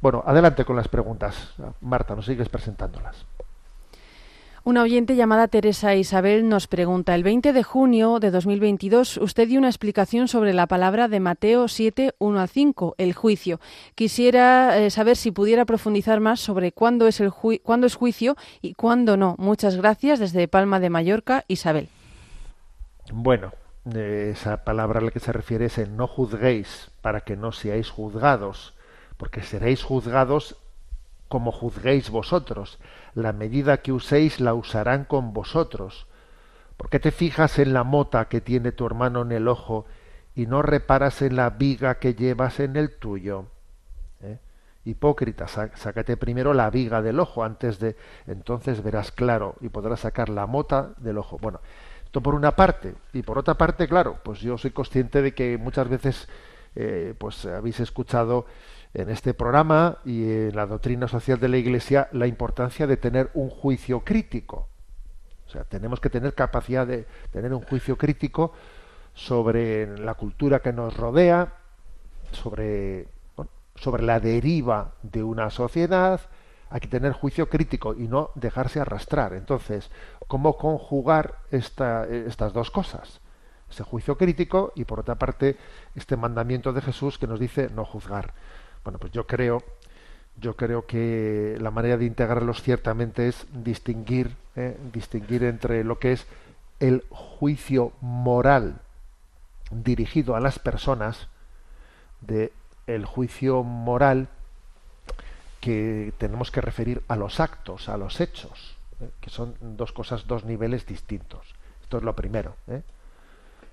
Bueno, 0.00 0.24
adelante 0.26 0.64
con 0.64 0.74
las 0.74 0.88
preguntas. 0.88 1.54
Marta, 1.80 2.16
nos 2.16 2.26
sigues 2.26 2.48
presentándolas. 2.48 3.24
Una 4.64 4.82
oyente 4.82 5.16
llamada 5.16 5.48
Teresa 5.48 5.96
Isabel 5.96 6.48
nos 6.48 6.68
pregunta, 6.68 7.16
el 7.16 7.24
20 7.24 7.52
de 7.52 7.64
junio 7.64 8.20
de 8.20 8.30
2022 8.30 9.16
usted 9.16 9.48
dio 9.48 9.58
una 9.58 9.66
explicación 9.66 10.28
sobre 10.28 10.54
la 10.54 10.68
palabra 10.68 11.08
de 11.08 11.18
Mateo 11.18 11.66
7, 11.66 12.14
1 12.20 12.40
a 12.40 12.46
5, 12.46 12.94
el 12.96 13.12
juicio. 13.12 13.58
Quisiera 13.96 14.78
eh, 14.78 14.90
saber 14.90 15.16
si 15.16 15.32
pudiera 15.32 15.64
profundizar 15.64 16.20
más 16.20 16.38
sobre 16.38 16.70
cuándo 16.70 17.08
es, 17.08 17.18
el 17.18 17.32
cuándo 17.64 17.88
es 17.88 17.96
juicio 17.96 18.36
y 18.60 18.74
cuándo 18.74 19.16
no. 19.16 19.34
Muchas 19.36 19.74
gracias 19.74 20.20
desde 20.20 20.46
Palma 20.46 20.78
de 20.78 20.90
Mallorca, 20.90 21.44
Isabel. 21.48 21.88
Bueno, 23.12 23.50
esa 23.92 24.62
palabra 24.62 25.00
a 25.00 25.02
la 25.02 25.10
que 25.10 25.18
se 25.18 25.32
refiere 25.32 25.64
es 25.64 25.88
no 25.88 26.06
juzguéis 26.06 26.92
para 27.00 27.22
que 27.22 27.36
no 27.36 27.50
seáis 27.50 27.90
juzgados, 27.90 28.74
porque 29.16 29.42
seréis 29.42 29.82
juzgados 29.82 30.56
como 31.26 31.50
juzguéis 31.50 32.10
vosotros. 32.10 32.78
La 33.14 33.32
medida 33.32 33.78
que 33.78 33.92
uséis 33.92 34.40
la 34.40 34.54
usarán 34.54 35.04
con 35.04 35.32
vosotros. 35.32 36.06
¿Por 36.76 36.88
qué 36.88 36.98
te 36.98 37.10
fijas 37.10 37.58
en 37.58 37.72
la 37.72 37.84
mota 37.84 38.28
que 38.28 38.40
tiene 38.40 38.72
tu 38.72 38.86
hermano 38.86 39.22
en 39.22 39.32
el 39.32 39.48
ojo 39.48 39.86
y 40.34 40.46
no 40.46 40.62
reparas 40.62 41.22
en 41.22 41.36
la 41.36 41.50
viga 41.50 41.98
que 41.98 42.14
llevas 42.14 42.60
en 42.60 42.76
el 42.76 42.96
tuyo? 42.96 43.46
¿Eh? 44.20 44.38
Hipócrita, 44.84 45.46
sácate 45.46 46.16
primero 46.16 46.54
la 46.54 46.70
viga 46.70 47.02
del 47.02 47.20
ojo 47.20 47.44
antes 47.44 47.78
de 47.78 47.96
entonces 48.26 48.82
verás 48.82 49.12
claro 49.12 49.54
y 49.60 49.68
podrás 49.68 50.00
sacar 50.00 50.28
la 50.28 50.46
mota 50.46 50.94
del 50.96 51.18
ojo. 51.18 51.38
Bueno, 51.38 51.60
esto 52.04 52.20
por 52.20 52.34
una 52.34 52.56
parte 52.56 52.94
y 53.12 53.22
por 53.22 53.38
otra 53.38 53.54
parte, 53.54 53.86
claro, 53.86 54.18
pues 54.24 54.40
yo 54.40 54.58
soy 54.58 54.72
consciente 54.72 55.22
de 55.22 55.34
que 55.34 55.56
muchas 55.56 55.88
veces 55.88 56.28
eh, 56.74 57.14
pues 57.18 57.44
habéis 57.46 57.80
escuchado 57.80 58.46
en 58.94 59.10
este 59.10 59.34
programa 59.34 59.98
y 60.04 60.24
en 60.24 60.56
la 60.56 60.66
doctrina 60.66 61.08
social 61.08 61.40
de 61.40 61.48
la 61.48 61.56
Iglesia 61.56 62.08
la 62.12 62.26
importancia 62.26 62.86
de 62.86 62.96
tener 62.96 63.30
un 63.34 63.50
juicio 63.50 64.00
crítico. 64.00 64.68
O 65.46 65.50
sea, 65.50 65.64
tenemos 65.64 66.00
que 66.00 66.10
tener 66.10 66.34
capacidad 66.34 66.86
de 66.86 67.06
tener 67.30 67.52
un 67.52 67.62
juicio 67.62 67.96
crítico 67.96 68.52
sobre 69.14 69.98
la 69.98 70.14
cultura 70.14 70.60
que 70.60 70.72
nos 70.72 70.96
rodea 70.96 71.58
sobre, 72.32 73.06
sobre 73.76 74.02
la 74.02 74.20
deriva 74.20 74.92
de 75.02 75.22
una 75.22 75.50
sociedad, 75.50 76.20
hay 76.70 76.80
que 76.80 76.88
tener 76.88 77.12
juicio 77.12 77.48
crítico 77.48 77.94
y 77.94 78.08
no 78.08 78.30
dejarse 78.34 78.80
arrastrar. 78.80 79.34
Entonces, 79.34 79.90
¿cómo 80.26 80.56
conjugar 80.56 81.38
esta, 81.50 82.06
estas 82.06 82.52
dos 82.52 82.70
cosas? 82.70 83.20
Ese 83.72 83.84
juicio 83.84 84.18
crítico 84.18 84.72
y 84.76 84.84
por 84.84 85.00
otra 85.00 85.14
parte 85.14 85.56
este 85.94 86.16
mandamiento 86.16 86.74
de 86.74 86.82
Jesús 86.82 87.18
que 87.18 87.26
nos 87.26 87.40
dice 87.40 87.70
no 87.74 87.86
juzgar. 87.86 88.34
Bueno, 88.84 88.98
pues 88.98 89.12
yo 89.12 89.26
creo, 89.26 89.62
yo 90.38 90.56
creo 90.56 90.84
que 90.84 91.56
la 91.58 91.70
manera 91.70 91.96
de 91.96 92.04
integrarlos 92.04 92.62
ciertamente 92.62 93.28
es 93.28 93.46
distinguir, 93.52 94.36
¿eh? 94.56 94.76
distinguir 94.92 95.44
entre 95.44 95.84
lo 95.84 95.98
que 95.98 96.12
es 96.12 96.26
el 96.80 97.02
juicio 97.08 97.92
moral 98.02 98.80
dirigido 99.70 100.36
a 100.36 100.40
las 100.40 100.58
personas 100.58 101.28
de 102.20 102.52
el 102.86 103.06
juicio 103.06 103.62
moral 103.62 104.28
que 105.60 106.12
tenemos 106.18 106.50
que 106.50 106.60
referir 106.60 107.02
a 107.08 107.16
los 107.16 107.40
actos, 107.40 107.88
a 107.88 107.96
los 107.96 108.20
hechos, 108.20 108.76
¿eh? 109.00 109.08
que 109.20 109.30
son 109.30 109.54
dos 109.60 109.92
cosas, 109.92 110.26
dos 110.26 110.44
niveles 110.44 110.84
distintos. 110.84 111.54
Esto 111.80 111.98
es 111.98 112.02
lo 112.02 112.14
primero. 112.14 112.56
¿eh? 112.66 112.82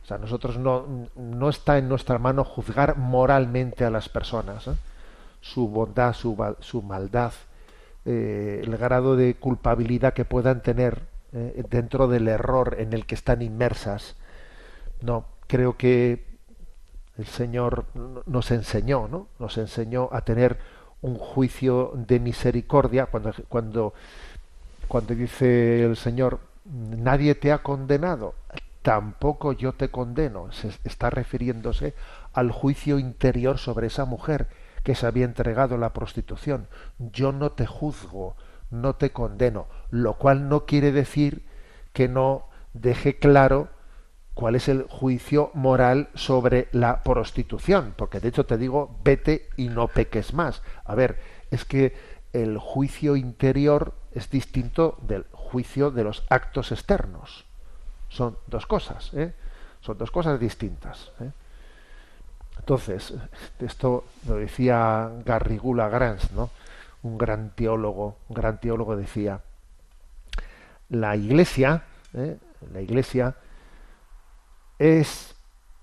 Sea, 0.09 0.17
nosotros 0.17 0.57
no, 0.57 1.07
no 1.15 1.49
está 1.49 1.77
en 1.77 1.87
nuestra 1.87 2.17
mano 2.17 2.43
juzgar 2.43 2.97
moralmente 2.97 3.85
a 3.85 3.91
las 3.91 4.09
personas. 4.09 4.67
¿eh? 4.67 4.73
Su 5.39 5.67
bondad, 5.67 6.13
su, 6.13 6.35
su 6.61 6.81
maldad, 6.81 7.31
el 8.05 8.75
grado 8.77 9.15
de 9.15 9.35
culpabilidad 9.35 10.13
que 10.13 10.25
puedan 10.25 10.63
tener 10.63 11.03
dentro 11.69 12.07
del 12.07 12.27
error 12.27 12.77
en 12.79 12.93
el 12.93 13.05
que 13.05 13.13
están 13.13 13.43
inmersas. 13.43 14.15
No, 15.01 15.25
creo 15.45 15.77
que 15.77 16.25
el 17.19 17.27
Señor 17.27 17.85
nos 18.25 18.49
enseñó, 18.49 19.07
¿no? 19.07 19.27
Nos 19.37 19.59
enseñó 19.59 20.09
a 20.11 20.21
tener 20.21 20.57
un 21.03 21.17
juicio 21.17 21.93
de 21.95 22.19
misericordia 22.19 23.05
cuando, 23.05 23.31
cuando, 23.47 23.93
cuando 24.87 25.13
dice 25.13 25.83
el 25.83 25.97
Señor, 25.97 26.39
nadie 26.65 27.35
te 27.35 27.51
ha 27.51 27.59
condenado, 27.59 28.33
tampoco 28.89 29.53
yo 29.53 29.73
te 29.73 29.89
condeno. 29.89 30.51
Se 30.51 30.71
está 30.83 31.11
refiriéndose 31.11 31.93
al 32.33 32.49
juicio 32.51 32.97
interior 32.97 33.59
sobre 33.59 33.85
esa 33.85 34.05
mujer 34.05 34.47
que 34.81 34.95
se 34.95 35.05
había 35.05 35.25
entregado 35.25 35.75
a 35.75 35.77
la 35.77 35.93
prostitución. 35.93 36.67
Yo 36.97 37.31
no 37.31 37.51
te 37.51 37.67
juzgo, 37.67 38.35
no 38.71 38.95
te 38.95 39.11
condeno, 39.11 39.67
lo 39.91 40.15
cual 40.15 40.49
no 40.49 40.65
quiere 40.65 40.91
decir 40.91 41.45
que 41.93 42.07
no 42.07 42.47
deje 42.73 43.19
claro 43.19 43.67
cuál 44.33 44.55
es 44.55 44.67
el 44.67 44.87
juicio 44.89 45.51
moral 45.53 46.09
sobre 46.15 46.67
la 46.71 47.03
prostitución, 47.03 47.93
porque 47.95 48.19
de 48.19 48.29
hecho 48.29 48.47
te 48.47 48.57
digo, 48.57 48.99
vete 49.03 49.49
y 49.55 49.69
no 49.69 49.87
peques 49.87 50.33
más. 50.33 50.63
A 50.83 50.95
ver, 50.95 51.19
es 51.51 51.63
que 51.63 51.93
el 52.33 52.57
juicio 52.57 53.15
interior 53.15 53.93
es 54.13 54.31
distinto 54.31 54.97
del 55.03 55.27
juicio 55.31 55.91
de 55.91 56.05
los 56.05 56.25
actos 56.31 56.71
externos. 56.71 57.48
Son 58.09 58.37
dos 58.47 58.65
cosas, 58.65 59.13
¿eh? 59.13 59.33
Son 59.81 59.97
dos 59.97 60.11
cosas 60.11 60.39
distintas. 60.39 61.11
¿eh? 61.21 61.31
Entonces, 62.57 63.13
esto 63.59 64.05
lo 64.27 64.35
decía 64.35 65.11
Garrigula 65.25 65.87
Grans, 65.89 66.31
¿no? 66.31 66.49
Un 67.03 67.17
gran 67.17 67.51
teólogo, 67.51 68.17
un 68.27 68.35
gran 68.35 68.59
teólogo 68.59 68.97
decía, 68.97 69.41
la 70.89 71.15
Iglesia, 71.15 71.83
¿eh? 72.13 72.37
la 72.73 72.81
Iglesia 72.81 73.35
es 74.77 75.35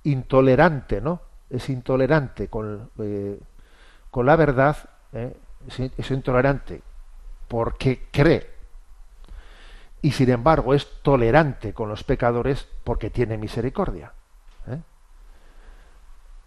intolerante, 0.05 1.01
¿no? 1.01 1.21
Es 1.49 1.71
intolerante 1.71 2.49
con, 2.49 2.91
con 4.11 4.27
la 4.27 4.37
verdad, 4.37 4.77
es, 5.67 6.11
intolerante 6.11 6.83
porque 7.49 8.07
cree. 8.11 8.56
Y 10.03 10.13
sin 10.13 10.31
embargo 10.31 10.75
es 10.75 11.03
tolerante 11.03 11.73
con 11.73 11.89
los 11.89 12.05
pecadores 12.05 12.69
porque 12.85 13.11
tiene 13.11 13.37
misericordia. 13.37 14.13
¿eh? 14.69 14.79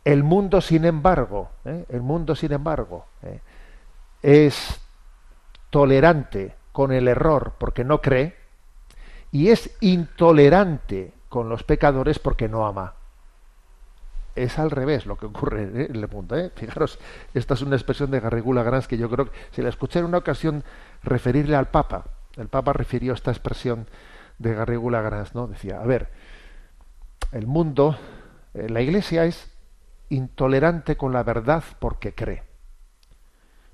El 0.06 0.24
mundo, 0.24 0.62
sin 0.62 0.86
embargo, 0.86 1.50
el 1.66 2.02
mundo, 2.02 2.36
sin 2.36 2.54
embargo, 2.54 3.06
es 4.22 4.80
tolerante 5.70 6.56
con 6.72 6.92
el 6.92 7.08
error 7.08 7.54
porque 7.58 7.84
no 7.84 8.02
cree 8.02 8.36
y 9.32 9.50
es 9.50 9.76
intolerante 9.82 11.14
con 11.30 11.50
los 11.50 11.64
pecadores 11.64 12.20
porque 12.20 12.48
no 12.48 12.66
ama. 12.66 12.94
Es 14.36 14.58
al 14.58 14.72
revés 14.72 15.06
lo 15.06 15.18
que 15.18 15.26
ocurre 15.26 15.64
¿eh? 15.64 15.88
en 15.90 15.96
el 15.96 16.08
mundo. 16.08 16.36
¿eh? 16.36 16.52
Fijaros, 16.56 17.00
esta 17.34 17.54
es 17.54 17.62
una 17.62 17.76
expresión 17.76 18.10
de 18.12 18.20
Garrigula 18.20 18.64
Grans 18.64 18.88
que 18.88 18.98
yo 18.98 19.10
creo 19.10 19.26
que 19.26 19.38
si 19.52 19.62
la 19.62 19.70
escuché 19.70 20.00
en 20.00 20.06
una 20.06 20.20
ocasión 20.20 20.64
referirle 21.04 21.56
al 21.56 21.68
Papa, 21.68 22.06
el 22.38 22.48
Papa 22.48 22.74
refirió 22.74 23.14
esta 23.14 23.32
expresión 23.32 23.88
de 24.38 24.54
Garrigula 24.54 25.02
Grans, 25.02 25.36
¿no? 25.36 25.48
Decía, 25.48 25.82
a 25.82 25.86
ver, 25.86 26.10
el 27.32 27.48
mundo, 27.48 27.98
eh, 28.54 28.70
la 28.70 28.82
Iglesia 28.82 29.26
es 29.26 29.52
intolerante 30.10 30.98
con 30.98 31.14
la 31.14 31.24
verdad 31.24 31.64
porque 31.80 32.16
cree. 32.16 32.44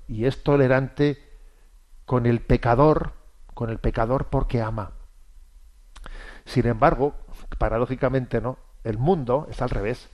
Y 0.08 0.26
es 0.26 0.42
tolerante 0.42 1.18
con 2.04 2.26
el 2.26 2.40
pecador, 2.40 3.12
con 3.54 3.70
el 3.70 3.78
pecador 3.78 4.26
porque 4.26 4.60
ama. 4.60 4.92
Sin 6.44 6.66
embargo, 6.66 7.14
paradójicamente 7.58 8.40
no, 8.40 8.58
el 8.84 8.98
mundo 8.98 9.46
es 9.50 9.60
al 9.62 9.70
revés. 9.70 10.08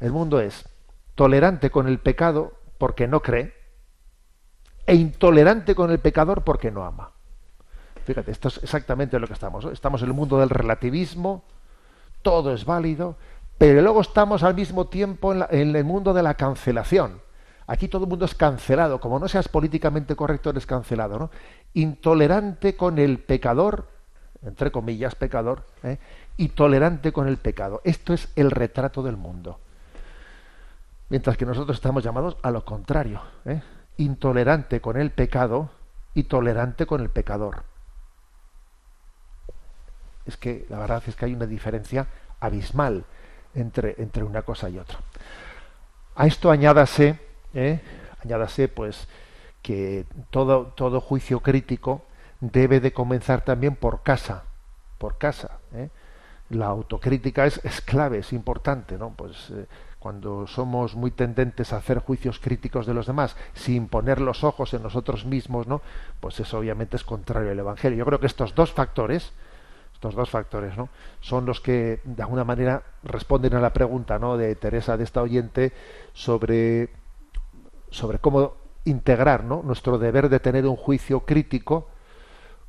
El 0.00 0.12
mundo 0.12 0.40
es 0.40 0.68
tolerante 1.14 1.70
con 1.70 1.86
el 1.86 1.98
pecado 1.98 2.58
porque 2.78 3.06
no 3.06 3.22
cree 3.22 3.54
e 4.86 4.94
intolerante 4.94 5.74
con 5.74 5.90
el 5.90 5.98
pecador 5.98 6.44
porque 6.44 6.70
no 6.70 6.84
ama. 6.84 7.15
Fíjate, 8.06 8.30
esto 8.30 8.46
es 8.46 8.62
exactamente 8.62 9.18
lo 9.18 9.26
que 9.26 9.32
estamos. 9.32 9.64
Estamos 9.64 10.00
en 10.00 10.08
el 10.08 10.14
mundo 10.14 10.38
del 10.38 10.48
relativismo, 10.48 11.42
todo 12.22 12.54
es 12.54 12.64
válido, 12.64 13.16
pero 13.58 13.82
luego 13.82 14.00
estamos 14.00 14.44
al 14.44 14.54
mismo 14.54 14.86
tiempo 14.86 15.34
en, 15.34 15.74
el 15.74 15.84
mundo 15.84 16.14
de 16.14 16.22
la 16.22 16.34
cancelación. 16.34 17.20
Aquí 17.66 17.88
todo 17.88 18.04
el 18.04 18.08
mundo 18.08 18.24
es 18.24 18.36
cancelado, 18.36 19.00
como 19.00 19.18
no 19.18 19.26
seas 19.26 19.48
políticamente 19.48 20.14
correcto 20.14 20.50
eres 20.50 20.66
cancelado, 20.66 21.18
¿no? 21.18 21.30
Intolerante 21.74 22.76
con 22.76 23.00
el 23.00 23.18
pecador, 23.18 23.88
entre 24.44 24.70
comillas 24.70 25.16
pecador, 25.16 25.64
¿eh? 25.82 25.98
y 26.36 26.50
tolerante 26.50 27.12
con 27.12 27.26
el 27.26 27.38
pecado. 27.38 27.80
Esto 27.82 28.14
es 28.14 28.28
el 28.36 28.52
retrato 28.52 29.02
del 29.02 29.16
mundo. 29.16 29.58
Mientras 31.08 31.36
que 31.36 31.44
nosotros 31.44 31.76
estamos 31.76 32.04
llamados 32.04 32.36
a 32.40 32.52
lo 32.52 32.64
contrario, 32.64 33.20
¿eh? 33.46 33.60
intolerante 33.96 34.80
con 34.80 34.96
el 34.96 35.10
pecado 35.10 35.70
y 36.14 36.24
tolerante 36.24 36.86
con 36.86 37.00
el 37.00 37.10
pecador. 37.10 37.64
Es 40.26 40.36
que 40.36 40.66
la 40.68 40.78
verdad 40.78 41.02
es 41.06 41.16
que 41.16 41.24
hay 41.24 41.34
una 41.34 41.46
diferencia 41.46 42.06
abismal 42.40 43.04
entre, 43.54 43.94
entre 43.98 44.24
una 44.24 44.42
cosa 44.42 44.68
y 44.68 44.78
otra. 44.78 44.98
A 46.14 46.26
esto 46.26 46.50
añádase, 46.50 47.18
¿eh? 47.54 47.80
añádase 48.24 48.68
pues 48.68 49.08
que 49.62 50.06
todo, 50.30 50.72
todo 50.76 51.00
juicio 51.00 51.40
crítico 51.40 52.04
debe 52.40 52.80
de 52.80 52.92
comenzar 52.92 53.42
también 53.42 53.76
por 53.76 54.02
casa, 54.02 54.44
por 54.98 55.18
casa. 55.18 55.58
¿eh? 55.74 55.90
la 56.50 56.66
autocrítica 56.66 57.46
es, 57.46 57.60
es, 57.64 57.80
clave, 57.80 58.18
es 58.18 58.32
importante, 58.32 58.96
¿no? 58.98 59.10
Pues 59.10 59.50
eh, 59.50 59.66
cuando 59.98 60.46
somos 60.46 60.94
muy 60.94 61.10
tendentes 61.10 61.72
a 61.72 61.78
hacer 61.78 61.98
juicios 61.98 62.38
críticos 62.38 62.86
de 62.86 62.94
los 62.94 63.06
demás 63.06 63.36
sin 63.54 63.88
poner 63.88 64.20
los 64.20 64.44
ojos 64.44 64.72
en 64.74 64.82
nosotros 64.82 65.24
mismos, 65.24 65.66
¿no? 65.66 65.82
Pues 66.20 66.38
eso 66.38 66.58
obviamente 66.58 66.96
es 66.96 67.04
contrario 67.04 67.50
al 67.50 67.58
Evangelio. 67.58 67.98
Yo 67.98 68.04
creo 68.04 68.20
que 68.20 68.26
estos 68.26 68.54
dos 68.54 68.72
factores, 68.72 69.32
estos 69.96 70.14
dos 70.14 70.28
factores, 70.28 70.76
¿no? 70.76 70.90
Son 71.20 71.46
los 71.46 71.62
que 71.62 72.00
de 72.04 72.22
alguna 72.22 72.44
manera 72.44 72.82
responden 73.02 73.54
a 73.54 73.60
la 73.60 73.72
pregunta, 73.72 74.18
¿no? 74.18 74.36
De 74.36 74.54
Teresa 74.54 74.98
de 74.98 75.04
esta 75.04 75.22
oyente 75.22 75.72
sobre 76.12 76.90
sobre 77.90 78.18
cómo 78.18 78.56
integrar, 78.84 79.44
¿no? 79.44 79.62
Nuestro 79.62 79.96
deber 79.96 80.28
de 80.28 80.38
tener 80.38 80.66
un 80.66 80.76
juicio 80.76 81.20
crítico 81.20 81.88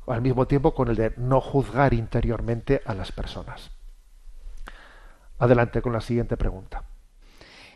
al 0.06 0.22
mismo 0.22 0.46
tiempo 0.46 0.74
con 0.74 0.88
el 0.88 0.96
de 0.96 1.12
no 1.18 1.42
juzgar 1.42 1.92
interiormente 1.92 2.80
a 2.86 2.94
las 2.94 3.12
personas. 3.12 3.70
Adelante 5.38 5.82
con 5.82 5.92
la 5.92 6.00
siguiente 6.00 6.38
pregunta. 6.38 6.82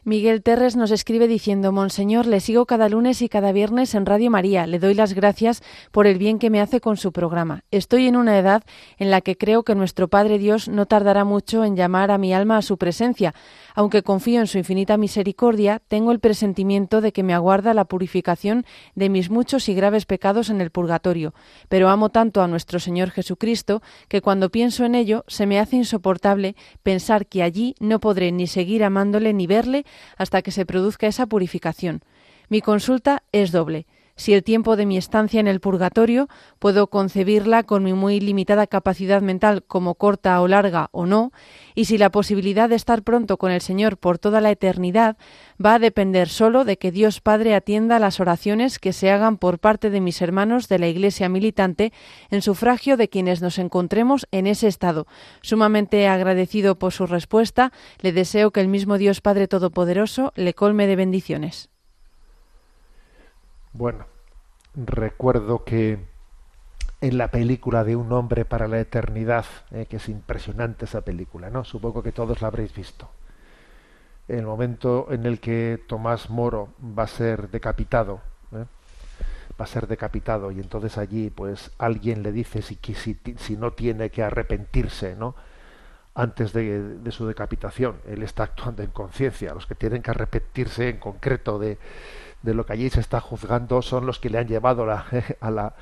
Miguel 0.05 0.43
Terres 0.43 0.75
nos 0.75 0.91
escribe 0.91 1.29
diciendo, 1.29 1.71
Monseñor, 1.71 2.27
le 2.27 2.41
sigo 2.41 2.67
cada 2.67 2.89
lunes 2.89 3.23
y 3.23 3.29
cada 3.29 3.53
viernes 3.53 3.95
en 3.95 4.05
Radio 4.05 4.33
María. 4.33 4.67
Le 4.67 4.81
doy 4.81 4.95
las 4.95 5.15
gracias 5.15 5.63
por 5.93 6.09
el 6.09 6.19
bien 6.19 6.41
que 6.41 6.51
me 6.51 6.61
hace 6.61 6.81
con 6.81 6.97
su 6.97 7.13
programa. 7.13 7.63
Estoy 7.71 8.09
en 8.09 8.17
una 8.17 8.37
edad 8.37 8.65
en 8.99 9.13
la 9.13 9.21
que 9.21 9.37
creo 9.37 9.63
que 9.63 9.77
nuestro 9.77 10.09
Padre 10.09 10.39
Dios 10.39 10.67
no 10.67 10.87
tardará 10.87 11.23
mucho 11.23 11.65
en 11.65 11.77
llamar 11.77 12.11
a 12.11 12.19
mi 12.19 12.35
alma 12.35 12.57
a 12.57 12.63
su 12.63 12.79
presencia. 12.79 13.33
Aunque 13.77 14.03
confío 14.03 14.41
en 14.41 14.49
su 14.49 14.59
infinita 14.59 14.97
misericordia, 14.97 15.81
tengo 15.87 16.11
el 16.11 16.19
presentimiento 16.19 17.01
de 17.01 17.13
que 17.13 17.23
me 17.23 17.33
aguarda 17.33 17.73
la 17.73 17.85
purificación 17.85 18.67
de 18.97 19.09
mis 19.09 19.31
muchos 19.31 19.69
y 19.69 19.75
graves 19.75 20.05
pecados 20.05 20.51
en 20.51 20.61
el 20.61 20.73
purgatorio. 20.73 21.33
Pero 21.69 21.91
amo 21.91 22.09
tanto 22.09 22.43
a 22.43 22.49
nuestro 22.49 22.81
Señor 22.81 23.13
Jesucristo 23.13 23.83
que 24.09 24.21
cuando 24.21 24.51
pienso 24.51 24.85
en 24.85 24.97
ello 24.97 25.25
se 25.29 25.47
me 25.47 25.61
hace 25.61 25.77
insoportable 25.77 26.57
pensar 26.83 27.27
que 27.27 27.45
allí 27.45 27.77
no 27.79 28.01
podré 28.01 28.33
ni 28.33 28.49
seguir 28.49 28.83
amándole 28.83 29.33
ni 29.33 29.47
verle 29.47 29.85
hasta 30.17 30.43
que 30.43 30.51
se 30.51 30.67
produzca 30.67 31.07
esa 31.07 31.27
purificación. 31.27 32.03
Mi 32.49 32.61
consulta 32.61 33.23
es 33.33 33.53
doble 33.53 33.87
si 34.23 34.35
el 34.35 34.45
tiempo 34.45 34.77
de 34.77 34.87
mi 34.87 34.97
estancia 34.97 35.41
en 35.41 35.49
el 35.49 35.59
purgatorio 35.59 36.29
puedo 36.61 36.87
concebirla 36.87 37.65
con 37.65 37.83
mi 37.83 37.93
muy 37.93 38.21
limitada 38.21 38.69
capacidad 38.69 39.21
mental 39.21 39.65
como 39.65 39.97
corta 39.97 40.41
o 40.41 40.47
larga 40.47 40.91
o 40.93 41.07
no, 41.07 41.33
y 41.75 41.87
si 41.87 41.99
la 41.99 42.11
posibilidad 42.11 42.69
de 42.69 42.77
estar 42.77 43.03
pronto 43.03 43.37
con 43.37 43.51
el 43.51 43.61
Señor 43.61 43.97
por 43.97 44.21
toda 44.21 44.41
la 44.41 44.53
eternidad 44.53 45.17
va 45.63 45.75
a 45.75 45.79
depender 45.81 46.29
solo 46.29 46.65
de 46.65 46.79
que 46.79 46.93
Dios 46.93 47.21
Padre 47.21 47.57
atienda 47.57 47.99
las 47.99 48.21
oraciones 48.21 48.79
que 48.79 48.93
se 48.93 49.11
hagan 49.11 49.39
por 49.39 49.59
parte 49.59 49.91
de 49.91 50.01
mis 50.01 50.23
hermanos 50.23 50.69
de 50.69 50.79
la 50.79 50.87
Iglesia 50.87 51.29
militante 51.29 51.93
en 52.31 52.43
sufragio 52.43 52.97
de 52.97 53.09
quienes 53.09 53.43
nos 53.43 53.59
encontremos 53.59 54.29
en 54.31 54.47
ese 54.47 54.69
estado. 54.69 55.09
Sumamente 55.41 56.07
agradecido 56.07 56.79
por 56.79 56.93
su 56.93 57.07
respuesta, 57.07 57.73
le 58.01 58.13
deseo 58.13 58.53
que 58.53 58.61
el 58.61 58.69
mismo 58.69 58.99
Dios 58.99 59.21
Padre 59.21 59.49
Todopoderoso 59.49 60.33
le 60.37 60.55
colme 60.55 60.87
de 60.87 60.95
bendiciones. 60.95 61.71
Bueno, 63.73 64.12
recuerdo 64.75 65.65
que 65.65 65.99
en 67.01 67.19
la 67.19 67.29
película 67.29 67.85
de 67.85 67.97
Un 67.97 68.13
hombre 68.13 68.45
para 68.45 68.69
la 68.69 68.79
eternidad, 68.79 69.45
eh, 69.73 69.87
que 69.87 69.97
es 69.97 70.09
impresionante 70.09 70.85
esa 70.85 71.01
película, 71.03 71.51
¿no? 71.51 71.65
Supongo 71.65 72.03
que 72.03 72.13
todos 72.13 72.41
la 72.41 72.49
habréis 72.49 72.75
visto. 72.75 73.11
El 74.29 74.47
momento 74.47 75.09
en 75.11 75.27
el 75.27 75.41
que 75.41 75.83
Tomás 75.89 76.31
Moro 76.31 76.69
va 76.97 77.03
a 77.03 77.09
ser 77.09 77.51
decapitado, 77.51 78.21
¿eh? 78.53 78.65
va 79.61 79.65
a 79.65 79.67
ser 79.67 79.89
decapitado 79.89 80.53
y 80.53 80.61
entonces 80.61 80.97
allí 80.97 81.29
pues 81.29 81.73
alguien 81.77 82.23
le 82.23 82.31
dice 82.31 82.63
si, 82.63 83.57
no 83.57 83.73
tiene 83.73 84.11
que 84.11 84.23
arrepentirse, 84.23 85.17
¿no? 85.17 85.35
antes 86.15 86.53
de, 86.53 86.99
de, 86.99 87.11
su 87.11 87.27
decapitación. 87.27 87.97
Él 88.07 88.23
está 88.23 88.45
actuando 88.45 88.83
en 88.83 88.91
conciencia. 88.91 89.55
Los 89.55 89.67
que 89.67 89.75
tienen 89.75 90.03
que 90.03 90.11
arrepentirse 90.13 90.89
en 90.89 90.99
concreto 90.99 91.59
de, 91.59 91.79
de 92.43 92.55
lo 92.55 92.67
que 92.67 92.73
allí 92.73 92.91
se 92.91 93.01
está 93.01 93.21
juzgando 93.21 93.83
son 93.83 94.07
los 94.07 94.19
que 94.19 94.31
le 94.31 94.39
han 94.39 94.49
llevado 94.49 94.85
a, 95.41 95.51
la, 95.51 95.75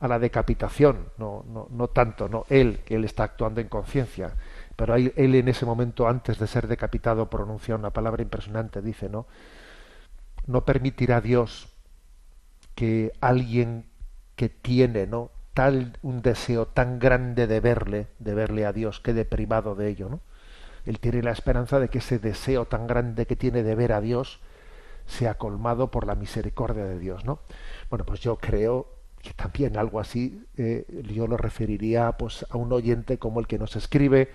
a 0.00 0.08
la 0.08 0.18
decapitación, 0.18 1.08
no, 1.18 1.44
no, 1.48 1.68
no 1.70 1.88
tanto, 1.88 2.28
no 2.28 2.44
él, 2.48 2.80
que 2.84 2.96
él 2.96 3.04
está 3.04 3.24
actuando 3.24 3.60
en 3.60 3.68
conciencia. 3.68 4.32
Pero 4.76 4.94
él, 4.94 5.12
él 5.16 5.34
en 5.34 5.48
ese 5.48 5.66
momento, 5.66 6.06
antes 6.08 6.38
de 6.38 6.46
ser 6.46 6.66
decapitado, 6.66 7.30
pronuncia 7.30 7.74
una 7.74 7.90
palabra 7.90 8.22
impresionante, 8.22 8.82
dice, 8.82 9.08
¿no? 9.08 9.26
No 10.46 10.64
permitirá 10.64 11.20
Dios 11.20 11.68
que 12.74 13.12
alguien 13.20 13.86
que 14.36 14.48
tiene, 14.48 15.06
¿no? 15.06 15.30
tal 15.56 15.96
un 16.02 16.20
deseo 16.20 16.66
tan 16.66 16.98
grande 16.98 17.46
de 17.46 17.60
verle, 17.60 18.08
de 18.18 18.34
verle 18.34 18.66
a 18.66 18.74
Dios, 18.74 19.00
quede 19.00 19.24
privado 19.24 19.74
de 19.74 19.88
ello, 19.88 20.10
¿no? 20.10 20.20
Él 20.84 21.00
tiene 21.00 21.22
la 21.22 21.30
esperanza 21.30 21.80
de 21.80 21.88
que 21.88 21.98
ese 21.98 22.18
deseo 22.18 22.66
tan 22.66 22.86
grande 22.86 23.24
que 23.24 23.36
tiene 23.36 23.62
de 23.62 23.74
ver 23.74 23.94
a 23.94 24.02
Dios, 24.02 24.38
sea 25.06 25.34
colmado 25.34 25.90
por 25.90 26.06
la 26.06 26.14
misericordia 26.14 26.84
de 26.84 26.98
Dios, 26.98 27.24
¿no? 27.24 27.40
Bueno, 27.90 28.04
pues 28.04 28.20
yo 28.20 28.36
creo 28.36 28.88
que 29.22 29.32
también 29.32 29.76
algo 29.76 30.00
así 30.00 30.44
eh, 30.56 30.84
yo 31.14 31.26
lo 31.26 31.36
referiría 31.36 32.12
pues 32.12 32.46
a 32.50 32.56
un 32.56 32.72
oyente 32.72 33.18
como 33.18 33.40
el 33.40 33.46
que 33.46 33.58
nos 33.58 33.76
escribe, 33.76 34.30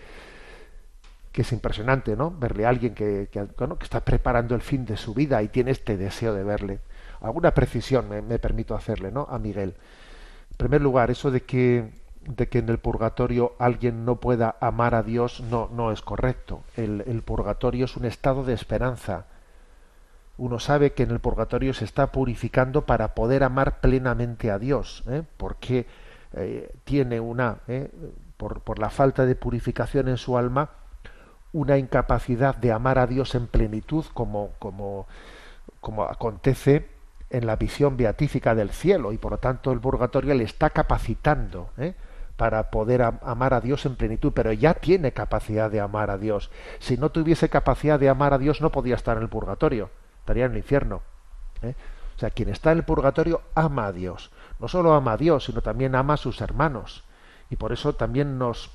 que 1.31 1.43
es 1.43 1.51
impresionante, 1.51 2.15
¿no? 2.15 2.31
Verle 2.31 2.65
a 2.65 2.69
alguien 2.69 2.93
que, 2.93 3.29
que, 3.31 3.43
bueno, 3.57 3.77
que 3.77 3.85
está 3.85 4.01
preparando 4.01 4.55
el 4.55 4.61
fin 4.61 4.85
de 4.85 4.97
su 4.97 5.13
vida 5.13 5.41
y 5.43 5.47
tiene 5.47 5.71
este 5.71 5.97
deseo 5.97 6.33
de 6.33 6.43
verle. 6.43 6.79
Alguna 7.21 7.53
precisión 7.53 8.09
me, 8.09 8.39
permito 8.39 8.75
hacerle, 8.75 9.11
¿no? 9.11 9.27
A 9.29 9.39
Miguel. 9.39 9.75
En 10.51 10.57
primer 10.57 10.81
lugar, 10.81 11.11
eso 11.11 11.31
de 11.31 11.41
que 11.41 12.01
de 12.21 12.47
que 12.49 12.59
en 12.59 12.69
el 12.69 12.77
purgatorio 12.77 13.53
alguien 13.57 14.05
no 14.05 14.19
pueda 14.19 14.55
amar 14.61 14.93
a 14.93 15.01
Dios 15.01 15.41
no, 15.41 15.69
no 15.73 15.91
es 15.91 16.01
correcto. 16.01 16.61
El, 16.75 17.03
el 17.07 17.23
purgatorio 17.23 17.85
es 17.85 17.97
un 17.97 18.05
estado 18.05 18.43
de 18.43 18.53
esperanza 18.53 19.25
uno 20.41 20.59
sabe 20.59 20.93
que 20.93 21.03
en 21.03 21.11
el 21.11 21.19
purgatorio 21.19 21.71
se 21.71 21.85
está 21.85 22.11
purificando 22.11 22.87
para 22.87 23.13
poder 23.13 23.43
amar 23.43 23.79
plenamente 23.79 24.49
a 24.49 24.57
Dios, 24.57 25.03
¿eh? 25.07 25.21
porque 25.37 25.85
eh, 26.33 26.73
tiene 26.83 27.19
una, 27.19 27.59
¿eh? 27.67 27.91
por, 28.37 28.79
la 28.79 28.89
falta 28.89 29.27
de 29.27 29.35
purificación 29.35 30.07
en 30.07 30.17
su 30.17 30.39
alma, 30.39 30.71
una 31.53 31.77
incapacidad 31.77 32.55
de 32.55 32.71
amar 32.71 32.97
a 32.97 33.05
Dios 33.05 33.35
en 33.35 33.45
plenitud, 33.45 34.03
como, 34.15 34.53
como, 34.57 35.05
como 35.79 36.05
acontece 36.05 36.87
en 37.29 37.45
la 37.45 37.55
visión 37.55 37.95
beatífica 37.95 38.55
del 38.55 38.71
cielo, 38.71 39.13
y 39.13 39.19
por 39.19 39.33
lo 39.33 39.37
tanto 39.37 39.71
el 39.71 39.79
purgatorio 39.79 40.33
le 40.33 40.45
está 40.45 40.71
capacitando 40.71 41.69
para 42.35 42.71
poder 42.71 43.03
amar 43.03 43.53
a 43.53 43.61
Dios 43.61 43.85
en 43.85 43.95
plenitud, 43.95 44.31
pero 44.33 44.51
ya 44.53 44.73
tiene 44.73 45.11
capacidad 45.11 45.69
de 45.69 45.81
amar 45.81 46.09
a 46.09 46.17
Dios. 46.17 46.49
Si 46.79 46.97
no 46.97 47.11
tuviese 47.11 47.47
capacidad 47.47 47.99
de 47.99 48.09
amar 48.09 48.33
a 48.33 48.39
Dios, 48.39 48.59
no 48.59 48.71
podía 48.71 48.95
estar 48.95 49.17
en 49.17 49.23
el 49.23 49.29
purgatorio 49.29 49.91
estaría 50.21 50.45
en 50.45 50.51
el 50.51 50.57
infierno. 50.59 51.01
¿eh? 51.61 51.75
O 52.15 52.19
sea, 52.19 52.29
quien 52.29 52.49
está 52.49 52.71
en 52.71 52.79
el 52.79 52.83
purgatorio 52.85 53.41
ama 53.55 53.87
a 53.87 53.91
Dios. 53.91 54.31
No 54.59 54.67
solo 54.67 54.93
ama 54.93 55.13
a 55.13 55.17
Dios, 55.17 55.45
sino 55.45 55.61
también 55.61 55.95
ama 55.95 56.13
a 56.13 56.17
sus 56.17 56.39
hermanos. 56.41 57.03
Y 57.49 57.55
por 57.55 57.73
eso 57.73 57.93
también 57.93 58.37
nos, 58.37 58.71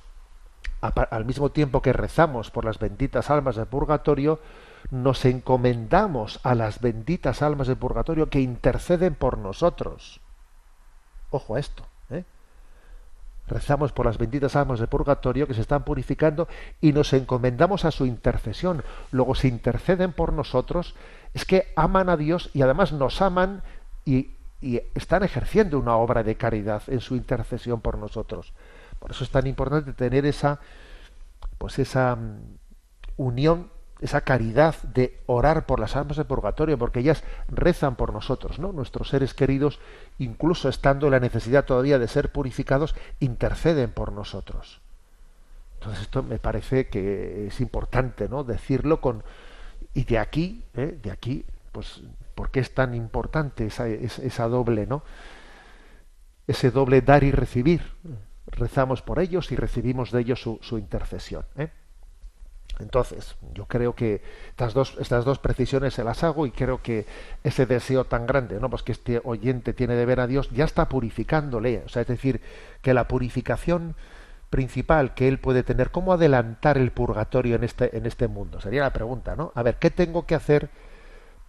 al 0.81 1.25
mismo 1.25 1.51
tiempo 1.51 1.81
que 1.81 1.93
rezamos 1.93 2.51
por 2.51 2.65
las 2.65 2.79
benditas 2.79 3.31
almas 3.31 3.57
del 3.57 3.67
purgatorio, 3.67 4.41
nos 4.91 5.25
encomendamos 5.25 6.41
a 6.43 6.55
las 6.55 6.81
benditas 6.81 7.43
almas 7.43 7.69
del 7.69 7.77
purgatorio 7.77 8.29
que 8.29 8.41
interceden 8.41 9.15
por 9.15 9.39
nosotros. 9.39 10.21
Ojo 11.31 11.55
a 11.55 11.61
esto. 11.61 11.85
¿eh? 12.11 12.25
Rezamos 13.49 13.93
por 13.93 14.07
las 14.07 14.19
benditas 14.19 14.57
almas 14.57 14.81
del 14.81 14.89
purgatorio 14.89 15.47
que 15.47 15.55
se 15.55 15.61
están 15.61 15.85
purificando 15.85 16.49
y 16.81 16.93
nos 16.93 17.13
encomendamos 17.13 17.85
a 17.85 17.91
su 17.91 18.07
intercesión. 18.07 18.83
Luego 19.11 19.35
se 19.35 19.49
interceden 19.49 20.13
por 20.13 20.33
nosotros 20.33 20.95
es 21.37 21.45
que 21.45 21.71
aman 21.77 22.09
a 22.09 22.17
Dios 22.17 22.49
y 22.55 22.63
además 22.63 22.93
nos 22.93 23.21
aman 23.21 23.63
y, 24.07 24.31
están 24.95 25.23
ejerciendo 25.23 25.79
una 25.79 25.95
obra 25.97 26.23
de 26.23 26.37
caridad 26.37 26.83
en 26.87 27.01
su 27.01 27.15
intercesión 27.15 27.83
por 27.83 27.99
nosotros. 27.99 28.55
Por 28.99 29.11
eso 29.11 29.23
es 29.23 29.29
tan 29.29 29.47
importante 29.47 29.93
tener 29.93 30.25
esa, 30.25 30.61
pues 31.59 31.79
esa 31.79 32.17
mm, 32.17 32.39
unión, 33.19 33.71
esa 34.01 34.23
caridad 34.23 34.77
de 34.83 35.21
orar 35.27 35.67
por 35.67 35.79
las 35.79 35.95
almas 35.95 36.17
del 36.17 36.25
purgatorio, 36.25 36.79
porque 36.79 37.01
ellas 37.01 37.23
rezan 37.49 37.97
por 37.97 38.15
nosotros, 38.15 38.59
¿no? 38.59 38.73
Nuestros 38.73 39.11
seres 39.11 39.35
queridos, 39.35 39.79
incluso 40.19 40.71
estando 40.71 41.07
en 41.07 41.13
la 41.13 41.21
necesidad 41.21 41.67
todavía 41.67 41.99
de 41.99 42.09
ser 42.09 42.33
purificados, 42.33 42.95
interceden 43.21 43.91
por 43.91 44.11
nosotros. 44.11 44.81
Entonces 45.75 46.05
esto 46.05 46.23
me 46.23 46.39
parece 46.39 46.89
que 46.89 47.49
es 47.49 47.61
importante, 47.61 48.27
¿no? 48.27 48.43
Decirlo 48.43 49.03
con, 49.03 49.23
y 49.97 50.05
de 50.05 50.19
aquí, 50.19 50.63
¿eh? 50.75 50.99
de 51.03 51.11
aquí, 51.11 51.43
pues, 51.73 52.03
¿por 52.35 52.51
qué 52.51 52.61
es 52.61 52.75
tan 52.75 52.95
importante 52.95 53.65
esa, 53.65 53.89
esa, 53.89 54.47
doble, 54.47 54.87
¿no? 54.87 55.03
Ese 56.47 56.71
doble 56.71 57.01
dar 57.01 57.25
y 57.25 57.33
recibir. 57.33 57.81
Rezamos 58.47 59.01
por 59.01 59.21
ellos 59.21 59.51
y 59.53 59.57
recibimos 59.57 60.13
de 60.13 60.21
ellos 60.21 60.43
su, 60.43 60.59
su 60.61 60.77
intercesión. 60.77 61.47
¿eh? 61.57 61.71
Entonces, 62.79 63.37
yo 63.55 63.65
creo 63.65 63.95
que 63.95 64.21
estas 64.51 64.75
dos, 64.75 64.99
estas 65.01 65.25
dos 65.25 65.39
precisiones 65.39 65.95
se 65.95 66.05
las 66.05 66.23
hago 66.25 66.47
y 66.47 66.51
creo 66.51 66.83
que 66.83 67.07
ese 67.43 67.65
deseo 67.65 68.05
tan 68.05 68.27
grande, 68.27 68.61
¿no? 68.61 68.69
Pues 68.69 68.83
que 68.83 68.93
este 68.93 69.23
oyente 69.25 69.73
tiene 69.73 69.95
de 69.95 70.05
ver 70.05 70.21
a 70.21 70.27
Dios, 70.27 70.51
ya 70.51 70.67
está 70.67 70.91
purificándole. 70.91 71.85
O 71.87 71.89
sea, 71.89 72.03
es 72.03 72.09
decir, 72.09 72.43
que 72.83 72.93
la 72.93 73.09
purificación 73.09 73.97
principal 74.51 75.15
que 75.15 75.29
él 75.29 75.39
puede 75.39 75.63
tener, 75.63 75.91
cómo 75.91 76.13
adelantar 76.13 76.79
el 76.79 76.91
purgatorio 76.93 77.57
en 77.57 77.65
este, 77.65 77.97
en 77.97 78.07
este 78.07 78.29
mundo. 78.29 78.61
Sería 78.61 78.83
la 78.83 78.93
pregunta, 78.93 79.37
¿no? 79.37 79.53
A 79.55 79.63
ver, 79.63 79.77
¿qué 79.77 79.91
tengo 79.91 80.27
que 80.27 80.35
hacer 80.35 80.71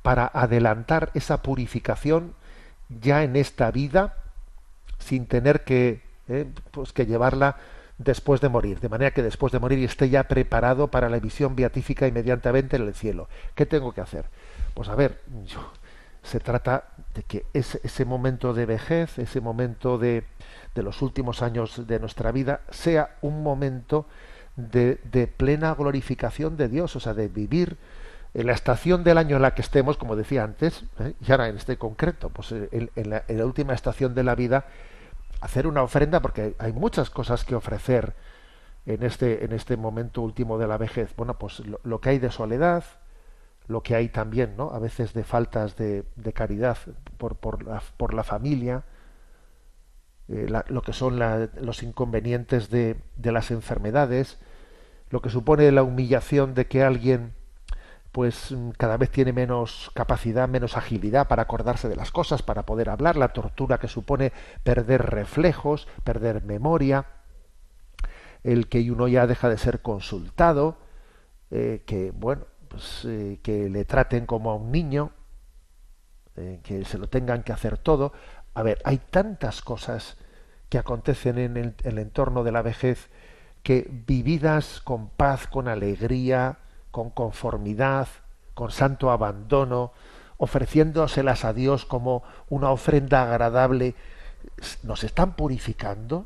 para 0.01 0.25
adelantar 0.33 1.11
esa 1.13 1.41
purificación 1.41 2.33
ya 2.89 3.23
en 3.23 3.35
esta 3.35 3.71
vida 3.71 4.15
sin 4.99 5.27
tener 5.27 5.63
que, 5.63 6.01
eh, 6.27 6.45
pues 6.71 6.93
que 6.93 7.05
llevarla 7.05 7.57
después 7.97 8.41
de 8.41 8.49
morir, 8.49 8.79
de 8.79 8.89
manera 8.89 9.11
que 9.11 9.23
después 9.23 9.51
de 9.51 9.59
morir 9.59 9.83
esté 9.83 10.09
ya 10.09 10.27
preparado 10.27 10.89
para 10.89 11.09
la 11.09 11.19
visión 11.19 11.55
beatífica 11.55 12.07
inmediatamente 12.07 12.75
en 12.75 12.83
el 12.83 12.93
cielo. 12.93 13.27
¿Qué 13.55 13.65
tengo 13.65 13.93
que 13.93 14.01
hacer? 14.01 14.25
Pues 14.73 14.87
a 14.89 14.95
ver, 14.95 15.21
yo, 15.45 15.71
se 16.23 16.39
trata 16.39 16.89
de 17.13 17.23
que 17.23 17.45
ese, 17.53 17.79
ese 17.83 18.05
momento 18.05 18.53
de 18.53 18.65
vejez, 18.65 19.17
ese 19.17 19.41
momento 19.41 19.97
de, 19.97 20.25
de 20.77 20.83
los 20.83 21.01
últimos 21.01 21.41
años 21.41 21.87
de 21.87 21.99
nuestra 21.99 22.31
vida 22.31 22.61
sea 22.69 23.17
un 23.21 23.41
momento 23.43 24.05
de, 24.55 24.97
plena 25.35 25.73
glorificación 25.73 26.55
de 26.55 26.69
Dios, 26.69 26.95
o 26.95 26.99
sea, 26.99 27.13
de 27.13 27.27
vivir 27.27 27.77
en 28.33 28.45
la 28.45 28.53
estación 28.53 29.03
del 29.03 29.17
año 29.17 29.37
en 29.37 29.41
la 29.41 29.55
que 29.55 29.63
estemos, 29.63 29.97
como 29.97 30.15
decía 30.15 30.43
antes, 30.43 30.83
¿eh? 30.99 31.13
y 31.19 31.31
ahora 31.31 31.49
en 31.49 31.57
este 31.57 31.77
concreto, 31.77 32.29
pues 32.29 32.51
en, 32.51 32.91
en, 32.95 33.09
la, 33.09 33.45
última 33.45 33.73
estación 33.73 34.13
de 34.13 34.23
la 34.23 34.35
vida, 34.35 34.65
hacer 35.41 35.65
una 35.65 35.81
ofrenda, 35.81 36.21
porque 36.21 36.55
hay 36.59 36.73
muchas 36.73 37.09
cosas 37.09 37.43
que 37.43 37.55
ofrecer 37.55 38.13
en 38.85 39.01
este, 39.03 39.43
en 39.43 39.53
este 39.53 39.77
momento 39.77 40.21
último 40.21 40.59
de 40.59 40.67
la 40.67 40.77
vejez. 40.77 41.13
Bueno, 41.17 41.39
pues 41.39 41.59
lo, 41.61 41.79
lo 41.83 41.99
que 41.99 42.09
hay 42.09 42.19
de 42.19 42.31
soledad, 42.31 42.83
lo 43.67 43.81
que 43.81 43.95
hay 43.95 44.09
también, 44.09 44.55
¿no? 44.55 44.71
A 44.71 44.79
veces 44.79 45.13
de 45.13 45.23
faltas 45.23 45.75
de, 45.75 46.03
de 46.15 46.33
caridad 46.33 46.77
por, 47.17 47.35
por, 47.35 47.63
la, 47.63 47.81
por 47.97 48.13
la 48.13 48.23
familia, 48.23 48.83
eh, 50.29 50.47
la, 50.49 50.65
lo 50.67 50.81
que 50.81 50.93
son 50.93 51.19
la, 51.19 51.49
los 51.61 51.83
inconvenientes 51.83 52.69
de, 52.69 52.97
de, 53.15 53.31
las 53.31 53.49
enfermedades, 53.49 54.37
lo 55.09 55.21
que 55.21 55.29
supone 55.29 55.71
la 55.71 55.83
humillación 55.83 56.53
de 56.53 56.67
que 56.67 56.83
alguien 56.83 57.33
pues 58.11 58.51
mm, 58.51 58.71
cada 58.71 58.97
vez 58.97 59.09
tiene 59.09 59.31
menos 59.31 59.91
capacidad, 59.93 60.49
menos 60.49 60.75
agilidad 60.75 61.27
para 61.27 61.43
acordarse 61.43 61.87
de 61.87 61.95
las 61.95 62.11
cosas, 62.11 62.41
para 62.41 62.65
poder 62.65 62.89
hablar, 62.89 63.15
la 63.15 63.29
tortura 63.29 63.77
que 63.77 63.87
supone 63.87 64.33
perder 64.63 65.03
reflejos, 65.03 65.87
perder 66.03 66.43
memoria, 66.43 67.05
el 68.43 68.67
que 68.67 68.91
uno 68.91 69.07
ya 69.07 69.27
deja 69.27 69.49
de 69.49 69.57
ser 69.57 69.81
consultado, 69.81 70.77
eh, 71.51 71.83
que 71.85 72.11
bueno, 72.11 72.45
pues, 72.67 73.05
eh, 73.05 73.39
que 73.43 73.69
le 73.69 73.85
traten 73.85 74.25
como 74.25 74.51
a 74.51 74.55
un 74.55 74.71
niño, 74.71 75.11
que 76.61 76.85
se 76.85 76.99
lo 76.99 77.09
tengan 77.09 77.41
que 77.41 77.51
hacer 77.51 77.79
todo. 77.79 78.13
A 78.57 78.63
ver, 78.63 78.81
hay 78.85 78.97
tantas 78.97 79.61
cosas 79.61 80.17
que 80.69 80.79
acontecen 80.79 81.37
en 81.37 81.57
el, 81.57 81.97
entorno 81.99 82.43
de 82.43 82.51
la 82.51 82.63
vejez 82.63 83.07
que 83.61 83.87
vividas 83.87 84.81
con 84.83 85.09
paz, 85.09 85.45
con 85.45 85.67
alegría, 85.67 86.57
con 86.89 87.11
conformidad, 87.11 88.07
con 88.55 88.71
santo 88.71 89.11
abandono, 89.11 89.91
ofreciéndoselas 90.37 91.45
a 91.45 91.53
Dios 91.53 91.85
como 91.85 92.23
una 92.49 92.71
ofrenda 92.71 93.21
agradable, 93.21 93.93
nos 94.81 95.03
están 95.03 95.35
purificando 95.35 96.25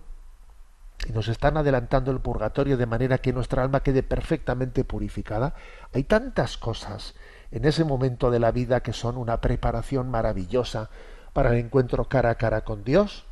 y 1.05 1.11
nos 1.11 1.27
están 1.27 1.57
adelantando 1.57 2.11
el 2.11 2.21
purgatorio 2.21 2.77
de 2.77 2.85
manera 2.85 3.17
que 3.17 3.33
nuestra 3.33 3.61
alma 3.61 3.83
quede 3.83 4.03
perfectamente 4.03 4.85
purificada. 4.85 5.53
Hay 5.93 6.03
tantas 6.03 6.55
cosas 6.55 7.13
en 7.51 7.65
ese 7.65 7.83
momento 7.83 8.31
de 8.31 8.39
la 8.39 8.53
vida 8.53 8.79
que 8.79 8.93
son 8.93 9.17
una 9.17 9.41
preparación 9.41 10.09
maravillosa 10.09 10.89
para 11.33 11.51
el 11.51 11.57
encuentro 11.57 12.05
cara 12.05 12.31
a 12.31 12.35
cara 12.35 12.61
con 12.61 12.83
Dios, 12.83 13.25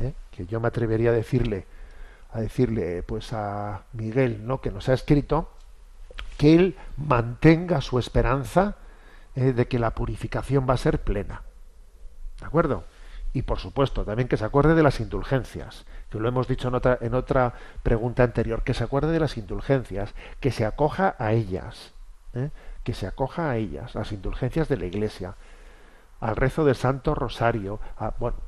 ¿eh? 0.00 0.14
que 0.30 0.46
yo 0.46 0.60
me 0.60 0.68
atrevería 0.68 1.10
a 1.10 1.14
decirle, 1.14 1.66
a 2.32 2.40
decirle 2.40 3.02
pues 3.02 3.32
a 3.32 3.84
Miguel, 3.92 4.46
¿no? 4.46 4.60
que 4.60 4.70
nos 4.70 4.88
ha 4.88 4.94
escrito, 4.94 5.50
que 6.36 6.54
él 6.54 6.76
mantenga 6.96 7.80
su 7.80 7.98
esperanza 7.98 8.76
eh, 9.34 9.52
de 9.52 9.66
que 9.68 9.78
la 9.78 9.90
purificación 9.90 10.66
va 10.68 10.74
a 10.74 10.78
ser 10.78 11.02
plena. 11.02 11.42
¿De 12.40 12.46
acuerdo? 12.46 12.84
Y 13.32 13.42
por 13.42 13.58
supuesto, 13.58 14.04
también 14.04 14.28
que 14.28 14.36
se 14.36 14.44
acuerde 14.44 14.74
de 14.74 14.82
las 14.82 15.00
indulgencias, 15.00 15.84
que 16.10 16.18
lo 16.18 16.28
hemos 16.28 16.48
dicho 16.48 16.68
en 16.68 16.74
otra, 16.74 16.98
en 17.00 17.14
otra 17.14 17.54
pregunta 17.82 18.22
anterior, 18.22 18.62
que 18.62 18.74
se 18.74 18.84
acuerde 18.84 19.12
de 19.12 19.20
las 19.20 19.36
indulgencias, 19.36 20.14
que 20.40 20.50
se 20.50 20.64
acoja 20.64 21.16
a 21.18 21.32
ellas, 21.32 21.92
¿eh? 22.34 22.50
que 22.82 22.94
se 22.94 23.06
acoja 23.06 23.50
a 23.50 23.56
ellas, 23.56 23.94
las 23.94 24.12
indulgencias 24.12 24.68
de 24.68 24.76
la 24.76 24.86
Iglesia, 24.86 25.34
al 26.20 26.36
rezo 26.36 26.64
del 26.64 26.74
Santo 26.74 27.14
Rosario, 27.14 27.80
a, 27.96 28.14
bueno, 28.18 28.38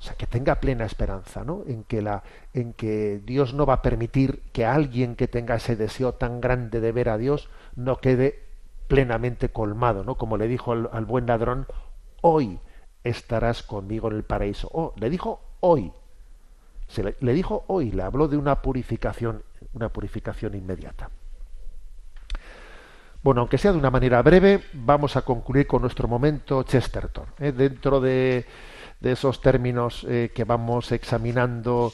o 0.00 0.02
sea, 0.02 0.14
que 0.14 0.26
tenga 0.26 0.60
plena 0.60 0.86
esperanza, 0.86 1.44
¿no? 1.44 1.62
En 1.66 1.84
que, 1.84 2.00
la, 2.00 2.22
en 2.54 2.72
que 2.72 3.20
Dios 3.22 3.52
no 3.52 3.66
va 3.66 3.74
a 3.74 3.82
permitir 3.82 4.42
que 4.52 4.64
alguien 4.64 5.14
que 5.14 5.28
tenga 5.28 5.56
ese 5.56 5.76
deseo 5.76 6.14
tan 6.14 6.40
grande 6.40 6.80
de 6.80 6.90
ver 6.90 7.10
a 7.10 7.18
Dios 7.18 7.50
no 7.76 7.98
quede 7.98 8.46
plenamente 8.88 9.50
colmado, 9.50 10.02
¿no? 10.02 10.14
Como 10.14 10.38
le 10.38 10.48
dijo 10.48 10.72
al, 10.72 11.04
buen 11.04 11.26
ladrón, 11.26 11.66
hoy 12.22 12.60
estarás 13.04 13.62
conmigo 13.62 14.08
en 14.08 14.16
el 14.16 14.24
paraíso. 14.24 14.70
Oh, 14.72 14.94
le 14.96 15.10
dijo 15.10 15.40
hoy. 15.60 15.92
Se 16.88 17.04
le, 17.04 17.16
le 17.20 17.34
dijo 17.34 17.64
hoy, 17.66 17.92
le 17.92 18.02
habló 18.02 18.26
de 18.26 18.38
una 18.38 18.62
purificación, 18.62 19.42
una 19.74 19.90
purificación 19.90 20.54
inmediata. 20.54 21.10
Bueno, 23.22 23.42
aunque 23.42 23.58
sea 23.58 23.72
de 23.72 23.78
una 23.78 23.90
manera 23.90 24.22
breve, 24.22 24.62
vamos 24.72 25.14
a 25.16 25.22
concluir 25.22 25.66
con 25.66 25.82
nuestro 25.82 26.08
momento 26.08 26.62
Chesterton. 26.62 27.26
¿eh? 27.38 27.52
Dentro 27.52 28.00
de, 28.00 28.46
esos 29.02 29.42
términos 29.42 30.06
eh, 30.08 30.30
que 30.34 30.44
vamos 30.44 30.90
examinando 30.90 31.92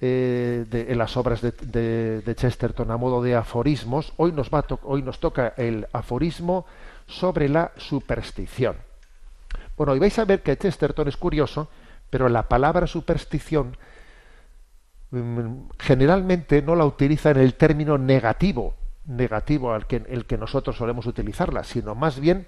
eh, 0.00 0.64
en 0.70 0.96
las 0.96 1.16
obras 1.16 1.42
de, 1.42 2.34
Chesterton 2.36 2.88
a 2.92 2.96
modo 2.96 3.20
de 3.20 3.34
aforismos, 3.34 4.12
hoy 4.16 4.30
nos, 4.30 4.48
hoy 4.84 5.02
nos 5.02 5.18
toca 5.18 5.54
el 5.56 5.88
aforismo 5.92 6.66
sobre 7.08 7.48
la 7.48 7.72
superstición. 7.76 8.76
Bueno, 9.76 9.96
y 9.96 9.98
vais 9.98 10.16
a 10.20 10.24
ver 10.24 10.40
que 10.40 10.56
Chesterton 10.56 11.08
es 11.08 11.16
curioso, 11.16 11.68
pero 12.10 12.28
la 12.28 12.48
palabra 12.48 12.86
superstición 12.86 13.76
mm, 15.10 15.62
generalmente 15.80 16.62
no 16.62 16.76
la 16.76 16.84
utiliza 16.84 17.30
en 17.32 17.38
el 17.38 17.54
término 17.54 17.98
negativo, 17.98 18.76
negativo 19.10 19.72
al 19.72 19.86
que, 19.86 20.02
el 20.08 20.24
que 20.24 20.38
nosotros 20.38 20.76
solemos 20.76 21.06
utilizarla, 21.06 21.64
sino 21.64 21.94
más 21.94 22.20
bien 22.20 22.46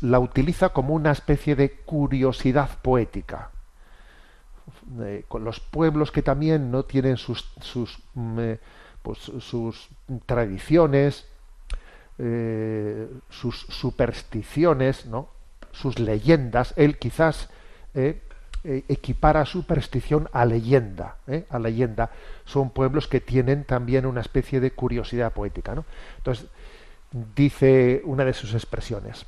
la 0.00 0.18
utiliza 0.18 0.70
como 0.70 0.94
una 0.94 1.10
especie 1.10 1.56
de 1.56 1.72
curiosidad 1.72 2.70
poética. 2.82 3.50
Eh, 5.00 5.24
con 5.28 5.44
los 5.44 5.60
pueblos 5.60 6.12
que 6.12 6.22
también 6.22 6.70
no 6.70 6.84
tienen 6.84 7.16
sus, 7.16 7.50
sus, 7.60 7.98
eh, 8.38 8.58
pues, 9.02 9.18
sus 9.18 9.88
tradiciones, 10.26 11.26
eh, 12.18 13.08
sus 13.28 13.60
supersticiones, 13.68 15.06
¿no? 15.06 15.28
sus 15.72 15.98
leyendas, 15.98 16.74
él 16.76 16.98
quizás 16.98 17.48
eh, 18.62 18.84
equipara 18.88 19.46
superstición 19.46 20.28
a 20.32 20.44
leyenda, 20.44 21.16
¿eh? 21.26 21.46
a 21.48 21.58
leyenda. 21.58 22.10
Son 22.44 22.70
pueblos 22.70 23.08
que 23.08 23.20
tienen 23.20 23.64
también 23.64 24.04
una 24.04 24.20
especie 24.20 24.60
de 24.60 24.72
curiosidad 24.72 25.32
poética. 25.32 25.74
¿no? 25.74 25.86
Entonces, 26.18 26.46
dice 27.10 28.02
una 28.04 28.24
de 28.24 28.34
sus 28.34 28.52
expresiones, 28.52 29.26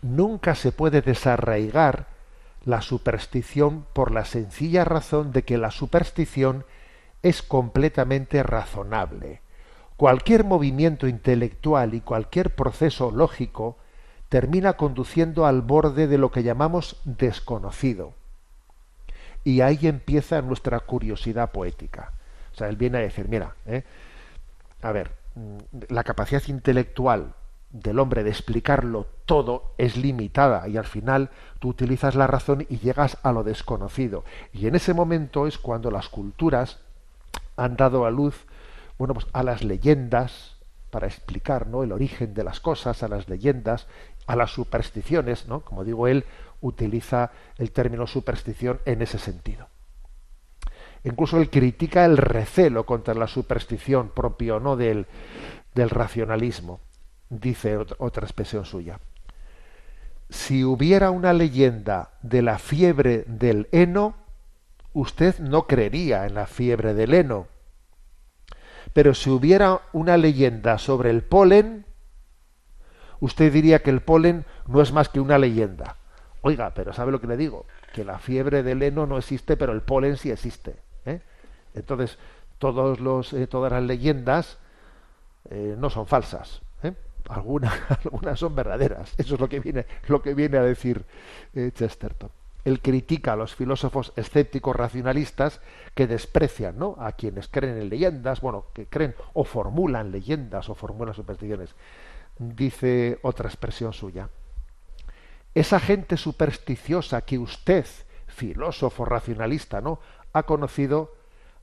nunca 0.00 0.54
se 0.54 0.72
puede 0.72 1.02
desarraigar 1.02 2.06
la 2.64 2.80
superstición 2.80 3.86
por 3.92 4.12
la 4.12 4.24
sencilla 4.24 4.84
razón 4.84 5.32
de 5.32 5.42
que 5.42 5.58
la 5.58 5.70
superstición 5.70 6.64
es 7.22 7.42
completamente 7.42 8.42
razonable. 8.42 9.42
Cualquier 9.96 10.44
movimiento 10.44 11.06
intelectual 11.06 11.94
y 11.94 12.00
cualquier 12.00 12.54
proceso 12.54 13.10
lógico 13.10 13.76
termina 14.28 14.74
conduciendo 14.74 15.44
al 15.44 15.62
borde 15.62 16.06
de 16.06 16.18
lo 16.18 16.30
que 16.30 16.42
llamamos 16.42 17.00
desconocido. 17.04 18.14
Y 19.44 19.60
ahí 19.60 19.78
empieza 19.82 20.42
nuestra 20.42 20.80
curiosidad 20.80 21.50
poética. 21.50 22.12
O 22.52 22.56
sea, 22.56 22.68
él 22.68 22.76
viene 22.76 22.98
a 22.98 23.02
decir, 23.02 23.28
mira, 23.28 23.54
¿eh? 23.66 23.84
a 24.82 24.92
ver, 24.92 25.12
mm, 25.34 25.58
la 25.88 26.04
capacidad 26.04 26.42
intelectual 26.48 27.34
del 27.70 27.98
hombre 27.98 28.24
de 28.24 28.30
explicarlo 28.30 29.06
todo 29.26 29.74
es 29.76 29.96
limitada 29.96 30.66
y 30.68 30.78
al 30.78 30.86
final 30.86 31.30
tú 31.58 31.68
utilizas 31.68 32.14
la 32.14 32.26
razón 32.26 32.66
y 32.68 32.78
llegas 32.78 33.18
a 33.22 33.32
lo 33.32 33.44
desconocido. 33.44 34.24
Y 34.52 34.66
en 34.66 34.74
ese 34.74 34.94
momento 34.94 35.46
es 35.46 35.58
cuando 35.58 35.90
las 35.90 36.08
culturas 36.08 36.78
han 37.56 37.76
dado 37.76 38.06
a 38.06 38.10
luz, 38.10 38.46
bueno, 38.96 39.14
pues 39.14 39.26
a 39.32 39.42
las 39.42 39.62
leyendas 39.62 40.56
para 40.90 41.06
explicar 41.06 41.66
¿no? 41.66 41.82
el 41.82 41.92
origen 41.92 42.32
de 42.32 42.44
las 42.44 42.60
cosas, 42.60 43.02
a 43.02 43.08
las 43.08 43.28
leyendas 43.28 43.86
a 44.28 44.36
las 44.36 44.52
supersticiones, 44.52 45.48
¿no? 45.48 45.60
Como 45.60 45.84
digo, 45.84 46.06
él 46.06 46.24
utiliza 46.60 47.30
el 47.56 47.70
término 47.72 48.06
superstición 48.06 48.80
en 48.84 49.02
ese 49.02 49.18
sentido. 49.18 49.68
Incluso 51.04 51.38
él 51.38 51.50
critica 51.50 52.04
el 52.04 52.16
recelo 52.16 52.84
contra 52.84 53.14
la 53.14 53.28
superstición 53.28 54.10
propio 54.10 54.60
¿no? 54.60 54.76
del, 54.76 55.06
del 55.74 55.90
racionalismo. 55.90 56.80
Dice 57.30 57.78
otra 57.98 58.24
expresión 58.24 58.64
suya. 58.64 58.98
Si 60.30 60.64
hubiera 60.64 61.10
una 61.10 61.32
leyenda 61.32 62.10
de 62.22 62.42
la 62.42 62.58
fiebre 62.58 63.24
del 63.26 63.68
heno, 63.72 64.16
usted 64.92 65.38
no 65.38 65.66
creería 65.66 66.26
en 66.26 66.34
la 66.34 66.46
fiebre 66.46 66.94
del 66.94 67.14
heno. 67.14 67.46
Pero 68.92 69.14
si 69.14 69.30
hubiera 69.30 69.80
una 69.92 70.16
leyenda 70.16 70.78
sobre 70.78 71.10
el 71.10 71.22
polen, 71.22 71.86
usted 73.20 73.52
diría 73.52 73.82
que 73.82 73.90
el 73.90 74.00
polen 74.00 74.44
no 74.66 74.82
es 74.82 74.92
más 74.92 75.08
que 75.08 75.20
una 75.20 75.38
leyenda. 75.38 75.97
Oiga, 76.42 76.72
pero 76.74 76.92
¿sabe 76.92 77.12
lo 77.12 77.20
que 77.20 77.26
le 77.26 77.36
digo? 77.36 77.66
Que 77.92 78.04
la 78.04 78.18
fiebre 78.18 78.62
del 78.62 78.82
heno 78.82 79.06
no 79.06 79.18
existe, 79.18 79.56
pero 79.56 79.72
el 79.72 79.82
polen 79.82 80.16
sí 80.16 80.30
existe. 80.30 80.76
¿eh? 81.04 81.20
Entonces, 81.74 82.18
todos 82.58 83.00
los, 83.00 83.32
eh, 83.32 83.46
todas 83.46 83.72
las 83.72 83.82
leyendas 83.82 84.58
eh, 85.50 85.74
no 85.78 85.90
son 85.90 86.06
falsas. 86.06 86.62
Algunas, 87.28 87.74
algunas 88.04 88.38
son 88.38 88.54
verdaderas. 88.54 89.12
Eso 89.18 89.34
es 89.34 89.40
lo 89.40 89.48
que 89.48 89.60
viene, 89.60 89.84
lo 90.06 90.22
que 90.22 90.32
viene 90.32 90.56
a 90.56 90.62
decir 90.62 91.04
Chesterton. 91.54 92.30
Él 92.64 92.80
critica 92.80 93.34
a 93.34 93.36
los 93.36 93.54
filósofos 93.54 94.12
escépticos 94.16 94.74
racionalistas 94.74 95.60
que 95.94 96.06
desprecian 96.06 96.78
¿no? 96.78 96.96
a 96.98 97.12
quienes 97.12 97.48
creen 97.48 97.78
en 97.78 97.88
leyendas, 97.88 98.40
bueno, 98.40 98.66
que 98.72 98.86
creen 98.86 99.14
o 99.34 99.44
formulan 99.44 100.10
leyendas 100.10 100.68
o 100.68 100.74
formulan 100.74 101.14
supersticiones 101.14 101.74
dice 102.38 103.18
otra 103.22 103.48
expresión 103.48 103.92
suya. 103.92 104.28
Esa 105.58 105.80
gente 105.80 106.16
supersticiosa 106.16 107.22
que 107.22 107.36
usted, 107.36 107.84
filósofo 108.28 109.04
racionalista, 109.04 109.80
¿no? 109.80 109.98
ha 110.32 110.44
conocido, 110.44 111.16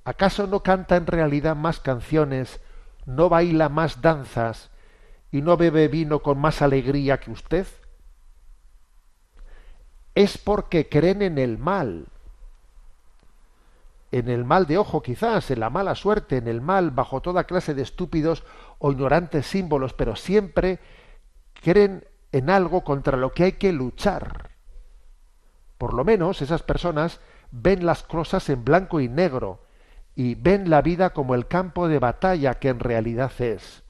¿acaso 0.04 0.48
no 0.48 0.64
canta 0.64 0.98
en 0.98 1.08
realidad 1.08 1.56
más 1.56 1.80
canciones, 1.80 2.60
no 3.06 3.30
baila 3.30 3.70
más 3.70 4.02
danzas 4.02 4.70
y 5.32 5.42
no 5.42 5.56
bebe 5.56 5.88
vino 5.88 6.20
con 6.22 6.38
más 6.40 6.62
alegría 6.62 7.22
que 7.22 7.32
usted? 7.32 7.68
Es 10.14 10.38
porque 10.38 10.90
creen 10.90 11.22
en 11.22 11.38
el 11.38 11.58
mal. 11.58 12.08
en 14.12 14.28
el 14.28 14.44
mal 14.44 14.68
de 14.68 14.78
ojo 14.78 15.02
quizás, 15.02 15.52
en 15.52 15.62
la 15.62 15.70
mala 15.70 15.96
suerte, 15.96 16.36
en 16.36 16.50
el 16.50 16.60
mal, 16.60 16.92
bajo 16.92 17.22
toda 17.22 17.46
clase 17.46 17.74
de 17.74 17.84
estúpidos 17.84 18.44
o 18.78 18.92
ignorantes 18.92 19.46
símbolos, 19.46 19.94
pero 19.94 20.18
siempre 20.18 20.80
creen 21.62 22.04
en 22.36 22.50
algo 22.50 22.84
contra 22.84 23.16
lo 23.16 23.32
que 23.32 23.46
hay 23.46 23.52
que 23.54 23.72
luchar. 23.72 24.50
Por 25.78 25.94
lo 25.94 26.04
menos 26.04 26.42
esas 26.42 26.64
personas 26.64 27.22
ven 27.50 27.86
las 27.86 28.04
cosas 28.04 28.50
en 28.50 28.66
blanco 28.66 29.00
y 29.00 29.08
negro 29.08 29.64
y 30.16 30.36
ven 30.36 30.70
la 30.70 30.82
vida 30.82 31.12
como 31.12 31.34
el 31.34 31.48
campo 31.48 31.88
de 31.88 31.98
batalla 31.98 32.56
que 32.56 32.68
en 32.68 32.82
realidad 32.82 33.32
es. 33.40 33.84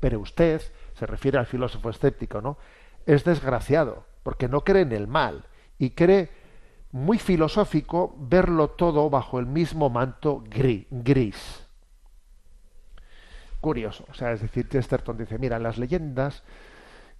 Pero 0.00 0.20
usted, 0.20 0.60
se 0.98 1.06
refiere 1.06 1.38
al 1.38 1.46
filósofo 1.46 1.88
escéptico, 1.88 2.42
¿no? 2.42 2.58
Es 3.06 3.24
desgraciado, 3.24 4.04
porque 4.22 4.48
no 4.48 4.64
cree 4.64 4.82
en 4.82 4.92
el 4.92 5.06
mal 5.06 5.46
y 5.78 5.90
cree 5.90 6.28
muy 6.92 7.18
filosófico 7.18 8.14
verlo 8.18 8.68
todo 8.68 9.08
bajo 9.08 9.38
el 9.38 9.46
mismo 9.46 9.88
manto 9.88 10.44
gris. 10.46 11.66
Curioso, 13.62 14.04
o 14.10 14.14
sea, 14.14 14.32
es 14.32 14.42
decir, 14.42 14.68
Chesterton 14.68 15.16
dice, 15.16 15.38
mira, 15.38 15.58
las 15.58 15.78
leyendas, 15.78 16.42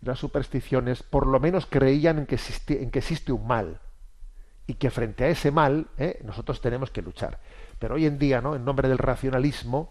las 0.01 0.19
supersticiones, 0.19 1.03
por 1.03 1.27
lo 1.27 1.41
menos 1.41 1.67
creían 1.67 2.19
en 2.19 2.27
que 2.27 2.37
existe, 2.37 2.83
en 2.83 2.91
que 2.91 3.01
existe 3.01 3.33
un 3.33 3.47
mal 3.47 3.81
y 4.67 4.75
que 4.75 4.91
frente 4.91 5.25
a 5.25 5.29
ese 5.29 5.51
mal 5.51 5.89
¿eh? 5.97 6.21
nosotros 6.25 6.61
tenemos 6.61 6.91
que 6.91 7.03
luchar. 7.03 7.39
Pero 7.79 7.95
hoy 7.95 8.07
en 8.07 8.19
día, 8.19 8.41
¿no? 8.41 8.55
En 8.55 8.65
nombre 8.65 8.89
del 8.89 8.99
racionalismo, 8.99 9.91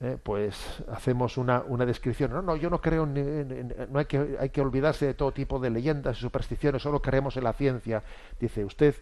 ¿eh? 0.00 0.18
pues 0.22 0.82
hacemos 0.90 1.36
una, 1.36 1.60
una, 1.60 1.84
descripción. 1.86 2.32
No, 2.32 2.42
no, 2.42 2.56
yo 2.56 2.70
no 2.70 2.80
creo, 2.80 3.06
no 3.06 3.98
hay 3.98 4.06
que, 4.06 4.36
hay 4.40 4.50
que 4.50 4.60
olvidarse 4.60 5.06
de 5.06 5.14
todo 5.14 5.32
tipo 5.32 5.58
de 5.58 5.70
leyendas 5.70 6.18
y 6.18 6.20
supersticiones, 6.20 6.82
solo 6.82 7.02
creemos 7.02 7.36
en 7.36 7.44
la 7.44 7.52
ciencia. 7.52 8.02
Dice 8.40 8.64
usted, 8.64 8.96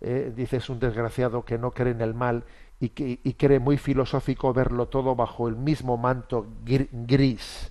eh, 0.00 0.32
dice 0.34 0.56
es 0.56 0.68
un 0.68 0.80
desgraciado 0.80 1.44
que 1.44 1.58
no 1.58 1.70
cree 1.70 1.92
en 1.92 2.00
el 2.00 2.14
mal 2.14 2.44
y, 2.80 2.90
que, 2.90 3.20
y 3.22 3.34
cree 3.34 3.60
muy 3.60 3.78
filosófico 3.78 4.52
verlo 4.52 4.88
todo 4.88 5.14
bajo 5.14 5.48
el 5.48 5.56
mismo 5.56 5.96
manto 5.96 6.46
gris. 6.64 7.70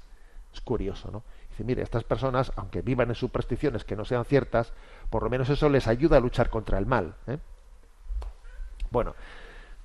Es 0.53 0.61
curioso, 0.61 1.11
¿no? 1.11 1.23
Dice, 1.51 1.63
mire, 1.65 1.83
estas 1.83 2.03
personas, 2.03 2.51
aunque 2.55 2.81
vivan 2.81 3.09
en 3.09 3.15
supersticiones 3.15 3.83
que 3.83 3.95
no 3.95 4.05
sean 4.05 4.25
ciertas, 4.25 4.71
por 5.09 5.23
lo 5.23 5.29
menos 5.29 5.49
eso 5.49 5.69
les 5.69 5.87
ayuda 5.87 6.17
a 6.17 6.21
luchar 6.21 6.49
contra 6.49 6.77
el 6.77 6.85
mal. 6.85 7.13
¿eh? 7.27 7.37
Bueno, 8.89 9.15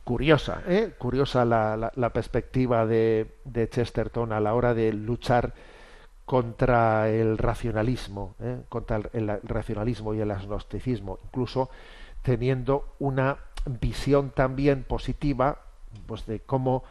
curiosa, 0.04 0.62
¿eh? 0.68 0.94
curiosa 0.96 1.44
la, 1.44 1.90
la, 1.94 2.10
perspectiva 2.10 2.86
de, 2.86 3.34
de, 3.44 3.68
Chesterton 3.68 4.32
a 4.32 4.38
la 4.38 4.54
hora 4.54 4.74
de 4.74 4.92
luchar 4.92 5.54
contra 6.24 7.08
el 7.08 7.36
racionalismo, 7.36 8.36
¿eh? 8.40 8.62
contra 8.68 8.96
el, 8.96 9.10
el, 9.12 9.40
racionalismo 9.42 10.14
y 10.14 10.20
el 10.20 10.30
agnosticismo, 10.30 11.18
incluso 11.24 11.68
teniendo 12.22 12.94
una 13.00 13.38
visión 13.64 14.30
también 14.30 14.84
positiva 14.84 15.58
pues 16.06 16.26
de 16.26 16.40
cómo 16.40 16.84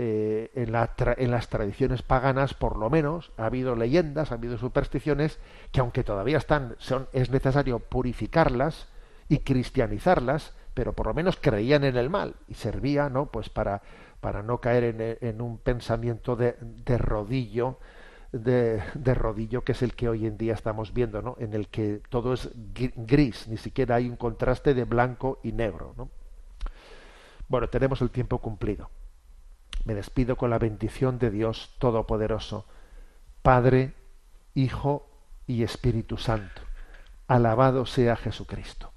eh, 0.00 0.52
en, 0.54 0.70
la 0.70 0.94
en, 0.96 1.32
las 1.32 1.48
tradiciones 1.48 2.02
paganas, 2.02 2.54
por 2.54 2.76
lo 2.76 2.88
menos, 2.88 3.32
ha 3.36 3.46
habido 3.46 3.74
leyendas, 3.74 4.30
ha 4.30 4.36
habido 4.36 4.56
supersticiones 4.56 5.40
que, 5.72 5.80
aunque 5.80 6.04
todavía 6.04 6.38
están, 6.38 6.76
son, 6.78 7.08
es 7.12 7.30
necesario 7.30 7.80
purificarlas 7.80 8.86
y 9.28 9.38
cristianizarlas, 9.40 10.54
pero 10.72 10.92
por 10.92 11.08
lo 11.08 11.14
menos 11.14 11.36
creían 11.40 11.82
en 11.82 11.96
el 11.96 12.10
mal 12.10 12.36
y 12.46 12.54
servía, 12.54 13.08
¿no? 13.08 13.26
Pues 13.26 13.48
para, 13.48 13.82
para 14.20 14.44
no 14.44 14.60
caer 14.60 14.84
en, 14.84 15.18
en 15.20 15.40
un 15.42 15.58
pensamiento 15.58 16.36
de, 16.36 16.54
de 16.60 16.96
rodillo, 16.96 17.80
de, 18.30 18.80
de, 18.94 19.14
rodillo, 19.14 19.64
que 19.64 19.72
es 19.72 19.82
el 19.82 19.96
que 19.96 20.08
hoy 20.08 20.26
en 20.26 20.38
día 20.38 20.54
estamos 20.54 20.94
viendo, 20.94 21.22
¿no? 21.22 21.34
En 21.40 21.54
el 21.54 21.66
que 21.66 22.02
todo 22.08 22.34
es 22.34 22.50
gris, 22.54 23.48
ni 23.48 23.56
siquiera 23.56 23.96
hay 23.96 24.08
un 24.08 24.14
contraste 24.14 24.74
de 24.74 24.84
blanco 24.84 25.40
y 25.42 25.50
negro, 25.50 25.92
¿no? 25.96 26.08
Bueno, 27.48 27.68
tenemos 27.68 28.00
el 28.00 28.10
tiempo 28.10 28.38
cumplido. 28.38 28.90
Me 29.84 29.94
despido 29.94 30.36
con 30.36 30.50
la 30.50 30.58
bendición 30.58 31.18
de 31.18 31.30
Dios 31.30 31.74
Todopoderoso, 31.78 32.66
Padre, 33.42 33.94
Hijo 34.54 35.08
y 35.46 35.62
Espíritu 35.62 36.18
Santo. 36.18 36.62
Alabado 37.26 37.86
sea 37.86 38.16
Jesucristo. 38.16 38.92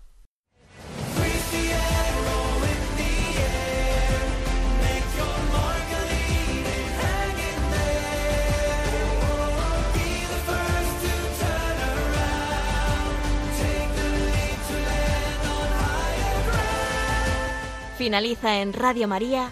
Finaliza 18.01 18.61
en 18.61 18.73
Radio 18.73 19.07
María, 19.07 19.51